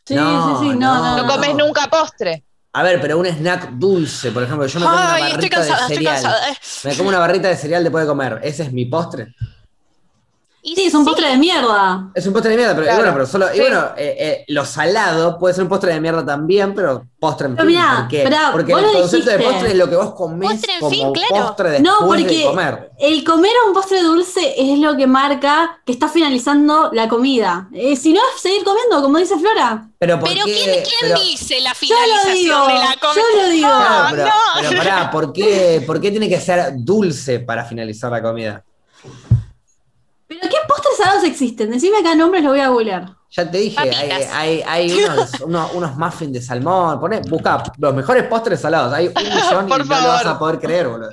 Sí, 0.04 0.14
No, 0.14 0.58
sí, 0.60 0.64
sí, 0.70 0.76
no, 0.76 0.94
no. 0.94 0.94
no, 0.94 1.16
No, 1.16 1.22
no. 1.24 1.32
comes 1.32 1.54
nunca 1.54 1.86
postre. 1.88 2.44
A 2.72 2.82
ver, 2.84 3.00
pero 3.00 3.18
un 3.18 3.26
snack 3.26 3.70
dulce, 3.72 4.30
por 4.30 4.42
ejemplo, 4.44 4.66
yo 4.66 4.78
me 4.78 4.86
como 4.86 4.96
una 4.96 5.14
Ay, 5.14 5.22
estoy 5.22 5.36
barrita 5.36 5.56
cansada, 5.56 5.76
de 5.76 5.82
estoy 5.94 5.96
cereal. 5.96 6.22
cansada. 6.22 6.46
Me 6.84 6.96
como 6.96 7.08
una 7.08 7.18
barrita 7.18 7.48
de 7.48 7.56
cereal 7.56 7.82
después 7.82 8.04
de 8.04 8.08
comer. 8.08 8.40
¿Ese 8.44 8.62
es 8.64 8.72
mi 8.72 8.84
postre? 8.84 9.34
Y 10.62 10.74
Sí, 10.76 10.84
es 10.84 10.94
un 10.94 11.04
postre 11.06 11.26
de 11.28 11.38
mierda. 11.38 12.10
Es 12.14 12.26
un 12.26 12.32
postre 12.34 12.50
de 12.50 12.56
mierda, 12.58 12.74
pero 12.74 12.84
Claro, 12.84 12.98
bueno, 13.00 13.12
pero 13.14 13.26
solo. 13.26 13.46
Y 13.54 13.60
bueno, 13.60 13.86
eh, 13.96 14.16
eh, 14.18 14.44
lo 14.48 14.64
salado 14.66 15.38
puede 15.38 15.54
ser 15.54 15.62
un 15.62 15.70
postre 15.70 15.94
de 15.94 16.00
mierda 16.00 16.24
también, 16.24 16.74
pero 16.74 17.06
postre 17.18 17.46
en 17.48 17.56
Pero 17.56 17.66
fin. 17.68 17.76
mirá, 17.78 17.96
¿Por 18.00 18.08
qué? 18.08 18.22
pará, 18.24 18.48
porque 18.52 18.72
el 18.72 18.92
concepto 18.92 19.30
de 19.30 19.38
postre 19.38 19.68
es 19.70 19.74
lo 19.76 19.88
que 19.88 19.96
vos 19.96 20.14
comés 20.14 20.50
Postre 20.52 20.72
en 20.74 20.80
como 20.80 20.90
fin, 20.90 21.12
claro. 21.12 21.46
postre 21.46 21.70
después 21.70 21.82
No, 21.82 22.00
de 22.00 22.06
porque 22.24 22.44
comer. 22.44 22.90
el 22.98 23.24
comer 23.24 23.52
un 23.68 23.72
postre 23.74 24.02
dulce 24.02 24.54
es 24.56 24.78
lo 24.78 24.96
que 24.96 25.06
marca 25.06 25.80
que 25.86 25.92
está 25.92 26.08
finalizando 26.08 26.90
la 26.92 27.08
comida. 27.08 27.68
Eh, 27.72 27.96
si 27.96 28.12
no, 28.12 28.20
es 28.34 28.40
seguir 28.42 28.62
comiendo, 28.64 29.00
como 29.02 29.16
dice 29.18 29.38
Flora. 29.38 29.88
Pero, 29.98 30.18
¿por 30.20 30.28
Pero 30.28 30.44
qué? 30.44 30.52
¿quién, 30.52 30.72
quién 30.84 30.84
Pero- 31.00 31.20
dice 31.20 31.60
la 31.60 31.74
finalización 31.74 32.34
digo, 32.34 32.66
de 32.66 32.74
la 32.74 32.96
comida? 33.00 33.22
yo 33.36 33.42
lo 33.42 33.48
digo. 33.50 33.68
Claro, 33.68 34.06
pero, 34.10 34.24
no. 34.26 34.32
pero 34.68 34.78
pará, 34.78 35.10
¿por 35.10 35.32
qué, 35.32 35.82
¿por 35.86 36.00
qué 36.00 36.10
tiene 36.10 36.28
que 36.28 36.40
ser 36.40 36.72
dulce 36.76 37.40
para 37.40 37.64
finalizar 37.64 38.10
la 38.10 38.22
comida? 38.22 38.64
¿Pero 40.30 40.42
qué 40.42 40.56
postres 40.68 40.96
salados 40.96 41.24
existen? 41.24 41.70
Decime 41.72 41.98
acá 41.98 42.14
nombres, 42.14 42.44
lo 42.44 42.50
voy 42.50 42.60
a 42.60 42.68
googlear. 42.68 43.16
Ya 43.32 43.50
te 43.50 43.58
dije, 43.58 43.76
hay, 43.80 43.90
Papitas. 43.90 44.32
hay, 44.32 44.62
hay 44.64 44.92
unos, 44.92 45.40
unos, 45.44 45.72
unos 45.74 45.96
muffins 45.96 46.32
de 46.32 46.40
salmón. 46.40 47.00
Poné, 47.00 47.20
busca 47.22 47.62
los 47.78 47.94
mejores 47.94 48.24
postres 48.28 48.60
salados. 48.60 48.92
Hay 48.94 49.08
un 49.08 49.14
millón 49.14 49.66
y 49.66 49.68
Por 49.68 49.78
no 49.86 50.00
lo 50.00 50.06
vas 50.08 50.22
favor. 50.22 50.36
a 50.36 50.38
poder 50.38 50.60
creer, 50.60 50.86
boludo. 50.88 51.10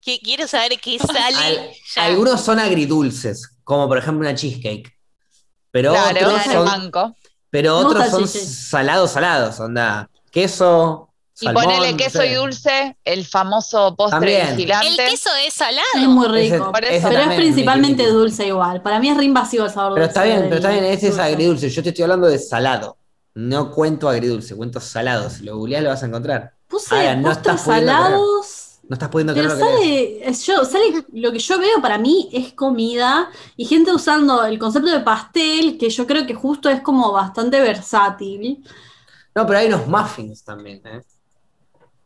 Que 0.00 0.18
quiero 0.20 0.48
saber 0.48 0.78
qué 0.80 0.98
sale. 0.98 1.36
Al- 1.36 1.70
algunos 2.04 2.40
son 2.40 2.58
agridulces, 2.58 3.56
como 3.62 3.86
por 3.86 3.98
ejemplo 3.98 4.20
una 4.28 4.34
cheesecake. 4.34 4.92
Pero 5.70 5.92
Claro, 5.92 6.26
otros 6.26 6.46
el 6.46 6.52
son, 6.52 6.64
banco. 6.64 7.16
pero 7.50 7.76
otros 7.76 8.08
son 8.10 8.26
salados, 8.26 9.12
salados. 9.12 9.60
Onda, 9.60 10.10
queso, 10.32 11.07
Y 11.40 11.44
salmón, 11.46 11.64
ponele 11.64 11.92
no 11.92 11.96
queso 11.96 12.18
sé. 12.18 12.26
y 12.26 12.34
dulce, 12.34 12.96
el 13.04 13.24
famoso 13.24 13.94
postre 13.96 14.18
También. 14.18 14.46
El 14.48 14.56
vigilante. 14.56 15.04
queso 15.08 15.30
es 15.46 15.54
salado. 15.54 15.86
Es 15.94 16.08
muy 16.08 16.26
Ese- 16.40 16.56
rico. 16.56 16.72
Por 16.72 16.84
eso- 16.84 16.92
ese 16.94 17.08
Pero 17.08 17.30
es 17.30 17.36
principalmente 17.36 18.02
me- 18.04 18.08
dulce 18.10 18.46
igual. 18.46 18.82
Para 18.82 18.98
mí 18.98 19.08
es 19.08 19.16
re 19.16 19.24
invasivo 19.24 19.64
el 19.66 19.70
sabor 19.70 19.94
Pero 19.94 20.06
dulce 20.06 20.18
está 20.20 20.24
bien, 20.24 20.42
pero 20.48 20.56
está 20.56 20.70
bien, 20.70 20.84
ese 20.84 20.94
es 21.08 21.16
dulce. 21.16 21.22
agridulce. 21.22 21.70
Yo 21.70 21.82
te 21.82 21.88
estoy 21.90 22.02
hablando 22.04 22.26
de 22.26 22.38
salado. 22.38 22.96
No 23.34 23.70
cuento 23.70 24.08
agridulce, 24.08 24.56
cuento 24.56 24.80
salado. 24.80 25.30
Si 25.30 25.44
lo 25.44 25.56
googleás 25.56 25.82
lo 25.84 25.90
vas 25.90 26.02
a 26.02 26.06
encontrar. 26.06 26.54
Puse 26.66 26.94
Ahora, 26.94 27.14
no 27.16 27.28
postres 27.28 27.54
estás 27.56 27.64
salados. 27.66 28.64
No 28.88 28.94
estás 28.94 29.08
pudiendo 29.10 29.34
Pero 29.34 29.48
creer 29.50 29.60
lo 29.60 29.66
que 29.66 29.74
sale, 29.82 30.28
es- 30.30 30.46
yo, 30.46 30.64
sale, 30.64 31.04
lo 31.12 31.30
que 31.30 31.38
yo 31.38 31.58
veo 31.58 31.80
para 31.82 31.98
mí 31.98 32.30
es 32.32 32.54
comida 32.54 33.28
y 33.56 33.66
gente 33.66 33.92
usando 33.92 34.44
el 34.46 34.58
concepto 34.58 34.90
de 34.90 35.00
pastel, 35.00 35.76
que 35.78 35.90
yo 35.90 36.06
creo 36.06 36.26
que 36.26 36.34
justo 36.34 36.68
es 36.70 36.80
como 36.80 37.12
bastante 37.12 37.60
versátil. 37.60 38.64
No, 39.34 39.46
pero 39.46 39.58
hay 39.58 39.66
unos 39.66 39.86
muffins 39.86 40.42
también. 40.42 40.80
¿eh? 40.86 41.02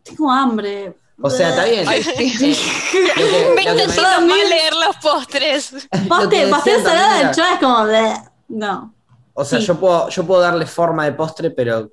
Tengo 0.02 0.30
hambre. 0.30 0.94
O 1.20 1.30
sea, 1.30 1.50
está 1.50 1.64
bien. 1.64 1.86
Ay, 1.86 2.02
sí. 2.02 2.56
Lo 3.16 3.24
que- 3.24 3.52
Me 3.54 3.62
yendo 3.62 4.02
mal 4.02 4.28
leer 4.48 4.72
los 4.74 4.96
postres. 4.96 5.72
lo 5.72 5.78
que 5.80 5.98
Pastel, 6.08 6.30
decían 6.30 6.50
pastel 6.50 6.74
también 6.74 6.84
salada 6.84 7.20
era- 7.20 7.32
de 7.32 7.42
es 7.54 7.60
como 7.60 7.84
bleh. 7.84 8.14
No. 8.48 8.94
O 9.34 9.44
sea, 9.44 9.60
Sí. 9.60 9.66
yo 9.66 9.78
puedo, 9.78 10.08
yo 10.08 10.26
puedo 10.26 10.40
darle 10.40 10.66
forma 10.66 11.04
de 11.04 11.12
postre, 11.12 11.50
pero. 11.50 11.90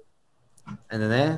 ¿Entendés? 0.91 1.31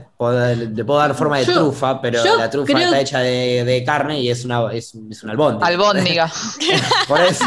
Le 0.75 0.83
puedo 0.83 0.99
dar 0.99 1.15
forma 1.15 1.37
de 1.37 1.45
Yo- 1.45 1.53
trufa, 1.53 2.01
pero 2.01 2.21
la 2.37 2.49
trufa 2.49 2.65
creo- 2.73 2.85
está 2.85 2.99
hecha 2.99 3.19
de, 3.19 3.63
de 3.63 3.83
carne 3.83 4.19
y 4.19 4.29
es 4.29 4.43
una, 4.43 4.71
es, 4.73 4.93
es 5.09 5.23
una 5.23 5.31
albóndiga. 5.33 5.67
Albóndiga. 5.67 6.31
Por 7.07 7.21
eso. 7.21 7.45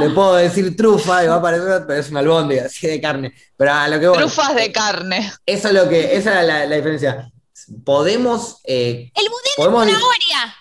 le 0.00 0.10
puedo 0.10 0.34
decir 0.36 0.74
trufa 0.76 1.24
y 1.24 1.28
va 1.28 1.36
a 1.36 1.42
parecer, 1.42 1.84
pero 1.86 2.00
es 2.00 2.10
una 2.10 2.20
albóndiga, 2.20 2.66
así 2.66 2.86
de 2.86 3.00
carne. 3.00 3.32
Pero 3.56 3.72
a 3.72 3.88
lo 3.88 4.00
que 4.00 4.08
voy. 4.08 4.18
Trufas 4.18 4.54
de 4.54 4.72
carne. 4.72 5.32
Eso 5.44 5.68
es 5.68 5.74
lo 5.74 5.88
que, 5.88 6.16
esa 6.16 6.40
es 6.40 6.46
la, 6.46 6.66
la 6.66 6.76
diferencia. 6.76 7.30
Podemos. 7.84 8.58
eh, 8.64 9.10
El 9.14 9.28
budín 9.28 9.52
podemos 9.56 9.86
de 9.86 9.92
zanahoria. 9.92 10.56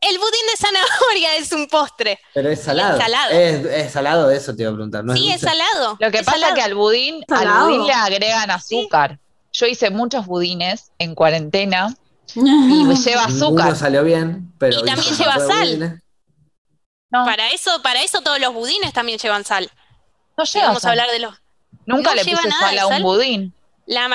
El 0.00 0.18
budín 0.18 0.46
de 0.50 0.56
zanahoria 0.56 1.36
es 1.36 1.52
un 1.52 1.66
postre. 1.68 2.20
pero 2.34 2.50
es 2.50 2.62
salado. 2.62 2.96
Es 2.98 3.02
salado. 3.02 3.30
Es, 3.32 3.64
es 3.66 3.92
salado, 3.92 4.30
eso 4.30 4.54
te 4.54 4.62
iba 4.62 4.70
a 4.70 4.74
preguntar. 4.74 5.04
¿no 5.04 5.14
sí, 5.16 5.30
es 5.30 5.40
salado. 5.40 5.96
Lo 5.98 6.10
que 6.10 6.18
es 6.18 6.24
pasa 6.24 6.38
salado. 6.38 6.52
es 6.54 6.58
que 6.58 6.64
al 6.64 6.74
budín, 6.74 7.24
al 7.28 7.64
budín 7.64 7.86
le 7.86 7.92
agregan 7.92 8.50
azúcar. 8.50 9.18
Yo 9.52 9.66
hice 9.66 9.90
muchos 9.90 10.26
budines 10.26 10.92
en 10.98 11.14
cuarentena 11.14 11.94
y 12.34 12.40
lleva 12.40 13.26
Ninguno 13.26 13.26
azúcar. 13.26 13.76
salió 13.76 14.04
bien, 14.04 14.52
pero. 14.58 14.80
Y 14.80 14.84
también 14.84 15.16
lleva 15.16 15.38
sal. 15.38 16.02
No, 17.10 17.24
Para 17.24 17.50
eso, 17.52 17.80
para 17.82 18.02
eso 18.02 18.20
todos 18.20 18.38
los 18.40 18.52
budines 18.52 18.92
también 18.92 19.18
llevan 19.18 19.44
sal. 19.44 19.70
no 20.36 20.44
lleva 20.44 20.66
vamos 20.66 20.84
a 20.84 20.90
hablar 20.90 21.10
de 21.10 21.20
los. 21.20 21.34
Nunca 21.86 22.10
no 22.10 22.16
le 22.16 22.24
puse 22.24 22.48
nada 22.48 22.60
sal 22.68 22.78
a 22.78 22.86
un 22.86 22.92
sal. 22.94 23.02
budín. 23.02 23.54
La 23.86 24.08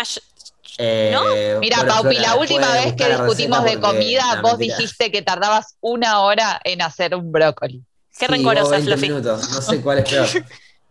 Eh, 0.77 1.57
Mira, 1.59 1.77
bueno, 1.77 1.93
Paupi, 1.93 2.15
Flora, 2.15 2.29
la 2.33 2.35
última 2.39 2.73
vez 2.73 2.93
que 2.93 3.07
discutimos 3.09 3.63
de 3.63 3.79
comida, 3.79 4.35
no, 4.35 4.41
vos 4.41 4.51
mentira. 4.57 4.77
dijiste 4.77 5.11
que 5.11 5.21
tardabas 5.21 5.75
una 5.81 6.21
hora 6.21 6.59
en 6.63 6.81
hacer 6.81 7.15
un 7.15 7.31
brócoli. 7.31 7.83
Qué 8.17 8.25
Sí, 8.25 8.31
rencorosa, 8.31 8.61
vos 8.63 8.71
20 8.71 8.91
Fluffy. 8.91 9.07
minutos, 9.09 9.49
no 9.51 9.61
sé 9.61 9.81
cuál 9.83 9.99
es 9.99 10.09
peor. 10.09 10.27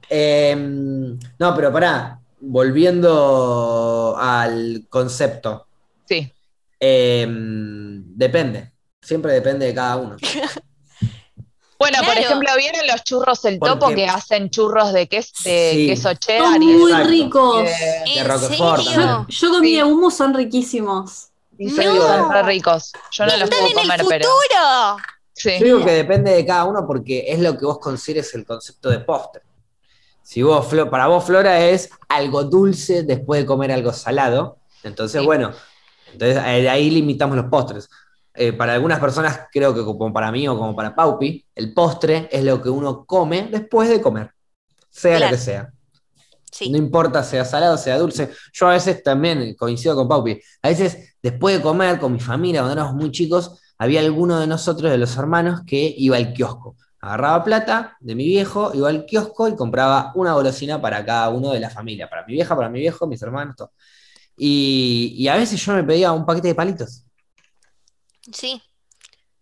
Eh, 0.09 0.55
no, 0.57 1.55
pero 1.55 1.73
pará, 1.73 2.19
volviendo 2.41 4.17
al 4.19 4.87
concepto. 4.89 5.67
Sí. 6.09 6.33
Eh, 6.79 7.27
depende, 7.29 8.73
siempre 9.01 9.33
depende 9.35 9.67
de 9.67 9.75
cada 9.75 9.97
uno. 9.97 10.17
Bueno, 11.81 11.99
por 12.05 12.17
ejemplo, 12.17 12.51
¿vieron 12.59 12.87
los 12.87 13.03
churros 13.05 13.43
el 13.47 13.59
topo 13.59 13.89
que 13.89 14.07
hacen 14.07 14.51
churros 14.51 14.93
de, 14.93 15.09
ques- 15.09 15.33
de 15.45 15.71
Sí. 15.73 15.87
queso 15.89 16.13
cheddar? 16.15 16.53
Son 16.53 16.61
muy 16.61 16.91
Exacto. 16.93 17.09
ricos. 17.09 17.57
de- 17.57 17.65
De 17.65 18.19
¿En 18.19 18.29
Roquefort 18.29 18.85
también. 18.85 19.27
Yo 19.29 19.51
comí 19.51 19.69
Sí. 19.71 19.77
de 19.77 19.85
humo, 19.85 20.11
son 20.11 20.35
riquísimos. 20.35 21.27
y 21.59 21.67
No. 21.67 21.83
son 22.07 22.31
re 22.33 22.43
ricos. 22.43 22.93
Yo 23.13 23.27
no 23.27 23.33
los 23.37 23.43
¡Están 23.43 23.59
puedo 23.59 23.71
en 23.73 23.79
el 23.79 23.83
comer, 23.83 24.01
futuro! 24.01 24.31
pero. 24.49 24.97
Sí. 25.35 25.51
Yo 25.59 25.65
digo 25.67 25.85
que 25.85 25.91
depende 25.93 26.31
de 26.33 26.47
cada 26.47 26.65
uno 26.65 26.87
porque 26.87 27.25
es 27.29 27.39
lo 27.41 27.57
que 27.59 27.67
vos 27.67 27.79
consideres 27.79 28.35
el 28.35 28.47
concepto 28.47 28.89
de 28.89 29.01
postre. 29.01 29.43
Si 30.23 30.43
vos, 30.43 30.67
Flo- 30.67 30.89
para 30.89 31.07
vos, 31.09 31.23
Flora, 31.25 31.61
es 31.67 31.91
algo 32.09 32.45
dulce 32.45 33.03
después 33.03 33.41
de 33.43 33.47
comer 33.47 33.73
algo 33.73 33.93
salado, 33.93 34.59
entonces, 34.83 35.21
Sí. 35.21 35.27
bueno, 35.27 35.53
entonces 36.13 36.37
eh, 36.47 36.69
ahí 36.71 36.89
limitamos 36.91 37.37
los 37.37 37.47
postres. 37.47 37.89
Eh, 38.35 38.53
para 38.53 38.75
algunas 38.75 39.01
personas, 39.01 39.41
creo 39.53 39.75
que 39.75 39.83
como 39.85 40.13
para 40.13 40.31
mí 40.31 40.47
o 40.49 40.57
como 40.57 40.75
para 40.77 40.95
Paupi, 40.95 41.45
el 41.55 41.75
postre 41.75 42.29
es 42.31 42.45
lo 42.45 42.63
que 42.63 42.71
uno 42.71 43.05
come 43.05 43.49
después 43.51 43.89
de 43.89 44.01
comer, 44.01 44.31
sea 44.89 45.17
Claro. 45.17 45.33
lo 45.33 45.37
que 45.39 45.43
sea. 45.43 45.73
Sí. 46.53 46.71
No 46.71 46.79
importa 46.79 47.23
sea 47.23 47.45
salado, 47.45 47.77
sea 47.77 47.99
dulce. 47.99 48.31
Yo 48.53 48.69
a 48.69 48.73
veces 48.73 49.03
también 49.03 49.55
coincido 49.55 49.95
con 49.95 50.09
Paupi. 50.09 50.41
A 50.63 50.69
veces, 50.69 51.17
después 51.23 51.57
de 51.57 51.63
comer 51.63 51.99
con 51.99 52.13
mi 52.13 52.21
familia, 52.21 52.61
cuando 52.61 52.75
éramos 52.81 52.95
muy 52.95 53.11
chicos, 53.13 53.61
había 53.79 54.01
alguno 54.01 54.39
de 54.39 54.47
nosotros, 54.47 54.91
de 54.91 54.99
los 54.99 55.17
hermanos, 55.17 55.63
que 55.67 55.95
iba 55.97 56.17
al 56.17 56.33
kiosco. 56.33 56.77
Agarraba 57.01 57.43
plata 57.45 57.97
de 58.01 58.15
mi 58.15 58.25
viejo, 58.25 58.73
iba 58.75 58.89
al 58.91 59.07
kiosco 59.07 59.49
y 59.49 59.57
compraba 59.57 60.13
una 60.17 60.35
golosina 60.35 60.81
para 60.83 61.05
cada 61.05 61.31
uno 61.31 61.51
de 61.53 61.61
la 61.61 61.71
familia. 61.71 62.11
Para 62.11 62.27
mi 62.27 62.35
vieja, 62.35 62.55
para 62.55 62.69
mi 62.69 62.81
viejo, 62.81 63.07
mis 63.07 63.23
hermanos, 63.23 63.57
todo. 63.57 63.73
Y, 64.37 65.15
y 65.17 65.29
a 65.29 65.37
veces 65.37 65.65
yo 65.65 65.73
me 65.75 65.85
pedía 65.85 66.13
un 66.13 66.27
paquete 66.27 66.49
de 66.49 66.55
palitos. 66.55 67.05
Sí. 68.33 68.63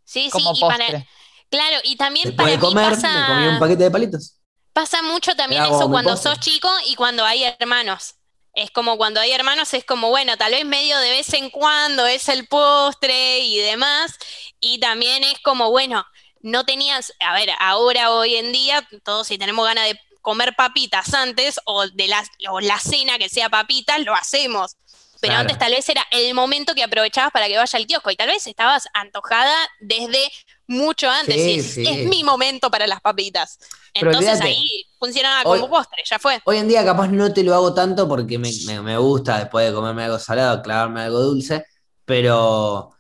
Sí, 0.05 0.25
sí. 0.25 0.31
Como 0.31 0.53
y 0.55 0.61
para- 0.61 1.07
claro, 1.51 1.79
y 1.85 1.97
también 1.97 2.35
para 2.35 2.51
mí 2.51 2.59
comer, 2.59 2.91
pasa. 2.91 3.21
me 3.21 3.27
comía 3.27 3.49
un 3.51 3.59
paquete 3.59 3.85
de 3.85 3.91
palitos. 3.91 4.35
Pasa 4.73 5.03
mucho 5.03 5.35
también 5.35 5.65
eso 5.65 5.89
cuando 5.91 6.11
postre. 6.13 6.31
sos 6.33 6.41
chico 6.41 6.71
y 6.87 6.95
cuando 6.95 7.25
hay 7.25 7.45
hermanos. 7.59 8.15
Es 8.55 8.71
como 8.71 8.97
cuando 8.97 9.21
hay 9.21 9.33
hermanos, 9.33 9.73
es 9.75 9.85
como, 9.85 10.09
bueno, 10.09 10.37
tal 10.37 10.53
vez 10.53 10.65
medio 10.65 10.99
de 10.99 11.11
vez 11.11 11.33
en 11.35 11.51
cuando 11.51 12.07
es 12.07 12.29
el 12.29 12.47
postre 12.49 13.41
y 13.41 13.59
demás. 13.59 14.17
Y 14.61 14.81
también 14.81 15.23
es 15.25 15.39
como, 15.41 15.71
bueno, 15.71 16.05
no 16.41 16.65
tenías, 16.65 17.13
a 17.21 17.35
ver, 17.35 17.51
ahora 17.61 18.13
hoy 18.13 18.37
en 18.37 18.53
día, 18.53 18.89
todos 19.05 19.27
si 19.29 19.39
tenemos 19.39 19.65
ganas 19.67 19.87
de 19.87 20.01
comer 20.23 20.55
papitas 20.57 21.15
antes 21.15 21.61
o 21.67 21.87
de 21.89 22.09
la, 22.09 22.25
o 22.51 22.61
la 22.61 22.79
cena 22.81 23.19
que 23.19 23.29
sea 23.29 23.49
papitas, 23.49 24.01
lo 24.01 24.15
hacemos. 24.15 24.77
Pero 25.21 25.33
Claro. 25.33 25.41
antes 25.41 25.59
tal 25.59 25.73
vez 25.73 25.89
era 25.89 26.05
el 26.13 26.33
momento 26.35 26.75
que 26.75 26.83
aprovechabas 26.85 27.33
para 27.33 27.49
que 27.49 27.57
vaya 27.57 27.77
al 27.77 27.87
kiosco 27.87 28.11
y 28.11 28.17
tal 28.17 28.29
vez 28.29 28.47
estabas 28.47 28.87
antojada 28.95 29.53
desde 29.81 30.21
mucho 30.69 31.11
antes. 31.11 31.35
Sí, 31.35 31.51
y 31.51 31.59
es, 31.59 31.75
sí. 31.75 31.85
es 31.87 32.09
mi 32.09 32.23
momento 32.23 32.71
para 32.71 32.87
las 32.87 33.01
papitas. 33.01 33.59
Pero 33.93 34.11
Entonces 34.13 34.41
ahí 34.41 34.85
funcionaba 34.99 35.43
Hoy- 35.51 35.61
como 35.61 35.75
postre, 35.75 36.03
ya 36.09 36.19
fue. 36.19 36.41
Hoy 36.45 36.59
en 36.59 36.69
día 36.69 36.85
capaz 36.85 37.09
no 37.09 37.33
te 37.33 37.43
lo 37.43 37.55
hago 37.55 37.75
tanto 37.75 38.07
porque 38.07 38.39
me, 38.39 38.51
me- 38.67 38.81
me 38.81 38.97
gusta 38.99 39.39
después 39.39 39.67
de 39.67 39.75
comerme 39.75 40.05
algo 40.05 40.19
salado, 40.21 40.63
clavarme 40.63 41.01
algo 41.03 41.19
dulce, 41.21 41.65
pero 42.05 42.91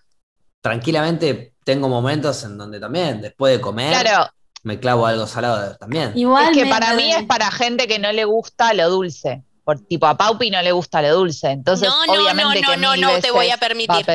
tranquilamente 0.60 1.54
tengo 1.64 1.88
momentos 1.88 2.42
en 2.44 2.58
donde 2.58 2.80
también 2.80 3.20
después 3.20 3.56
de 3.56 3.60
comer 3.60 4.00
Claro, 4.00 4.30
me 4.64 4.80
clavo 4.80 5.06
algo 5.06 5.26
salado 5.26 5.76
también. 5.76 6.12
Igual 6.16 6.50
es 6.56 6.64
que 6.64 6.68
para 6.68 6.94
mí 6.94 7.12
es 7.12 7.24
para 7.24 7.50
gente 7.50 7.86
que 7.86 7.98
no 7.98 8.10
le 8.12 8.24
gusta 8.24 8.72
lo 8.74 8.88
dulce. 8.90 9.42
Por 9.68 9.80
tipo 9.86 10.06
a 10.06 10.16
Paupi 10.16 10.50
no 10.50 10.62
le 10.62 10.72
gusta 10.72 11.02
lo 11.02 11.14
dulce. 11.14 11.50
Entonces, 11.50 11.86
No, 11.86 12.06
no, 12.06 12.12
obviamente 12.14 12.62
no, 12.62 12.70
que 12.70 12.76
no, 12.78 12.92
mil 12.92 13.00
no 13.02 13.20
te 13.20 13.30
voy 13.30 13.50
a 13.50 13.58
permitir. 13.58 14.06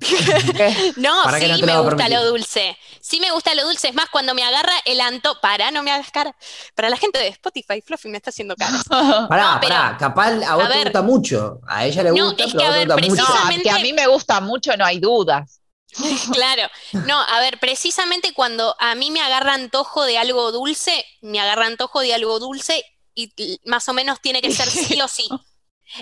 No, 0.96 1.22
¿Para 1.22 1.38
qué 1.38 1.48
sí 1.54 1.60
no 1.60 1.66
me 1.66 1.76
gusta 1.82 2.08
permitir? 2.08 2.18
lo 2.18 2.24
dulce. 2.24 2.78
Sí 3.02 3.20
me 3.20 3.30
gusta 3.30 3.54
lo 3.54 3.66
dulce. 3.66 3.88
Es 3.88 3.94
más, 3.94 4.08
cuando 4.08 4.34
me 4.34 4.42
agarra 4.42 4.72
el 4.86 5.00
anto... 5.02 5.38
Para, 5.42 5.70
no 5.70 5.82
me 5.82 5.90
hagas 5.92 6.10
cara. 6.10 6.34
Para 6.74 6.88
la 6.88 6.96
gente 6.96 7.18
de 7.18 7.28
Spotify, 7.28 7.82
Fluffy 7.82 8.08
me 8.08 8.16
está 8.16 8.30
haciendo 8.30 8.56
caras. 8.56 8.84
Pará, 9.28 9.60
No, 9.60 9.60
pará, 9.60 9.96
capaz 9.98 10.30
a 10.46 10.56
vos 10.56 10.64
a 10.64 10.68
te 10.68 10.74
ver. 10.76 10.84
gusta 10.84 11.02
mucho, 11.02 11.60
a 11.68 11.84
ella 11.84 12.02
le 12.04 12.12
No, 12.12 12.24
gusta, 12.28 12.44
es 12.44 12.52
pero 12.52 12.58
que, 12.58 12.64
a 12.64 12.68
a 12.68 12.70
vos 12.70 12.86
te 12.86 12.86
gusta 12.86 12.96
mucho. 13.08 13.22
No, 13.22 13.62
que 13.62 13.70
a 13.70 13.78
mí 13.80 13.92
me 13.92 14.06
gusta 14.06 14.40
mucho, 14.40 14.76
no 14.78 14.84
hay 14.86 14.98
dudas. 14.98 15.60
Claro. 16.32 16.68
No, 17.06 17.20
a 17.20 17.40
ver, 17.40 17.58
precisamente 17.58 18.32
cuando 18.32 18.76
a 18.78 18.94
mí 18.94 19.10
me 19.10 19.20
agarra 19.20 19.54
antojo 19.54 20.04
de 20.04 20.18
algo 20.18 20.52
dulce, 20.52 21.04
me 21.20 21.40
agarra 21.40 21.66
antojo 21.66 22.00
de 22.00 22.14
algo 22.14 22.38
dulce 22.38 22.84
y 23.36 23.60
más 23.64 23.88
o 23.88 23.92
menos 23.92 24.20
tiene 24.20 24.40
que 24.42 24.52
ser 24.52 24.68
sí 24.70 25.00
o 25.00 25.08
sí. 25.08 25.28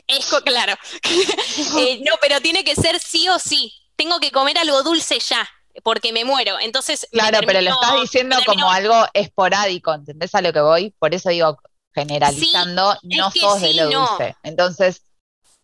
Es 0.07 0.27
claro. 0.45 0.75
Eh, 1.79 2.01
no, 2.05 2.15
pero 2.21 2.41
tiene 2.41 2.65
que 2.65 2.75
ser 2.75 2.99
sí 3.01 3.29
o 3.29 3.39
sí. 3.39 3.73
Tengo 3.97 4.21
que 4.21 4.31
comer 4.31 4.59
algo 4.59 4.83
dulce 4.83 5.19
ya, 5.19 5.49
porque 5.83 6.13
me 6.13 6.25
muero. 6.25 6.59
Entonces, 6.61 7.07
Claro, 7.11 7.41
pero 7.47 7.61
lo 7.61 7.71
estás 7.73 8.01
diciendo 8.01 8.37
termino- 8.37 8.63
como 8.63 8.71
algo 8.73 9.07
esporádico, 9.15 9.93
¿entendés 9.95 10.35
a 10.35 10.43
lo 10.43 10.53
que 10.53 10.61
voy? 10.61 10.95
Por 10.99 11.15
eso 11.15 11.31
digo, 11.31 11.59
generalizando, 11.95 12.93
Sí, 13.01 13.09
no 13.17 13.29
es 13.29 13.35
que 13.35 13.41
sos 13.41 13.61
de 13.61 13.69
sí, 13.69 13.75
lo 13.75 13.91
no. 13.91 14.07
dulce. 14.09 14.37
Entonces, 14.43 15.03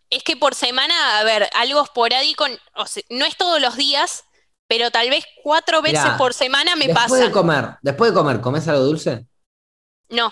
Es 0.09 0.23
que 0.23 0.35
por 0.37 0.53
semana, 0.53 1.19
a 1.19 1.23
ver, 1.23 1.49
algo 1.53 1.81
esporádico, 1.83 2.45
o 2.75 2.85
sea, 2.85 3.03
no 3.09 3.25
es 3.25 3.35
todos 3.37 3.59
los 3.61 3.75
días, 3.75 4.23
pero 4.67 4.91
tal 4.91 5.09
vez 5.09 5.25
cuatro 5.43 5.81
veces 5.81 6.03
Mirá, 6.03 6.17
por 6.17 6.33
semana 6.33 6.75
me 6.75 6.87
después 6.87 7.09
pasa. 7.09 7.17
de 7.25 7.31
comer, 7.31 7.65
después 7.81 8.11
de 8.11 8.15
comer, 8.15 8.41
¿comes 8.41 8.67
algo 8.67 8.83
dulce? 8.83 9.25
No, 10.09 10.31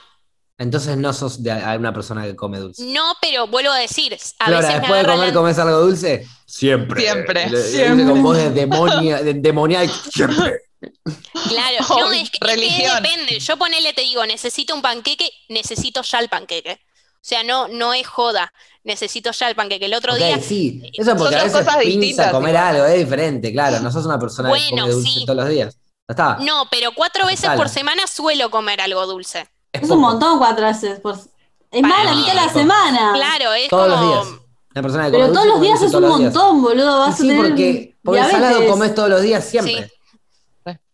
Entonces 0.57 0.95
no 0.97 1.11
sos 1.13 1.41
de 1.41 1.51
una 1.77 1.91
persona 1.93 2.23
que 2.25 2.35
come 2.35 2.59
dulce. 2.59 2.83
No, 2.85 3.13
pero 3.21 3.47
vuelvo 3.47 3.71
a 3.71 3.77
decir, 3.79 4.13
a 4.39 4.45
Flora, 4.45 4.59
veces 4.59 4.73
me 4.75 4.79
después 4.81 5.01
de 5.01 5.11
comer, 5.11 5.27
la- 5.29 5.33
¿comes 5.33 5.59
algo 5.59 5.79
dulce? 5.79 6.27
Siempre. 6.45 7.01
Siempre, 7.01 7.49
Le- 7.49 7.61
siempre. 7.63 8.05
Con 8.05 8.21
voz 8.23 8.37
de 8.37 8.49
demonia, 8.51 9.23
de 9.23 9.33
demonial. 9.33 9.89
Siempre. 10.11 10.59
Claro, 11.49 11.77
Oh, 11.89 11.99
no, 12.01 12.11
es 12.11 12.29
que, 12.29 12.37
es 12.39 12.55
que 12.77 12.89
depende. 12.95 13.39
Yo 13.39 13.57
ponele, 13.57 13.93
te 13.93 14.01
digo, 14.01 14.25
necesito 14.25 14.75
un 14.75 14.81
panqueque, 14.81 15.29
necesito 15.49 16.01
ya 16.03 16.19
el 16.19 16.29
panqueque. 16.29 16.73
O 17.15 17.25
sea, 17.25 17.41
no, 17.43 17.67
no 17.69 17.93
es 17.93 18.05
joda, 18.05 18.51
necesito 18.83 19.31
ya 19.31 19.49
el 19.49 19.55
panqueque. 19.55 19.85
El 19.85 19.93
otro 19.93 20.13
día, 20.15 20.39
sí. 20.41 20.81
Eso 20.93 21.11
es 21.11 21.17
porque 21.17 21.33
Son 21.33 21.41
a 21.41 21.43
veces 21.45 21.59
cosas 21.65 21.77
pinza 21.77 21.89
distintas, 21.99 22.31
comer 22.31 22.49
igual. 22.53 22.75
algo, 22.75 22.85
es 22.85 22.99
diferente, 22.99 23.51
claro. 23.53 23.79
No 23.79 23.91
sos 23.91 24.05
una 24.05 24.19
persona 24.19 24.49
que 24.49 24.59
Bueno, 24.59 24.83
come 24.83 24.93
dulce 24.93 25.09
sí. 25.09 25.25
todos 25.25 25.37
los 25.37 25.49
días. 25.49 25.77
Está. 26.07 26.37
no, 26.41 26.67
pero 26.69 26.91
cuatro 26.91 27.25
veces 27.25 27.43
Dale. 27.43 27.57
por 27.57 27.69
semana 27.69 28.05
suelo 28.07 28.51
comer 28.51 28.81
algo 28.81 29.05
dulce. 29.07 29.47
Es 29.74 29.89
un 29.89 29.99
montón 29.99 30.38
cuatro 30.38 30.65
veces. 30.65 30.99
por- 30.99 31.17
Es 31.71 31.82
más, 31.82 32.05
la 32.05 32.15
mitad 32.15 32.30
de 32.30 32.36
la 32.36 32.43
poco. 32.47 32.59
semana. 32.59 33.11
Claro, 33.15 33.53
es 33.53 33.67
Todos 33.69 33.89
como. 33.93 34.13
los 34.13 34.28
días. 34.28 34.39
Una 34.76 34.82
persona 34.82 35.05
que 35.05 35.11
Pero 35.11 35.32
todos 35.32 35.45
los 35.47 35.61
días 35.61 35.82
es 35.82 35.93
un 35.93 36.07
montón, 36.07 36.61
boludo. 36.61 36.99
Vas 36.99 37.17
Sí, 37.17 37.26
a 37.26 37.28
tener 37.34 37.47
porque, 37.49 37.97
porque 38.03 38.21
el 38.21 38.32
salado 38.32 38.67
comes 38.67 38.95
todos 38.95 39.09
los 39.09 39.21
días 39.21 39.43
siempre. 39.43 39.91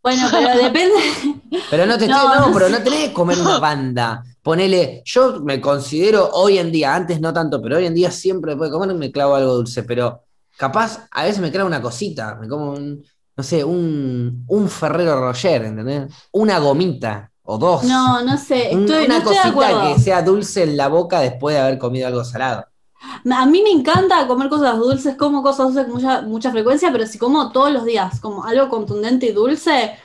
Bueno, 0.02 0.28
pero 0.32 0.64
depende. 0.64 0.96
Pero 1.70 1.86
no 1.86 1.98
te 1.98 2.08
No, 2.08 2.16
estoy, 2.22 2.40
no, 2.40 2.48
no 2.48 2.54
pero 2.54 2.66
sé. 2.68 2.72
no 2.72 2.84
tenés 2.84 3.08
que 3.10 3.14
comer 3.14 3.38
una 3.40 3.60
banda. 3.60 4.24
Ponele, 4.42 5.02
yo 5.06 5.42
me 5.42 5.60
considero 5.60 6.30
hoy 6.34 6.58
en 6.58 6.72
día, 6.72 6.96
antes 6.96 7.20
no 7.20 7.34
tanto, 7.34 7.62
pero 7.62 7.78
hoy 7.78 7.86
en 7.86 7.94
día 7.94 8.10
siempre 8.10 8.52
después 8.52 8.70
de 8.72 8.78
comer 8.78 8.96
me 8.96 9.12
clavo 9.12 9.36
algo 9.36 9.54
dulce, 9.56 9.84
pero 9.84 10.22
capaz 10.58 11.06
a 11.12 11.24
veces 11.24 11.40
me 11.40 11.52
clavo 11.52 11.68
una 11.68 11.82
cosita, 11.82 12.36
me 12.36 12.48
como 12.48 12.72
un, 12.72 13.04
no 13.36 13.44
sé, 13.44 13.64
un, 13.64 14.46
un 14.48 14.70
Ferrero 14.70 15.20
Roger, 15.20 15.66
¿entendés? 15.66 16.14
Una 16.32 16.60
gomita 16.60 17.30
o 17.52 17.58
dos. 17.58 17.84
No, 17.84 18.22
no 18.22 18.38
sé. 18.38 18.72
Estoy, 18.72 19.06
una 19.06 19.24
cosita 19.24 19.92
que 19.96 20.00
sea 20.00 20.22
dulce 20.22 20.64
en 20.64 20.78
la 20.78 20.88
boca 20.88 21.20
después 21.20 21.56
de 21.56 21.62
haber 21.62 21.80
comido 21.80 22.08
algo 22.08 22.24
salado. 22.24 22.66
A 23.32 23.46
mí 23.48 23.64
me 23.64 23.72
encanta 23.72 24.28
comer 24.28 24.50
cosas 24.50 24.78
dulces, 24.78 25.16
como 25.16 25.42
cosas 25.42 25.68
dulces 25.74 25.86
con 25.86 25.94
mucha, 25.96 26.22
mucha 26.22 26.52
frecuencia, 26.52 26.92
pero 26.92 27.08
si 27.08 27.18
como 27.18 27.52
todos 27.52 27.72
los 27.72 27.86
días, 27.86 28.20
como 28.20 28.44
algo 28.46 28.70
contundente 28.70 29.26
y 29.28 29.32
dulce, 29.32 29.98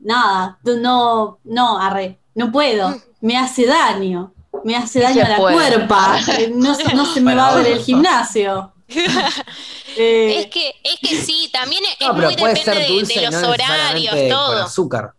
nada, 0.00 0.58
no, 0.64 1.38
no, 1.44 1.78
arre, 1.78 2.18
no 2.34 2.50
puedo, 2.50 2.94
me 3.20 3.36
hace 3.38 3.66
daño, 3.66 4.32
me 4.64 4.76
hace 4.76 4.98
Sí 4.98 5.00
daño 5.00 5.24
a 5.26 5.28
la 5.28 5.36
puede. 5.36 5.56
cuerpa, 5.56 6.18
eh, 6.38 6.52
no, 6.54 6.74
se- 6.74 6.94
no 6.94 7.04
se 7.06 7.20
me 7.20 7.34
va 7.34 7.48
a 7.50 7.56
ver 7.56 7.66
el 7.68 7.78
gimnasio. 7.78 8.72
Eh, 9.94 10.40
Es 10.40 10.46
que, 10.46 10.70
es 10.84 10.98
que 11.00 11.16
sí, 11.20 11.50
también 11.52 11.82
es, 11.84 12.00
No, 12.00 12.12
es 12.12 12.12
pero 12.16 12.28
muy 12.28 12.36
depende 12.36 12.62
ser 12.64 12.78
de, 12.78 12.88
dulce 12.88 13.12
de 13.14 13.20
y 13.20 13.24
los 13.26 13.42
no 13.42 13.50
horarios, 13.50 14.14
con 14.14 14.28
todo. 14.30 14.62
azúcar. 14.62 15.14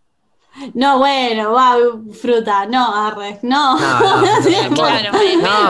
No, 0.73 0.99
bueno, 0.99 1.51
va, 1.51 1.75
fruta, 2.19 2.65
no, 2.65 2.93
arre, 2.95 3.39
no. 3.43 3.79
No, 3.79 4.21
no, 4.21 4.27
Sí, 4.43 4.55
no, 4.69 4.75
Claro, 4.75 5.11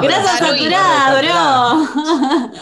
Grasa 0.02 0.38
saturada, 0.38 1.22
bro. 1.22 2.60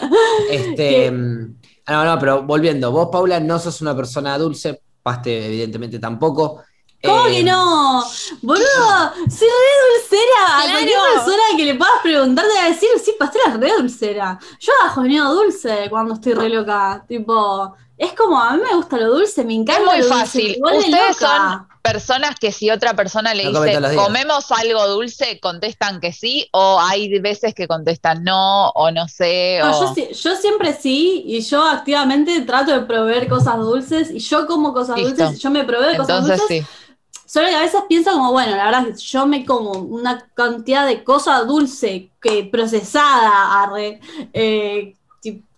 Este, 0.50 1.10
mm, 1.10 1.54
no, 1.88 2.04
no, 2.04 2.18
pero 2.18 2.42
volviendo, 2.42 2.90
vos, 2.92 3.08
Paula, 3.10 3.40
no 3.40 3.58
sos 3.58 3.80
una 3.80 3.94
persona 3.96 4.38
dulce, 4.38 4.82
Paste, 5.02 5.46
evidentemente 5.46 5.98
tampoco. 5.98 6.62
¿Cómo 7.04 7.26
Eh, 7.26 7.32
que 7.38 7.42
no? 7.44 8.04
Boludo, 8.42 9.12
soy 9.28 9.48
re 9.48 9.74
dulcera. 9.98 10.46
A 10.46 10.62
Claro. 10.62 10.70
cualquier 10.72 10.98
persona 11.14 11.42
que 11.56 11.64
le 11.64 11.74
puedas 11.74 11.94
preguntar 12.02 12.44
te 12.46 12.54
va 12.60 12.66
a 12.66 12.68
decir, 12.68 12.88
sí, 13.04 13.14
pastel 13.18 13.40
es 13.48 13.58
re 13.60 13.72
dulcera. 13.76 14.38
Yo 14.60 14.72
bajoneo 14.84 15.34
dulce 15.34 15.88
cuando 15.90 16.14
estoy 16.14 16.34
re 16.34 16.48
loca. 16.48 17.04
Tipo, 17.08 17.74
es 18.02 18.14
como, 18.14 18.36
a 18.40 18.56
mí 18.56 18.62
me 18.68 18.74
gusta 18.76 18.96
lo 18.96 19.14
dulce, 19.16 19.44
me 19.44 19.54
encanta 19.54 19.80
Es 19.82 19.86
muy 19.86 19.98
lo 19.98 20.04
dulce, 20.06 20.18
fácil. 20.20 20.58
Ustedes 20.60 20.90
loca. 20.90 21.14
son 21.18 21.68
personas 21.82 22.36
que 22.38 22.50
si 22.52 22.70
otra 22.70 22.94
persona 22.94 23.32
le 23.34 23.48
dice, 23.48 23.94
comemos 23.94 24.50
algo 24.52 24.86
dulce, 24.88 25.38
contestan 25.40 26.00
que 26.00 26.12
sí, 26.12 26.48
o 26.52 26.80
hay 26.80 27.18
veces 27.20 27.54
que 27.54 27.68
contestan 27.68 28.24
no, 28.24 28.70
o 28.70 28.90
no 28.90 29.06
sé, 29.08 29.58
No, 29.60 29.78
o... 29.78 29.94
yo, 29.94 30.36
siempre 30.36 30.74
sí, 30.74 31.22
y 31.26 31.40
yo 31.42 31.62
activamente 31.64 32.40
trato 32.42 32.72
de 32.72 32.80
proveer 32.82 33.28
cosas 33.28 33.58
dulces, 33.58 34.10
y 34.10 34.18
yo 34.18 34.46
como 34.46 34.72
cosas 34.72 34.96
Listo. 34.96 35.10
dulces, 35.24 35.38
y 35.38 35.42
yo 35.42 35.50
me 35.50 35.64
proveo 35.64 35.96
cosas 35.96 36.18
Entonces 36.18 36.38
dulces, 36.40 36.66
sí. 36.66 36.88
Solo 37.26 37.48
que 37.48 37.54
a 37.54 37.60
veces 37.60 37.80
pienso 37.88 38.12
como, 38.12 38.30
bueno, 38.32 38.54
la 38.56 38.64
verdad 38.66 38.96
yo 38.96 39.26
me 39.26 39.46
como 39.46 39.72
una 39.72 40.28
cantidad 40.34 40.86
de 40.86 41.02
cosa 41.02 41.40
dulce 41.44 42.10
que 42.20 42.44
procesada, 42.44 43.62
arre, 43.62 44.00
eh, 44.34 44.94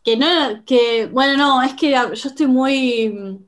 que 0.05 0.17
no, 0.17 0.65
que, 0.67 1.07
bueno, 1.13 1.37
no, 1.37 1.63
es 1.63 1.75
que 1.75 1.91
yo 1.93 2.13
estoy 2.15 2.47
muy, 2.47 3.09
mm, 3.11 3.39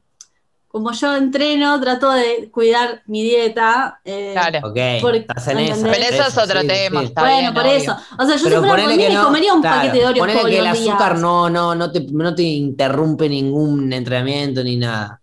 como 0.69 0.93
yo 0.93 1.17
entreno, 1.17 1.81
trato 1.81 2.11
de 2.13 2.51
cuidar 2.51 3.03
mi 3.07 3.23
dieta. 3.23 4.01
eh, 4.05 4.33
Claro. 4.35 4.69
Ok, 4.71 4.79
Por- 5.03 5.17
estás 5.17 5.49
en 5.49 5.59
esa. 5.61 5.75
¿entendés? 5.77 5.97
Pero 5.99 6.17
eso 6.17 6.29
es 6.29 6.39
otro 6.39 6.61
tema, 6.67 7.03
está 7.05 7.21
bueno, 7.23 7.39
bien, 7.41 7.55
por 7.55 7.63
obvio. 7.65 7.73
eso. 7.77 7.97
O 8.19 8.25
sea, 8.27 8.37
yo 8.37 8.39
si 8.39 8.45
Pero 8.45 8.59
fuera 8.61 8.75
por 8.75 8.81
ponele 8.83 8.97
mí 8.97 9.03
que 9.03 9.09
me 9.11 9.15
no, 9.15 9.25
comería 9.25 9.55
un 9.55 9.61
claro, 9.63 9.77
paquete 9.77 9.99
de 10.07 10.15
ponele 10.15 10.39
todos 10.39 10.51
que 10.51 10.59
el 10.59 10.67
azúcar 10.67 11.19
no, 11.19 11.51
no, 11.51 11.75
no, 11.75 11.93
te, 11.93 12.01
no 12.11 12.35
te 12.35 12.43
interrumpe 12.43 13.29
ningún 13.29 13.93
entrenamiento 13.93 14.63
ni 14.65 14.77
nada. 14.77 15.23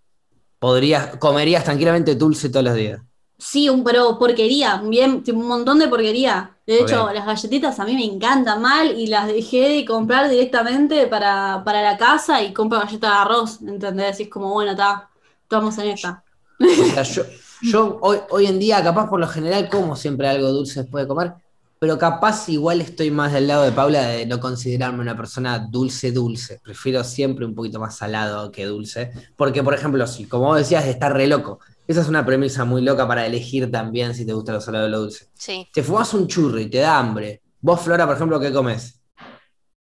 Podrías, 0.60 1.18
comerías 1.18 1.64
tranquilamente 1.64 2.16
dulce 2.16 2.50
todos 2.50 2.66
los 2.66 2.76
días. 2.76 3.02
Sí, 3.46 3.68
un, 3.68 3.84
pero 3.84 4.18
porquería, 4.18 4.82
bien, 4.86 5.22
un 5.28 5.48
montón 5.48 5.78
de 5.78 5.90
porquería. 5.90 6.56
De 6.66 6.80
hecho, 6.80 7.12
las 7.12 7.26
galletitas 7.26 7.78
a 7.78 7.84
mí 7.84 7.94
me 7.94 8.06
encantan 8.06 8.62
mal 8.62 8.98
y 8.98 9.08
las 9.08 9.28
dejé 9.28 9.68
de 9.68 9.86
comprar 9.86 10.30
directamente 10.30 11.08
para, 11.08 11.62
para 11.66 11.82
la 11.82 11.98
casa 11.98 12.42
y 12.42 12.54
compro 12.54 12.80
galletas 12.80 13.12
de 13.12 13.18
arroz, 13.18 13.62
¿entendés? 13.62 14.22
Y 14.22 14.24
es 14.24 14.30
como, 14.30 14.54
bueno, 14.54 14.72
está, 14.72 15.10
estamos 15.42 15.78
en 15.80 15.90
esta. 15.90 16.24
O 16.58 16.94
sea, 16.94 17.04
yo, 17.04 17.24
yo 17.62 18.00
hoy, 18.02 18.20
hoy 18.30 18.46
en 18.46 18.60
día, 18.60 18.82
capaz 18.82 19.10
por 19.10 19.20
lo 19.20 19.28
general, 19.28 19.68
como 19.68 19.98
siempre 19.98 20.30
algo 20.30 20.48
dulce 20.48 20.84
después 20.84 21.04
de 21.04 21.08
comer, 21.10 21.34
pero 21.80 21.98
capaz 21.98 22.48
igual 22.48 22.80
estoy 22.80 23.12
más 23.12 23.34
del 23.34 23.48
lado 23.48 23.64
de 23.64 23.74
Paula 23.74 24.08
de 24.08 24.26
no 24.26 24.40
considerarme 24.40 25.02
una 25.02 25.18
persona 25.18 25.60
dulce, 25.60 26.14
dulce. 26.14 26.62
Prefiero 26.64 27.04
siempre 27.04 27.46
un 27.46 27.54
poquito 27.54 27.78
más 27.78 27.98
salado 27.98 28.54
que 28.54 28.66
dulce. 28.66 29.12
Porque, 29.36 29.62
por 29.64 29.74
ejemplo, 29.74 30.08
si, 30.08 30.24
como 30.28 30.46
vos 30.46 30.60
decías, 30.60 30.86
de 30.86 30.92
estar 30.92 31.12
re 31.12 31.28
loco. 31.28 31.60
Esa 31.88 32.02
es 32.02 32.08
una 32.08 32.26
premisa 32.26 32.64
muy 32.66 32.82
loca 32.82 33.08
para 33.08 33.26
elegir 33.26 33.70
también 33.72 34.14
si 34.16 34.26
te 34.26 34.34
gusta 34.34 34.54
lo 34.54 34.62
salado 34.62 34.86
o 34.86 34.90
lo 34.90 35.00
dulce. 35.02 35.28
Sí. 35.34 35.68
Te 35.74 35.84
fumas 35.84 36.14
un 36.14 36.28
churro 36.28 36.60
y 36.60 36.70
te 36.70 36.80
da 36.80 36.98
hambre. 36.98 37.42
Vos, 37.60 37.82
Flora, 37.82 38.06
por 38.06 38.16
ejemplo, 38.16 38.40
¿qué 38.40 38.52
comes? 38.54 39.02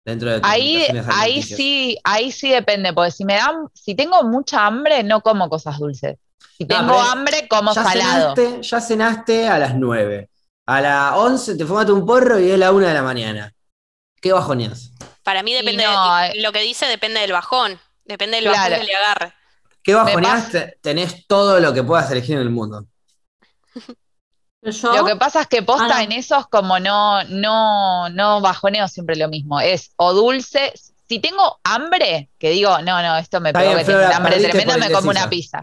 Dentro 0.04 0.30
de 0.30 0.40
Ahí, 0.42 0.86
ahí 1.10 1.42
sí, 1.42 1.98
ahí 2.04 2.32
sí 2.32 2.48
depende, 2.50 2.92
porque 2.94 3.10
si 3.10 3.24
me 3.24 3.34
dan, 3.34 3.68
si 3.74 3.94
tengo 3.94 4.22
mucha 4.22 4.64
hambre, 4.66 5.02
no 5.02 5.20
como 5.20 5.48
cosas 5.50 5.78
dulces. 5.78 6.16
Si 6.56 6.64
No, 6.64 6.78
tengo 6.78 6.98
hambre, 7.00 7.46
como 7.48 7.74
ya 7.74 7.84
salado. 7.84 8.34
Cenaste, 8.34 8.62
ya 8.62 8.80
cenaste 8.80 9.48
a 9.48 9.58
las 9.58 9.74
9. 9.74 10.30
A 10.66 10.80
las 10.80 11.12
11 11.16 11.56
te 11.56 11.64
fumaste 11.66 11.92
un 11.92 12.06
porro 12.06 12.38
y 12.38 12.50
es 12.50 12.58
la 12.58 12.72
1 12.72 12.86
de 12.86 12.94
la 12.94 13.02
mañana. 13.02 13.52
¿Qué 14.20 14.32
bajoneas? 14.32 14.92
Para 15.22 15.42
mí 15.42 15.52
depende, 15.52 15.84
no, 15.84 16.16
de- 16.16 16.26
eh. 16.28 16.32
lo 16.42 16.52
que 16.52 16.60
dice 16.60 16.86
depende 16.86 17.20
del 17.20 17.32
bajón. 17.32 17.78
Depende 18.04 18.36
del 18.36 18.44
Claro. 18.46 18.58
bajón 18.70 18.80
que 18.80 18.86
le 18.86 18.94
agarre. 18.96 19.32
¿Qué 19.88 20.50
Te- 20.52 20.78
Tenés 20.82 21.26
todo 21.26 21.60
lo 21.60 21.72
que 21.72 21.82
puedas 21.82 22.10
elegir 22.10 22.36
en 22.36 22.42
el 22.42 22.50
mundo. 22.50 22.84
Yo, 24.62 24.92
Lo 24.94 25.04
que 25.06 25.16
pasa 25.16 25.42
es 25.42 25.46
que 25.46 25.62
posta 25.62 25.84
Ah, 25.86 25.98
no. 25.98 26.00
en 26.00 26.12
esos 26.12 26.46
como 26.48 26.78
no, 26.78 27.22
no, 27.24 28.08
no 28.10 28.40
bajoneo 28.40 28.86
siempre 28.88 29.16
lo 29.16 29.28
mismo. 29.28 29.60
Es 29.60 29.92
o 29.96 30.12
dulce. 30.12 30.72
Si 31.08 31.20
tengo 31.20 31.58
hambre, 31.64 32.28
que 32.38 32.50
digo, 32.50 32.76
no, 32.82 33.00
no, 33.00 33.16
esto 33.16 33.40
me 33.40 33.52
pegó 33.52 33.74
que 33.76 33.84
tengo 33.84 34.00
hambre 34.00 34.40
tremenda, 34.40 34.74
por 34.74 34.80
me 34.88 34.90
como 34.90 35.10
una 35.10 35.30
pizza. 35.30 35.60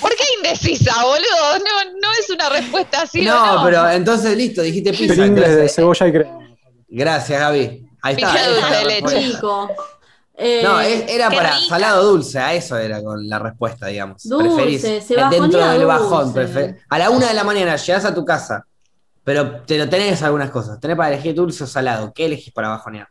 ¿Por 0.00 0.10
qué 0.16 0.24
indecisa, 0.38 0.94
boludo? 1.02 1.58
No, 1.58 1.98
no 2.00 2.08
es 2.18 2.30
una 2.30 2.48
respuesta 2.48 3.02
así 3.02 3.20
no, 3.22 3.56
no. 3.56 3.64
pero 3.64 3.90
entonces 3.90 4.34
listo, 4.34 4.62
dijiste 4.62 4.92
pizza. 4.92 5.14
Pringles 5.14 5.34
de 5.48 5.52
entonces- 5.66 5.74
cebolla 5.74 6.06
y 6.08 6.12
crema. 6.12 6.38
Gracias, 6.88 7.38
Gaby. 7.40 7.86
Ahí 8.00 8.14
está. 8.14 8.32
Pizza 8.32 8.48
dulce 8.48 8.76
de 8.76 8.84
leche. 8.86 9.18
rico. 9.32 9.70
Eh, 10.44 10.60
No, 10.64 10.80
es- 10.80 11.04
era 11.08 11.30
para 11.30 11.54
rica. 11.56 11.68
salado 11.68 12.04
dulce, 12.10 12.38
a 12.38 12.52
eso 12.54 12.76
era 12.76 13.00
con 13.02 13.28
la 13.28 13.38
respuesta, 13.38 13.86
digamos. 13.86 14.22
Dulce, 14.24 14.48
Preferís 14.54 14.80
se 14.82 15.16
dentro 15.30 15.66
del 15.68 15.86
bajón. 15.86 16.34
prefer- 16.34 16.80
a 16.88 16.98
la 16.98 17.10
una 17.10 17.28
de 17.28 17.34
la 17.34 17.44
mañana 17.44 17.76
llegas 17.76 18.04
a 18.04 18.12
tu 18.14 18.24
casa, 18.24 18.66
pero 19.24 19.60
te 19.62 19.78
lo 19.78 19.88
tenés 19.88 20.22
algunas 20.22 20.50
cosas. 20.50 20.80
Tenés 20.80 20.96
para 20.96 21.12
elegir 21.14 21.34
dulce 21.34 21.62
o 21.64 21.66
salado. 21.66 22.12
¿Qué 22.12 22.24
elegís 22.26 22.52
para 22.52 22.68
bajonear? 22.70 23.08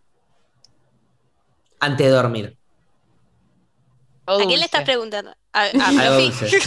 Antes 1.80 2.06
de 2.06 2.12
dormir. 2.12 2.58
¿A 4.26 4.38
quién 4.46 4.60
le 4.60 4.66
estás 4.66 4.84
preguntando? 4.84 5.34
A, 5.54 5.64
a 5.64 6.10
dulce. 6.12 6.50
Sí, 6.50 6.60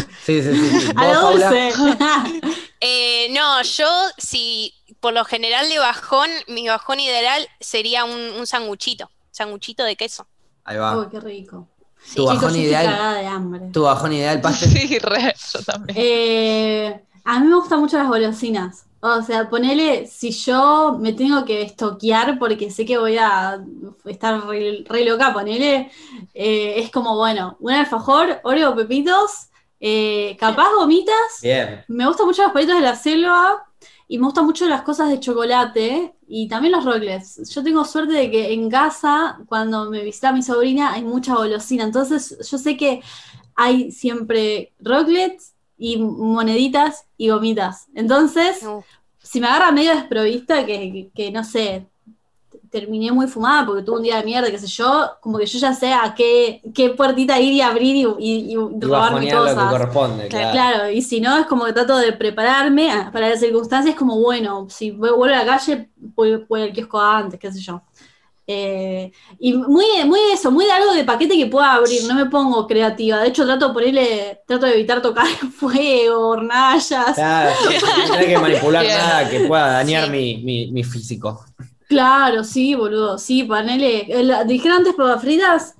sí, 0.42 0.42
sí. 0.42 0.80
sí. 0.80 0.90
a 0.96 1.04
¿Vos, 1.04 1.14
lo 1.14 1.30
dulce. 1.50 1.72
Eh, 2.86 3.28
no, 3.30 3.62
yo 3.62 3.86
si 4.18 4.74
por 5.00 5.14
lo 5.14 5.24
general 5.24 5.66
de 5.70 5.78
bajón, 5.78 6.28
mi 6.48 6.68
bajón 6.68 7.00
ideal 7.00 7.48
sería 7.58 8.04
un, 8.04 8.12
un 8.38 8.46
sanguchito, 8.46 9.10
sanguchito 9.30 9.84
de 9.84 9.96
queso. 9.96 10.26
Ahí 10.64 10.76
va. 10.78 10.98
Uy, 10.98 11.06
qué 11.10 11.20
rico. 11.20 11.68
Tu 11.96 12.10
Chicos, 12.10 12.26
bajón 12.34 12.48
estoy 12.50 12.60
ideal. 12.64 13.14
de 13.14 13.26
hambre. 13.26 13.70
Tu 13.72 13.82
bajón 13.82 14.12
ideal, 14.12 14.40
paste. 14.40 14.66
Sí, 14.66 14.98
re, 14.98 15.34
yo 15.52 15.62
también. 15.64 15.98
Eh, 16.00 17.02
a 17.24 17.40
mí 17.40 17.46
me 17.46 17.56
gustan 17.56 17.80
mucho 17.80 17.96
las 17.96 18.08
golosinas. 18.08 18.86
O 19.00 19.20
sea, 19.22 19.50
ponele, 19.50 20.06
si 20.06 20.30
yo 20.30 20.96
me 20.98 21.12
tengo 21.12 21.44
que 21.44 21.60
estoquear 21.62 22.38
porque 22.38 22.70
sé 22.70 22.86
que 22.86 22.96
voy 22.96 23.18
a 23.18 23.62
estar 24.06 24.46
re, 24.46 24.82
re 24.88 25.04
loca, 25.04 25.32
ponele, 25.34 25.90
eh, 26.32 26.74
es 26.78 26.90
como, 26.90 27.14
bueno, 27.16 27.56
un 27.60 27.72
alfajor, 27.72 28.40
Oreo, 28.44 28.74
pepitos, 28.74 29.48
eh, 29.78 30.36
capaz 30.40 30.70
gomitas, 30.78 31.14
Bien. 31.42 31.84
me 31.88 32.06
gustan 32.06 32.26
mucho 32.26 32.42
los 32.44 32.52
palitos 32.52 32.76
de 32.76 32.80
la 32.80 32.96
selva, 32.96 33.66
y 34.08 34.18
me 34.18 34.24
gustan 34.26 34.46
mucho 34.46 34.66
las 34.68 34.82
cosas 34.82 35.08
de 35.10 35.20
chocolate 35.20 36.14
y 36.28 36.48
también 36.48 36.72
los 36.72 36.84
rocklets. 36.84 37.48
Yo 37.54 37.62
tengo 37.62 37.84
suerte 37.84 38.12
de 38.14 38.30
que 38.30 38.52
en 38.52 38.68
casa, 38.70 39.38
cuando 39.46 39.90
me 39.90 40.02
visita 40.02 40.32
mi 40.32 40.42
sobrina, 40.42 40.92
hay 40.92 41.02
mucha 41.02 41.34
golosina. 41.34 41.84
Entonces, 41.84 42.36
yo 42.50 42.58
sé 42.58 42.76
que 42.76 43.02
hay 43.56 43.90
siempre 43.92 44.72
rocklets 44.80 45.54
y 45.78 45.96
moneditas 45.98 47.06
y 47.16 47.28
gomitas. 47.30 47.86
Entonces, 47.94 48.62
No. 48.62 48.84
si 49.22 49.40
me 49.40 49.46
agarra 49.46 49.72
medio 49.72 49.94
desprovista, 49.94 50.64
que, 50.66 50.92
que- 50.92 51.10
que, 51.14 51.30
no 51.32 51.42
sé, 51.44 51.86
terminé 52.78 53.12
muy 53.12 53.26
fumada 53.28 53.64
porque 53.66 53.82
tuve 53.84 53.98
un 53.98 54.02
día 54.02 54.16
de 54.18 54.24
mierda, 54.24 54.50
qué 54.50 54.58
sé 54.58 54.66
yo, 54.66 55.10
como 55.20 55.38
que 55.38 55.46
yo 55.46 55.58
ya 55.58 55.72
sé 55.72 55.92
a 55.92 56.14
qué, 56.14 56.60
qué 56.74 56.90
puertita 56.90 57.38
ir 57.40 57.52
y 57.52 57.60
abrir 57.60 57.94
y, 57.96 58.02
y, 58.18 58.52
y 58.52 58.56
Y 58.80 58.80
robarme 58.80 58.88
bajonear 58.90 59.38
lo 59.38 59.44
que 59.46 59.54
cosas. 59.54 59.72
corresponde, 59.72 60.28
Claro, 60.28 60.50
claro. 60.52 60.74
claro, 60.78 60.90
y 60.90 61.00
si 61.02 61.20
no, 61.20 61.38
es 61.38 61.46
como 61.46 61.64
que 61.66 61.72
trato 61.72 61.96
de 61.98 62.12
prepararme 62.12 62.90
a- 62.90 63.10
para 63.12 63.28
las 63.30 63.40
circunstancias, 63.40 63.94
como 63.94 64.20
bueno, 64.20 64.66
si 64.68 64.90
vu- 64.90 65.16
vuelvo 65.16 65.24
a 65.36 65.44
la 65.44 65.46
calle, 65.46 65.90
voy, 65.96 66.44
voy 66.48 66.62
al 66.62 66.72
kiosco 66.72 67.00
antes, 67.00 67.38
qué 67.40 67.52
sé 67.52 67.60
yo. 67.60 67.82
Eh, 68.46 69.10
y 69.38 69.54
muy, 69.54 69.86
muy 70.04 70.20
de 70.20 70.32
eso, 70.34 70.50
muy 70.50 70.66
de 70.66 70.72
algo 70.72 70.92
de 70.92 71.04
paquete 71.04 71.34
que 71.38 71.46
pueda 71.46 71.72
abrir, 71.74 72.04
no 72.06 72.14
me 72.14 72.26
pongo 72.26 72.66
creativa. 72.66 73.18
De 73.20 73.28
hecho, 73.28 73.46
trato 73.46 73.68
de 73.68 73.74
ponerle, 73.74 74.40
trato 74.46 74.66
de 74.66 74.74
evitar 74.74 75.00
tocar 75.00 75.26
fuego, 75.56 76.28
hornallas. 76.28 77.14
Claro, 77.14 77.52
no 78.06 78.12
tenés 78.12 78.26
que 78.26 78.38
manipular 78.38 78.84
nada 78.98 79.30
que 79.30 79.40
pueda 79.40 79.68
dañar 79.68 80.04
Sí. 80.06 80.10
mi, 80.10 80.36
mi, 80.44 80.70
mi 80.72 80.84
físico. 80.84 81.42
Claro, 81.86 82.44
sí, 82.44 82.74
boludo, 82.74 83.18
sí, 83.18 83.44
panele. 83.44 84.06
el- 84.08 84.46
Dijeron 84.46 84.78
antes 84.78 84.94
papas 84.94 85.20
fritas, 85.22 85.76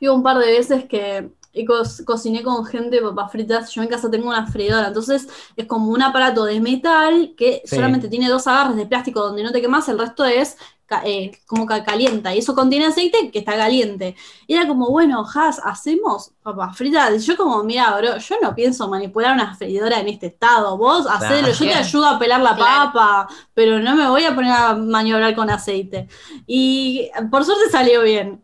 Hubo 0.00 0.14
un 0.14 0.22
par 0.24 0.38
de 0.38 0.46
veces 0.52 0.86
que 0.86 1.30
co- 1.66 1.82
cociné 2.06 2.42
con 2.42 2.66
gente 2.66 3.00
papas 3.02 3.32
fritas. 3.32 3.70
Yo 3.72 3.82
en 3.82 3.88
casa 3.88 4.10
tengo 4.10 4.28
una 4.28 4.46
freidora, 4.48 4.88
entonces 4.88 5.28
es 5.56 5.66
como 5.66 5.90
un 5.92 6.02
aparato 6.02 6.44
de 6.44 6.60
metal 6.60 7.34
que 7.36 7.62
Sí. 7.64 7.76
solamente 7.76 8.08
tiene 8.08 8.28
dos 8.28 8.46
agarres 8.48 8.76
de 8.76 8.86
plástico 8.86 9.20
donde 9.22 9.42
no 9.44 9.52
te 9.52 9.60
quemas, 9.62 9.88
el 9.90 9.98
resto 9.98 10.24
es 10.26 10.56
eh, 11.04 11.32
como 11.46 11.66
que 11.66 11.82
calienta. 11.84 12.34
Y 12.34 12.38
eso 12.40 12.54
contiene 12.54 12.86
aceite 12.86 13.30
que 13.32 13.40
está 13.40 13.56
caliente. 13.56 14.16
Y 14.46 14.54
era 14.54 14.68
como, 14.68 14.90
bueno, 14.90 15.24
Has, 15.34 15.60
¿hacemos 15.64 16.32
papas 16.46 16.76
fritas? 16.76 17.12
Y 17.14 17.18
yo 17.26 17.36
como, 17.36 17.62
mira, 17.64 17.96
bro, 17.98 18.18
yo 18.18 18.36
no 18.40 18.54
pienso 18.54 18.88
manipular 18.88 19.34
una 19.34 19.54
freidora 19.56 19.98
en 20.00 20.08
este 20.08 20.26
estado. 20.28 20.78
Vos 20.78 21.06
hacelo, 21.06 21.48
yo 21.50 21.58
te 21.66 21.74
ayudo 21.74 22.06
a 22.06 22.18
pelar 22.18 22.40
la 22.40 22.54
Claro. 22.54 22.92
papa, 22.92 23.28
pero 23.52 23.80
no 23.80 23.94
me 23.96 24.08
voy 24.08 24.24
a 24.24 24.34
poner 24.34 24.52
a 24.52 24.74
maniobrar 24.74 25.34
con 25.34 25.50
aceite. 25.50 26.06
Y 26.46 27.10
por 27.30 27.44
suerte 27.44 27.68
salió 27.70 28.02
bien, 28.02 28.40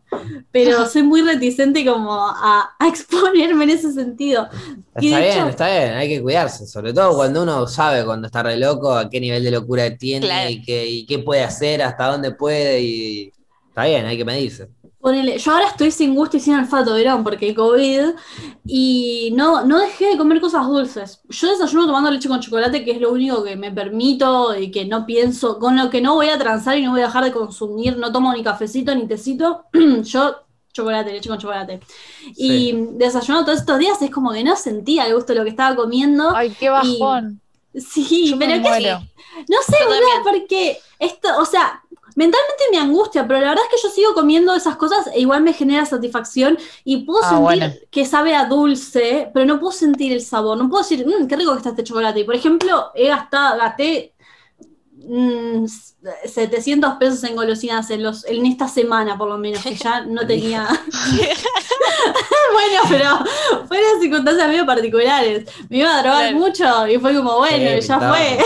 pero 0.51 0.85
soy 0.89 1.03
muy 1.03 1.21
reticente 1.21 1.85
como 1.85 2.13
a, 2.13 2.75
a 2.77 2.87
exponerme 2.87 3.63
en 3.63 3.69
ese 3.69 3.91
sentido. 3.93 4.49
Y 4.99 5.07
Está 5.07 5.19
bien, 5.19 5.37
hecho- 5.37 5.47
está 5.47 5.67
bien, 5.69 5.93
hay 5.93 6.09
que 6.09 6.21
cuidarse, 6.21 6.67
sobre 6.67 6.93
todo 6.93 7.15
cuando 7.15 7.41
uno 7.43 7.65
sabe 7.67 8.03
cuando 8.05 8.27
está 8.27 8.43
re 8.43 8.57
loco, 8.57 8.93
a 8.93 9.09
qué 9.09 9.19
nivel 9.19 9.43
de 9.43 9.51
locura 9.51 9.95
tiene 9.97 10.25
Claro. 10.27 10.49
y, 10.49 10.61
qué, 10.61 10.85
y 10.85 11.05
qué 11.05 11.19
puede 11.19 11.43
hacer, 11.43 11.81
hasta 11.81 12.07
dónde 12.11 12.31
puede 12.31 12.81
y 12.81 13.31
está 13.69 13.85
bien, 13.85 14.05
hay 14.05 14.17
que 14.17 14.25
medirse. 14.25 14.69
Ponele, 15.03 15.37
yo 15.37 15.51
ahora 15.51 15.67
estoy 15.67 15.91
sin 15.91 16.15
gusto 16.15 16.37
y 16.37 16.39
sin 16.39 16.55
olfato, 16.55 16.93
Verón, 16.93 17.25
porque 17.25 17.49
el 17.49 17.55
COVID, 17.55 18.11
y 18.65 19.33
no, 19.35 19.65
no 19.65 19.79
dejé 19.79 20.05
de 20.11 20.17
comer 20.17 20.39
cosas 20.39 20.65
dulces. 20.65 21.19
Yo 21.27 21.49
desayuno 21.49 21.85
tomando 21.87 22.09
leche 22.09 22.29
con 22.29 22.39
chocolate, 22.39 22.85
que 22.85 22.91
es 22.91 23.01
lo 23.01 23.11
único 23.11 23.43
que 23.43 23.57
me 23.57 23.69
permito 23.69 24.57
y 24.57 24.71
que 24.71 24.85
no 24.85 25.05
pienso, 25.05 25.59
con 25.59 25.75
lo 25.75 25.89
que 25.89 25.99
no 25.99 26.13
voy 26.13 26.29
a 26.29 26.39
transar 26.39 26.77
y 26.77 26.83
no 26.83 26.91
voy 26.91 27.01
a 27.01 27.07
dejar 27.07 27.25
de 27.25 27.33
consumir, 27.33 27.97
no 27.97 28.13
tomo 28.13 28.31
ni 28.31 28.43
cafecito 28.43 28.95
ni 28.95 29.05
tecito, 29.05 29.65
yo 30.03 30.37
chocolate, 30.71 31.11
leche 31.11 31.27
con 31.27 31.37
chocolate. 31.37 31.81
Y 32.37 32.71
Sí. 32.71 32.87
desayuno 32.93 33.43
todos 33.43 33.59
estos 33.59 33.79
días, 33.79 34.01
es 34.01 34.09
como 34.09 34.31
que 34.31 34.45
no 34.45 34.55
sentía 34.55 35.05
el 35.05 35.15
gusto 35.15 35.33
de 35.33 35.39
lo 35.39 35.43
que 35.43 35.49
estaba 35.49 35.75
comiendo. 35.75 36.33
Ay, 36.33 36.55
qué 36.57 36.69
bajón. 36.69 37.41
Sí, 37.75 38.29
Yo 38.29 38.39
pero 38.39 38.53
qué 38.53 38.59
no 38.59 39.57
sé, 39.65 39.75
Yo 39.81 39.87
boluda, 39.87 40.23
porque 40.23 40.77
esto, 40.99 41.27
o 41.39 41.45
sea, 41.45 41.81
mentalmente 42.15 42.63
me 42.71 42.77
angustia, 42.77 43.27
pero 43.27 43.39
la 43.39 43.49
verdad 43.49 43.63
es 43.69 43.75
que 43.81 43.87
yo 43.87 43.93
sigo 43.93 44.13
comiendo 44.13 44.53
esas 44.55 44.75
cosas 44.75 45.07
e 45.13 45.19
igual 45.21 45.41
me 45.43 45.53
genera 45.53 45.85
satisfacción 45.85 46.57
y 46.83 47.05
puedo 47.05 47.23
Ah, 47.23 47.29
sentir 47.29 47.43
bueno. 47.43 47.73
que 47.91 48.05
sabe 48.05 48.35
a 48.35 48.45
dulce, 48.45 49.29
pero 49.33 49.45
no 49.45 49.59
puedo 49.59 49.71
sentir 49.71 50.11
el 50.13 50.21
sabor, 50.21 50.57
no 50.57 50.69
puedo 50.69 50.83
decir, 50.83 51.05
mmm, 51.05 51.27
qué 51.27 51.35
rico 51.35 51.51
que 51.51 51.57
está 51.57 51.69
este 51.69 51.83
chocolate. 51.83 52.19
Y 52.19 52.23
por 52.23 52.35
ejemplo, 52.35 52.91
he 52.95 53.07
gastado, 53.07 53.57
gasté 53.57 54.13
mm, 54.95 55.65
700 56.25 56.93
pesos 56.95 57.23
en 57.23 57.35
golosinas 57.35 57.89
en, 57.89 58.03
los, 58.03 58.25
en 58.25 58.45
esta 58.45 58.67
semana, 58.67 59.17
por 59.17 59.29
lo 59.29 59.37
menos, 59.37 59.61
que 59.63 59.75
ya 59.75 60.01
no 60.05 60.25
tenía. 60.27 60.67
bueno, 62.53 62.79
pero 62.89 63.65
fueron 63.67 64.01
circunstancias 64.01 64.47
medio 64.47 64.65
particulares. 64.65 65.45
Me 65.69 65.77
iba 65.77 65.95
a 65.97 66.01
drogar 66.01 66.33
mucho 66.35 66.87
y 66.87 66.97
fue 66.99 67.15
como, 67.15 67.37
bueno, 67.37 67.81
Sí, 67.81 67.87
ya 67.87 67.99
fue. 67.99 68.37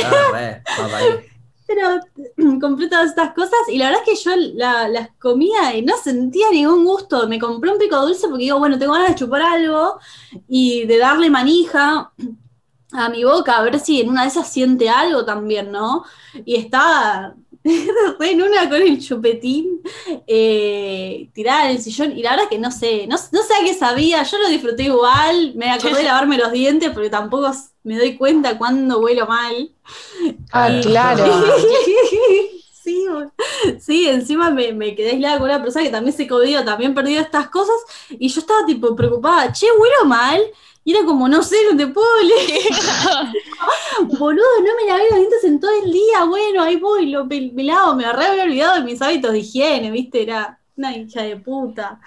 Pero 1.67 1.99
compré 2.61 2.87
todas 2.89 3.07
estas 3.09 3.33
cosas 3.33 3.59
y 3.69 3.77
la 3.77 3.87
verdad 3.89 4.01
es 4.07 4.19
que 4.23 4.23
yo 4.29 4.35
la- 4.55 4.87
las 4.87 5.09
comía 5.19 5.75
y 5.75 5.81
no 5.83 5.95
sentía 5.97 6.49
ningún 6.51 6.85
gusto. 6.85 7.27
Me 7.27 7.39
compré 7.39 7.71
un 7.71 7.77
pico 7.79 8.01
dulce 8.05 8.27
porque 8.27 8.45
digo, 8.45 8.59
bueno, 8.59 8.79
tengo 8.79 8.93
ganas 8.93 9.09
de 9.09 9.15
chupar 9.15 9.41
algo 9.41 9.99
y 10.47 10.85
de 10.85 10.97
darle 10.97 11.29
manija 11.29 12.11
a 12.93 13.09
mi 13.09 13.23
boca, 13.23 13.57
a 13.57 13.63
ver 13.63 13.79
si 13.79 14.01
en 14.01 14.09
una 14.09 14.23
de 14.23 14.29
esas 14.29 14.47
siente 14.51 14.89
algo 14.89 15.25
también, 15.25 15.71
¿no? 15.71 16.05
Y 16.45 16.55
estaba 16.55 17.35
en 18.19 18.41
una 18.41 18.69
con 18.69 18.81
el 18.81 18.99
chupetín 18.99 19.81
eh, 20.25 21.29
tirada 21.33 21.65
en 21.65 21.77
el 21.77 21.81
sillón 21.81 22.17
y 22.17 22.21
la 22.21 22.31
verdad 22.31 22.45
es 22.45 22.49
que 22.49 22.59
no 22.59 22.71
sé, 22.71 23.07
no, 23.07 23.15
no 23.15 23.41
sé 23.43 23.53
a 23.53 23.65
qué 23.65 23.73
sabía, 23.73 24.23
yo 24.23 24.37
lo 24.37 24.49
disfruté 24.49 24.83
igual, 24.83 25.53
me 25.55 25.69
acordé 25.71 25.97
de 25.97 26.03
lavarme 26.03 26.37
los 26.37 26.51
dientes 26.51 26.91
porque 26.91 27.09
tampoco 27.09 27.51
me 27.83 27.97
doy 27.97 28.15
cuenta 28.17 28.57
cuando 28.57 28.99
huelo 28.99 29.27
mal. 29.27 29.71
Ah, 30.51 30.79
claro. 30.81 31.25
Sí, 32.87 33.05
sí, 33.81 34.07
encima 34.07 34.49
me, 34.49 34.71
me 34.71 34.95
quedé 34.95 35.09
aislada 35.09 35.39
con 35.39 35.49
una 35.49 35.61
persona 35.61 35.83
que 35.83 35.91
también 35.91 36.15
se 36.15 36.25
codió, 36.25 36.63
también 36.63 36.95
perdió 36.95 37.19
estas 37.19 37.49
cosas, 37.49 37.75
y 38.11 38.29
yo 38.29 38.39
estaba 38.39 38.65
tipo 38.65 38.95
preocupada, 38.95 39.51
che, 39.51 39.65
huelo 39.77 40.05
mal, 40.05 40.41
y 40.87 40.91
era 40.95 41.05
como, 41.05 41.27
no 41.27 41.43
sé, 41.43 41.57
no 41.69 41.77
te 41.77 41.87
puedo 41.87 42.07
leer. 42.23 42.63
Boludo, 44.19 44.61
no 44.63 44.75
me 44.81 44.87
lavé 44.87 45.03
los 45.09 45.19
dientes 45.19 45.43
en 45.43 45.59
todo 45.59 45.71
el 45.83 45.91
día, 45.91 46.23
bueno, 46.25 46.63
ahí 46.63 46.77
voy, 46.77 47.07
lo 47.09 47.25
me, 47.25 47.51
me 47.53 47.63
lavo, 47.63 47.95
me 47.95 48.11
re 48.11 48.25
había 48.27 48.43
olvidado 48.43 48.75
de 48.77 48.83
mis 48.83 49.01
hábitos 49.01 49.31
de 49.33 49.39
higiene, 49.39 49.91
viste, 49.91 50.21
era 50.23 50.59
una 50.77 50.95
hija 50.95 51.23
de 51.23 51.37
puta. 51.37 51.99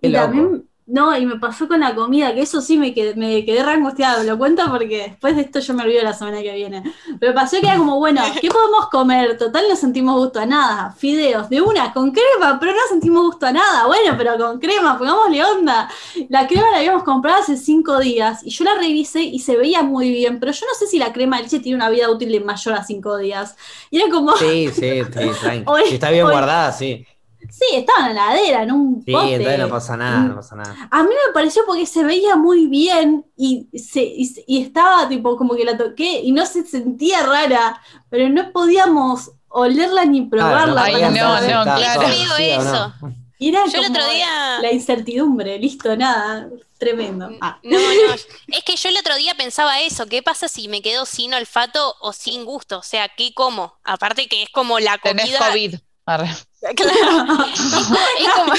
Qué 0.00 0.08
Y 0.08 0.10
loco. 0.10 0.36
también, 0.36 0.68
no, 0.88 1.16
y 1.16 1.26
me 1.26 1.38
pasó 1.38 1.68
con 1.68 1.80
la 1.80 1.94
comida, 1.94 2.34
que 2.34 2.40
eso 2.40 2.60
sí 2.62 2.78
me 2.78 2.94
quedé, 2.94 3.14
me 3.14 3.44
quedé 3.44 3.62
re 3.62 3.72
angustiada, 3.72 4.22
lo 4.24 4.38
cuento 4.38 4.62
porque 4.70 5.02
después 5.08 5.36
de 5.36 5.42
esto 5.42 5.60
yo 5.60 5.74
me 5.74 5.82
olvido 5.82 6.02
la 6.02 6.14
semana 6.14 6.40
que 6.42 6.54
viene. 6.54 6.82
Pero 7.20 7.34
pasó 7.34 7.60
que 7.60 7.66
era 7.66 7.76
como, 7.76 7.98
bueno, 7.98 8.22
¿qué 8.40 8.48
podemos 8.48 8.88
comer? 8.90 9.36
Total 9.36 9.64
no 9.68 9.76
sentimos 9.76 10.16
gusto 10.16 10.40
a 10.40 10.46
nada. 10.46 10.90
Fideos, 10.92 11.48
de 11.50 11.60
una, 11.60 11.92
con 11.92 12.10
crema, 12.10 12.58
pero 12.58 12.72
no 12.72 12.78
sentimos 12.88 13.22
gusto 13.26 13.46
a 13.46 13.52
nada. 13.52 13.86
Bueno, 13.86 14.14
pero 14.16 14.36
con 14.38 14.58
crema, 14.58 14.96
pongámosle 14.98 15.44
onda. 15.44 15.90
La 16.30 16.46
crema 16.46 16.70
la 16.70 16.78
habíamos 16.78 17.02
comprado 17.04 17.42
hace 17.42 17.56
cinco 17.56 17.98
días 17.98 18.40
y 18.44 18.50
yo 18.50 18.64
la 18.64 18.74
revisé 18.74 19.20
y 19.22 19.38
se 19.40 19.56
veía 19.56 19.82
muy 19.82 20.10
bien, 20.10 20.40
pero 20.40 20.52
yo 20.52 20.66
no 20.66 20.74
sé 20.78 20.86
si 20.86 20.98
la 20.98 21.12
crema 21.12 21.36
de 21.36 21.44
leche 21.44 21.60
tiene 21.60 21.76
una 21.76 21.90
vida 21.90 22.10
útil 22.10 22.32
de 22.32 22.40
mayor 22.40 22.74
a 22.74 22.82
cinco 22.84 23.18
días. 23.18 23.56
Y 23.90 23.98
era 24.00 24.10
como, 24.10 24.36
Sí, 24.36 24.68
sí, 24.72 25.02
sí, 25.04 25.04
Si 25.88 25.94
está 25.94 26.10
bien 26.10 26.24
hoy- 26.24 26.32
guardada, 26.32 26.72
sí. 26.72 27.06
Sí, 27.50 27.64
estaba 27.72 28.08
en 28.08 28.14
la 28.14 28.32
heladera, 28.34 28.62
en 28.62 28.72
un 28.72 29.02
Sí, 29.04 29.12
pote. 29.12 29.34
entonces 29.34 29.58
no 29.58 29.68
pasa 29.68 29.96
nada, 29.96 30.20
no 30.20 30.34
pasa 30.36 30.56
nada. 30.56 30.88
A 30.90 31.02
mí 31.02 31.08
me 31.10 31.32
pareció 31.32 31.62
porque 31.66 31.86
se 31.86 32.04
veía 32.04 32.36
muy 32.36 32.66
bien 32.66 33.24
y, 33.36 33.68
se, 33.78 34.02
y, 34.02 34.62
estaba 34.62 35.08
tipo 35.08 35.36
como 35.36 35.54
que 35.56 35.64
la 35.64 35.76
toqué 35.76 36.20
y 36.20 36.32
no 36.32 36.44
se 36.46 36.64
sentía 36.66 37.22
rara, 37.24 37.80
pero 38.10 38.28
no 38.28 38.52
podíamos 38.52 39.30
olerla 39.48 40.04
ni 40.04 40.22
probarla. 40.22 40.82
Ay, 40.84 40.92
para 40.94 41.10
no, 41.10 41.16
saber. 41.16 41.54
no, 41.54 41.58
está 41.62 41.76
claro. 41.76 42.00
todo, 42.02 42.10
Digo 42.10 42.34
¿sí 42.36 42.42
o 42.42 42.60
eso. 42.60 42.94
no? 43.02 43.14
Y 43.40 43.48
era 43.50 43.66
Yo 43.66 43.80
el 43.80 43.90
otro 43.90 44.08
día- 44.10 44.58
la 44.60 44.72
incertidumbre, 44.72 45.58
listo, 45.60 45.96
nada, 45.96 46.48
tremendo. 46.76 47.30
Ah. 47.40 47.58
No, 47.62 47.78
no, 47.78 48.14
es 48.48 48.64
que 48.64 48.74
yo 48.74 48.88
el 48.88 48.96
otro 48.98 49.14
día 49.14 49.34
pensaba 49.36 49.80
eso, 49.80 50.06
¿qué 50.06 50.24
pasa 50.24 50.48
si 50.48 50.66
me 50.66 50.82
quedo 50.82 51.06
sin 51.06 51.32
olfato 51.34 51.94
o 52.00 52.12
sin 52.12 52.44
gusto? 52.44 52.78
O 52.78 52.82
sea, 52.82 53.08
¿qué 53.08 53.32
como? 53.34 53.74
Aparte 53.84 54.26
que 54.26 54.42
es 54.42 54.48
como 54.50 54.80
la 54.80 54.98
Tenés 54.98 55.26
comida. 55.26 55.48
COVID. 55.50 55.74
Arre. 56.06 56.28
Claro. 56.76 56.92
Es 58.18 58.34
como, 58.34 58.52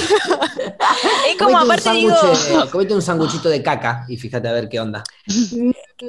es 1.27 1.37
como 1.37 1.57
aparte 1.59 1.91
digo, 1.91 2.15
eh, 2.15 2.69
comete 2.71 2.93
un 2.93 3.01
sanguchito 3.01 3.49
de 3.49 3.61
caca 3.61 4.05
y 4.07 4.15
fíjate 4.17 4.47
a 4.47 4.53
ver 4.53 4.69
qué 4.69 4.79
onda. 4.79 5.03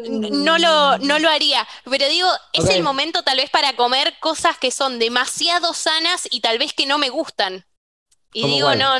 no 0.08 0.58
lo, 0.58 0.98
no 0.98 1.18
lo 1.18 1.28
haría, 1.28 1.66
pero 1.84 2.08
digo, 2.08 2.28
es 2.52 2.68
el 2.68 2.82
momento 2.82 3.22
tal 3.22 3.38
vez 3.38 3.50
para 3.50 3.74
comer 3.74 4.14
cosas 4.20 4.56
que 4.58 4.70
son 4.70 4.98
demasiado 4.98 5.74
sanas 5.74 6.28
y 6.30 6.40
tal 6.40 6.58
vez 6.58 6.72
que 6.74 6.86
no 6.86 6.98
me 6.98 7.08
gustan. 7.08 7.64
Y 8.32 8.42
¿Cómo 8.42 8.54
digo, 8.54 8.66
cuál? 8.68 8.78
no, 8.78 8.94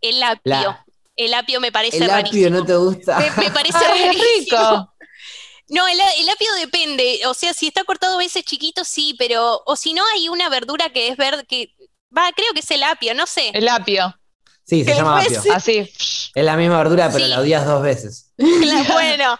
el 0.00 0.22
apio. 0.22 0.40
La- 0.44 0.82
El 1.18 1.32
apio 1.34 1.60
me 1.60 1.72
parece 1.72 1.96
El 1.96 2.04
apio 2.04 2.16
rarísimo. 2.16 2.50
no 2.50 2.64
te 2.66 2.76
gusta. 2.76 3.18
Me, 3.18 3.30
me 3.44 3.50
parece 3.50 3.78
Ay, 3.86 4.04
rarísimo. 4.04 4.58
rico. 4.60 4.92
No, 5.68 5.86
el, 5.88 5.98
el 6.18 6.28
apio 6.28 6.52
depende. 6.54 7.20
O 7.26 7.34
sea, 7.34 7.52
si 7.52 7.66
está 7.68 7.84
cortado 7.84 8.14
a 8.14 8.18
veces 8.18 8.44
chiquito, 8.44 8.84
sí, 8.84 9.14
pero. 9.18 9.62
O 9.66 9.76
si 9.76 9.92
no, 9.94 10.02
hay 10.14 10.28
una 10.28 10.48
verdura 10.48 10.90
que 10.90 11.08
es 11.08 11.16
verde, 11.16 11.44
que. 11.46 11.74
Va, 12.16 12.30
creo 12.32 12.52
que 12.54 12.60
es 12.60 12.70
el 12.70 12.82
apio, 12.82 13.14
no 13.14 13.26
sé. 13.26 13.50
El 13.52 13.68
apio. 13.68 14.14
Sí, 14.64 14.84
se 14.84 14.94
llama 14.94 15.20
apio. 15.20 15.42
Así. 15.54 15.78
Es 15.78 16.44
la 16.44 16.56
misma 16.56 16.78
verdura, 16.78 17.10
pero 17.12 17.24
Sí. 17.24 17.30
la 17.30 17.40
odias 17.40 17.66
dos 17.66 17.82
veces. 17.82 18.32
Cla- 18.36 18.86
bueno, 18.92 19.38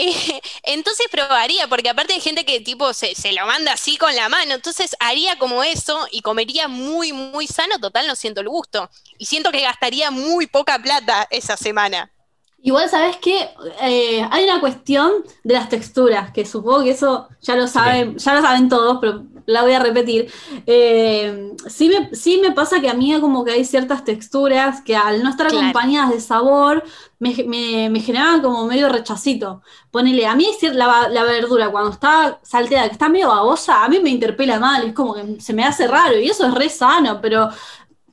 Eh, 0.00 0.40
entonces 0.62 1.06
probaría, 1.10 1.66
porque 1.66 1.88
aparte 1.88 2.14
hay 2.14 2.20
gente 2.20 2.44
que 2.44 2.60
tipo 2.60 2.92
se, 2.94 3.16
se 3.16 3.32
lo 3.32 3.44
manda 3.46 3.72
así 3.72 3.96
con 3.96 4.14
la 4.14 4.28
mano, 4.28 4.54
entonces 4.54 4.94
haría 5.00 5.36
como 5.40 5.64
eso 5.64 6.06
y 6.12 6.22
comería 6.22 6.68
muy, 6.68 7.12
muy 7.12 7.48
sano, 7.48 7.80
total 7.80 8.06
no 8.06 8.14
siento 8.14 8.40
el 8.40 8.48
gusto. 8.48 8.88
Y 9.18 9.26
siento 9.26 9.50
que 9.50 9.60
gastaría 9.62 10.12
muy 10.12 10.46
poca 10.46 10.78
plata 10.78 11.26
esa 11.30 11.56
semana. 11.56 12.12
Igual, 12.60 12.88
¿sabes 12.90 13.16
qué? 13.18 13.48
Eh, 13.80 14.26
hay 14.30 14.44
una 14.44 14.60
cuestión 14.60 15.12
de 15.44 15.54
las 15.54 15.68
texturas, 15.68 16.32
que 16.32 16.44
supongo 16.44 16.82
que 16.82 16.90
eso 16.90 17.28
ya 17.40 17.54
lo 17.54 17.68
saben, 17.68 18.18
ya 18.18 18.34
lo 18.34 18.42
saben 18.42 18.68
todos, 18.68 18.98
pero 19.00 19.24
la 19.46 19.62
voy 19.62 19.72
a 19.74 19.78
repetir. 19.78 20.30
Eh, 20.66 21.52
sí, 21.68 21.88
me, 21.88 22.14
sí 22.16 22.40
me 22.42 22.50
pasa 22.52 22.80
que 22.80 22.90
a 22.90 22.94
mí 22.94 23.18
como 23.20 23.44
que 23.44 23.52
hay 23.52 23.64
ciertas 23.64 24.04
texturas 24.04 24.82
que 24.82 24.96
al 24.96 25.22
no 25.22 25.30
estar 25.30 25.46
Claro. 25.46 25.68
acompañadas 25.70 26.10
de 26.10 26.20
sabor, 26.20 26.82
me, 27.20 27.32
me, 27.46 27.88
me 27.90 28.00
generaban 28.00 28.42
como 28.42 28.66
medio 28.66 28.88
rechacito. 28.88 29.62
Ponele, 29.92 30.26
a 30.26 30.34
mí 30.34 30.48
la, 30.74 31.08
la 31.08 31.22
verdura 31.22 31.70
cuando 31.70 31.90
está 31.92 32.40
salteada, 32.42 32.88
que 32.88 32.92
está 32.92 33.08
medio 33.08 33.28
babosa, 33.28 33.84
a 33.84 33.88
mí 33.88 34.00
me 34.00 34.10
interpela 34.10 34.58
mal, 34.58 34.84
es 34.88 34.94
como 34.94 35.14
que 35.14 35.40
se 35.40 35.54
me 35.54 35.64
hace 35.64 35.86
raro, 35.86 36.18
y 36.18 36.28
eso 36.28 36.44
es 36.46 36.54
re 36.54 36.68
sano, 36.68 37.20
pero 37.22 37.48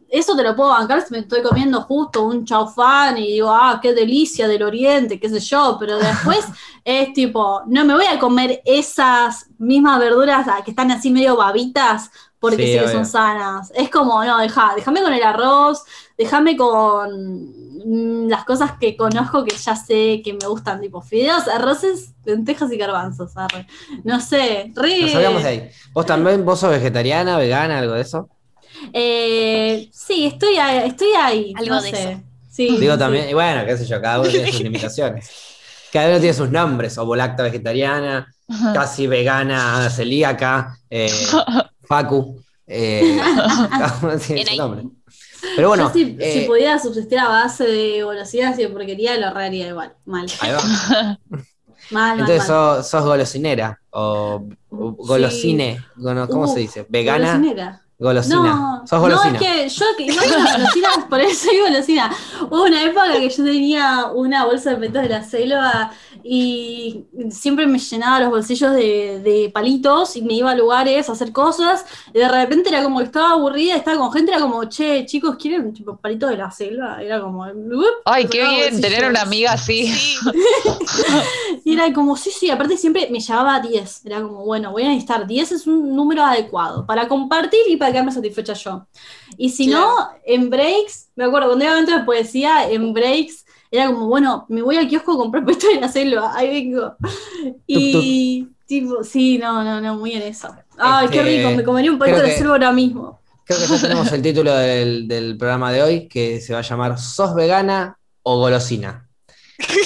eso 0.10 0.36
te 0.36 0.44
lo 0.44 0.56
puedo 0.56 0.70
bancar 0.70 1.02
si 1.02 1.14
me 1.14 1.20
estoy 1.20 1.42
comiendo 1.42 1.82
justo 1.82 2.24
un 2.24 2.46
chaufán 2.46 3.18
y 3.18 3.34
digo, 3.34 3.50
ah, 3.52 3.80
qué 3.82 3.94
delicia 3.94 4.48
del 4.48 4.64
oriente, 4.64 5.20
qué 5.20 5.30
sé 5.30 5.40
yo, 5.40 5.78
pero 5.80 5.98
después 5.98 6.46
es 6.86 7.14
tipo, 7.14 7.64
no 7.68 7.86
me 7.86 7.96
voy 7.96 8.06
a 8.06 8.20
comer 8.20 8.62
esas 8.66 9.48
mismas 9.58 10.00
verduras 10.00 10.48
que 10.64 10.72
están 10.72 10.92
así 10.92 11.12
medio 11.12 11.36
babitas 11.36 12.12
porque 12.46 12.68
Sí, 12.68 12.80
que 12.80 12.92
son 12.92 13.08
sanas. 13.08 13.72
Es 13.74 13.90
como, 13.90 14.24
no, 14.24 14.38
deja, 14.38 14.74
déjame 14.76 15.02
con 15.02 15.12
el 15.12 15.24
arroz, 15.24 15.84
déjame 16.16 16.56
con 16.56 17.10
mm, 17.84 18.28
las 18.28 18.46
cosas 18.46 18.74
que 18.80 18.96
conozco 18.96 19.44
que 19.44 19.56
ya 19.56 19.76
sé 19.76 20.22
que 20.24 20.38
me 20.40 20.48
gustan, 20.48 20.80
tipo 20.80 21.02
fideos, 21.02 21.48
arroces, 21.48 22.14
lentejas 22.24 22.72
y 22.72 22.78
garbanzos, 22.78 23.36
arre. 23.36 23.66
No 24.04 24.20
sé, 24.20 24.72
re... 24.76 25.02
Nos 25.02 25.12
salgamos 25.12 25.42
de 25.42 25.50
ahí. 25.50 25.70
¿Vos 25.92 26.06
también, 26.06 26.46
vos 26.46 26.60
sos 26.60 26.70
vegetariana, 26.70 27.38
vegana, 27.38 27.80
algo 27.80 27.94
de 27.94 28.02
eso? 28.02 28.30
Eh, 28.94 29.90
sí, 29.92 30.26
estoy 30.28 30.58
ahí, 30.58 30.88
estoy 30.90 31.10
ahí. 31.18 31.54
Algo 31.56 31.76
no 31.76 31.82
de 31.82 31.90
sé. 31.90 32.12
eso. 32.12 32.24
Sí, 32.50 32.78
Digo 32.80 32.94
sí. 32.94 33.00
también, 33.00 33.30
y 33.30 33.34
bueno, 33.34 33.66
qué 33.66 33.78
sé 33.78 33.86
yo, 33.86 34.02
cada 34.02 34.20
uno 34.22 34.30
tiene 34.30 34.48
sus 34.48 34.62
limitaciones. 34.62 35.30
Cada 35.92 36.10
uno 36.10 36.20
tiene 36.20 36.34
sus 36.34 36.50
nombres, 36.50 36.98
ovolacta 36.98 37.44
vegetariana, 37.44 38.34
casi 38.74 39.08
vegana, 39.08 39.90
celíaca, 39.90 40.78
eh, 40.90 41.10
facu. 41.88 42.42
eh, 42.68 43.20
cada 43.70 44.00
uno 44.02 44.18
tiene 44.18 44.46
su 44.46 44.56
nombre. 44.56 44.84
Pero 45.56 45.70
bueno, 45.70 45.88
Yo 45.88 45.94
si, 45.94 46.18
eh, 46.20 46.34
si 46.34 46.42
pudiera 46.42 46.80
subsistir 46.80 47.20
a 47.20 47.28
base 47.30 47.66
de 47.66 48.04
golosinas 48.04 48.58
y 48.60 48.64
de 48.64 48.70
porquería, 48.70 49.18
lo 49.18 49.28
haría 49.38 49.68
igual. 49.70 49.94
Mal. 50.06 50.28
ahí 50.40 50.52
va. 50.52 50.62
Mal, 51.92 52.18
mal, 52.18 52.20
Entonces 52.20 52.38
mal. 52.40 52.48
sos, 52.48 52.88
sos 52.90 53.04
golosinera 53.06 53.80
o, 53.92 54.48
o 54.70 54.92
golosine, 54.94 55.86
¿cómo 56.30 56.46
Uh, 56.46 56.48
se 56.48 56.60
dice? 56.62 56.86
¿Vegana? 56.90 57.38
Golosinera. 57.38 57.85
Golosina. 57.98 58.36
No, 58.36 58.88
sos 58.88 59.00
golosina. 59.00 59.40
no, 59.40 59.40
es 59.40 59.42
que 59.42 59.70
yo 59.70 59.86
las 60.16 60.58
golosinas, 60.58 60.98
por 61.10 61.22
eso 61.22 61.46
soy 61.46 61.60
golosina. 61.62 62.12
Hubo 62.42 62.64
una 62.64 62.84
época 62.84 63.14
que 63.14 63.30
yo 63.30 63.44
tenía 63.44 64.08
una 64.14 64.46
bolsa 64.46 64.72
de 64.72 64.78
petos 64.78 65.02
de 65.04 65.10
la 65.10 65.24
selva 65.24 65.92
y 66.22 67.06
siempre 67.30 67.68
me 67.68 67.80
llenaba 67.80 68.20
los 68.20 68.30
bolsillos 68.30 68.74
de, 68.74 69.22
de 69.24 69.50
palitos 69.54 70.18
y 70.18 70.24
me 70.24 70.34
iba 70.34 70.52
a 70.52 70.56
lugares 70.56 71.08
a 71.08 71.14
hacer 71.14 71.32
cosas 71.32 71.86
y 72.14 72.20
de 72.20 72.28
repente 72.28 72.70
era 72.70 72.84
como 72.84 73.00
que 73.00 73.06
estaba 73.06 73.32
aburrida, 73.32 73.76
estaba 73.76 73.98
con 73.98 74.12
gente, 74.12 74.32
era 74.32 74.42
como, 74.42 74.66
che, 74.66 75.06
chicos, 75.06 75.38
¿quieren 75.38 75.74
tipo 75.74 75.96
palitos 75.96 76.32
de 76.32 76.38
la 76.38 76.52
selva? 76.52 77.02
Era 77.02 77.22
como, 77.22 77.46
Ay, 78.04 78.26
qué 78.26 78.46
bien 78.46 78.82
tener 78.82 79.08
una 79.08 79.22
amiga 79.22 79.54
así. 79.54 79.88
Sí. 79.88 80.18
Y 81.64 81.74
era 81.74 81.92
como, 81.94 82.16
sí, 82.16 82.30
sí, 82.30 82.52
aparte 82.52 82.78
siempre 82.78 83.08
me 83.12 83.20
llevaba 83.20 83.60
10. 83.60 84.06
Era 84.06 84.22
como, 84.22 84.46
bueno, 84.46 84.72
voy 84.72 84.84
a 84.84 84.90
necesitar 84.90 85.26
10 85.26 85.52
es 85.52 85.66
un 85.66 85.96
número 85.96 86.24
adecuado 86.24 86.86
para 86.86 87.08
compartir 87.08 87.62
y 87.68 87.76
para 87.76 87.85
quedarme 87.92 88.12
satisfecha 88.12 88.54
yo. 88.54 88.88
Y 89.38 89.50
si 89.50 89.68
no, 89.68 89.90
en 90.26 90.50
breaks, 90.50 91.10
me 91.16 91.26
acuerdo, 91.26 91.50
cuando 91.50 91.66
era 91.66 91.74
evento 91.74 91.98
de 91.98 92.04
poesía, 92.04 92.70
en 92.70 92.94
breaks, 92.94 93.46
era 93.72 93.88
como, 93.88 94.08
bueno, 94.08 94.46
me 94.50 94.62
voy 94.62 94.78
al 94.78 94.88
kiosco 94.88 95.14
a 95.14 95.18
comprar 95.18 95.44
puesto 95.46 95.68
de 95.68 95.82
la 95.82 95.90
selva, 95.90 96.36
ahí 96.36 96.50
vengo. 96.50 96.96
Y, 97.68 98.48
tipo, 98.66 99.04
sí, 99.04 99.38
no, 99.38 99.64
no, 99.64 99.82
no, 99.82 99.96
muy 99.96 100.14
en 100.14 100.24
eso. 100.24 100.56
Ay, 100.78 101.10
qué 101.10 101.20
Este, 101.20 101.30
rico, 101.38 101.52
me 101.52 101.64
comería 101.64 101.92
un 101.92 102.00
creo 102.00 102.18
de 102.18 102.24
la 102.24 102.32
selva 102.32 102.54
ahora 102.54 102.72
mismo. 102.72 103.22
Creo 103.44 103.60
que 103.60 103.68
ya 103.68 103.80
tenemos 103.80 104.12
el 104.12 104.22
título 104.22 104.54
del, 104.56 105.08
del 105.08 105.38
programa 105.38 105.72
de 105.72 105.84
hoy, 105.84 106.08
que 106.08 106.42
se 106.42 106.54
va 106.54 106.60
a 106.60 106.62
llamar 106.64 106.98
¿Sos 107.00 107.36
vegana 107.36 108.00
o 108.24 108.40
golosina? 108.40 109.05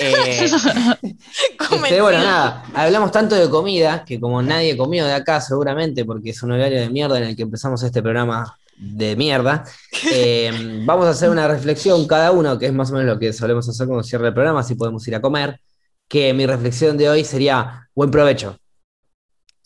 Eh, 0.02 0.40
este, 0.46 2.02
bueno, 2.02 2.18
nada, 2.20 2.64
hablamos 2.74 3.12
tanto 3.12 3.36
de 3.36 3.50
comida 3.50 4.04
que 4.06 4.20
como 4.20 4.42
nadie 4.42 4.76
comió 4.76 5.06
de 5.06 5.14
acá 5.14 5.40
seguramente, 5.42 6.06
porque 6.06 6.32
es 6.32 6.42
un 6.44 6.52
horario 6.54 6.80
de 6.80 6.90
mierda 6.90 7.18
en 7.18 7.26
el 7.26 7.36
que 7.36 7.44
empezamos 7.44 7.84
este 7.84 8.02
programa 8.02 8.58
de 8.78 9.16
mierda, 9.16 9.64
eh, 10.12 10.82
vamos 10.86 11.06
a 11.06 11.10
hacer 11.12 11.30
una 11.30 11.48
reflexión 11.48 12.08
cada 12.08 12.32
uno, 12.32 12.58
que 12.58 12.68
es 12.68 12.74
más 12.74 12.90
o 12.92 12.94
menos 12.94 13.08
lo 13.14 13.20
que 13.20 13.34
solemos 13.34 13.68
hacer 13.70 13.88
cuando 13.88 14.04
cierra 14.04 14.28
el 14.30 14.34
programa, 14.34 14.62
así 14.62 14.76
podemos 14.76 15.08
ir 15.08 15.16
a 15.16 15.22
comer, 15.22 15.60
que 16.08 16.34
mi 16.34 16.46
reflexión 16.48 16.98
de 16.98 17.10
hoy 17.10 17.24
sería 17.24 17.88
buen 17.94 18.10
provecho. 18.10 18.58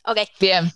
Ok. 0.05 0.17
Bien. 0.39 0.71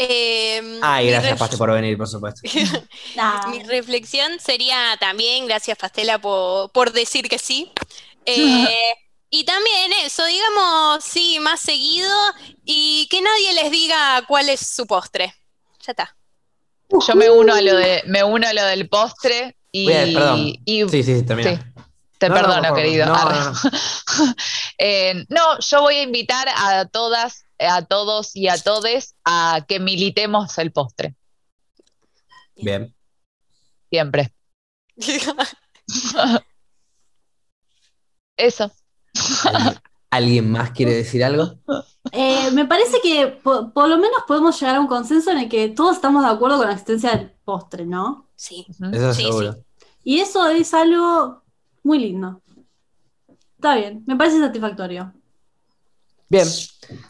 Eh, 0.00 0.78
Ay, 0.80 1.08
gracias 1.08 1.34
ref- 1.34 1.38
Paste 1.38 1.56
por 1.56 1.72
venir, 1.72 1.98
por 1.98 2.06
supuesto. 2.06 2.42
Mi 3.50 3.64
reflexión 3.64 4.38
sería 4.38 4.96
también, 5.00 5.46
gracias 5.48 5.76
Pastela 5.76 6.20
por, 6.20 6.70
por 6.70 6.92
decir 6.92 7.28
que 7.28 7.38
sí. 7.40 7.72
Eh, 8.30 8.94
y 9.30 9.44
también 9.44 9.92
eso, 10.04 10.24
digamos, 10.24 11.04
sí, 11.04 11.38
más 11.40 11.60
seguido 11.60 12.10
y 12.64 13.06
que 13.10 13.20
nadie 13.20 13.52
les 13.54 13.70
diga 13.70 14.24
cuál 14.26 14.48
es 14.48 14.60
su 14.66 14.86
postre. 14.86 15.34
Ya 15.86 15.92
está. 15.92 16.16
Yo 17.06 17.14
me 17.14 17.28
uno 17.30 17.54
a 17.54 17.60
lo 17.60 17.76
de, 17.76 18.02
me 18.06 18.24
uno 18.24 18.48
a 18.48 18.52
lo 18.54 18.64
del 18.64 18.88
postre 18.88 19.56
y, 19.70 19.92
a- 19.92 20.04
perdón. 20.04 20.38
y- 20.64 20.88
Sí, 20.88 21.02
sí, 21.02 21.18
sí. 21.18 21.24
te 21.24 22.28
No, 22.28 22.34
no, 22.36 22.40
perdono, 22.42 22.74
querido. 22.74 23.06
No, 23.06 23.30
no. 23.30 23.52
Eh, 24.80 25.24
no, 25.28 25.58
yo 25.58 25.80
voy 25.82 25.96
a 25.96 26.02
invitar 26.02 26.48
a 26.48 26.84
todas, 26.86 27.44
a 27.58 27.84
todos 27.84 28.34
y 28.36 28.46
a 28.48 28.56
todes 28.56 29.14
a 29.24 29.64
que 29.66 29.80
militemos 29.80 30.56
el 30.58 30.70
postre, 30.72 31.14
Bien. 32.54 32.94
siempre. 33.90 34.32
Eso. 38.38 38.70
¿Alguien- 39.52 39.74
¿Alguien 40.10 40.50
más 40.50 40.70
quiere 40.70 40.94
decir 40.94 41.22
algo? 41.22 41.58
Eh, 42.12 42.50
me 42.52 42.64
parece 42.64 42.98
que 43.02 43.26
po- 43.42 43.70
por 43.74 43.88
lo 43.90 43.96
menos 43.98 44.20
podemos 44.26 44.58
llegar 44.58 44.76
a 44.76 44.80
un 44.80 44.86
consenso 44.86 45.30
en 45.30 45.38
el 45.38 45.48
que 45.50 45.68
todos 45.68 45.96
estamos 45.96 46.24
de 46.24 46.30
acuerdo 46.30 46.56
con 46.56 46.66
la 46.66 46.72
existencia 46.72 47.10
del 47.10 47.30
postre, 47.44 47.84
¿no? 47.84 48.26
Sí. 48.34 48.66
Eso 48.92 49.12
Sí, 49.12 49.24
seguro. 49.24 49.56
Y 50.04 50.20
eso 50.20 50.48
es 50.48 50.72
algo 50.72 51.42
muy 51.82 51.98
lindo. 51.98 52.40
Está 53.56 53.74
bien, 53.76 54.02
me 54.06 54.16
parece 54.16 54.38
satisfactorio. 54.40 55.12
Bien, 56.30 56.46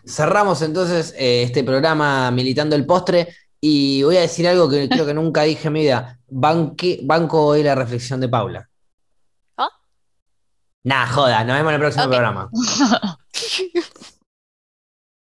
cerramos 0.07 0.63
entonces 0.63 1.15
eh, 1.17 1.43
este 1.45 1.63
programa 1.63 2.31
militando 2.33 2.75
el 2.75 2.87
postre 2.87 3.29
y 3.61 4.03
voy 4.03 4.17
a 4.17 4.21
decir 4.23 4.49
algo 4.49 4.69
que 4.69 4.89
creo 4.89 5.07
que 5.07 5.15
nunca 5.15 5.43
dije 5.43 5.69
en 5.69 5.73
mi 5.75 5.81
vida. 5.81 6.19
Banque- 6.29 7.01
banco 7.05 7.45
hoy 7.47 7.63
la 7.63 7.75
reflexión 7.77 8.21
de 8.21 8.29
Paula. 8.29 8.68
Nah, 10.85 11.07
joda, 11.07 11.45
nos 11.45 11.57
vemos 11.57 11.71
en 11.71 11.75
el 11.75 11.81
próximo 11.81 12.09
programa. 12.09 12.51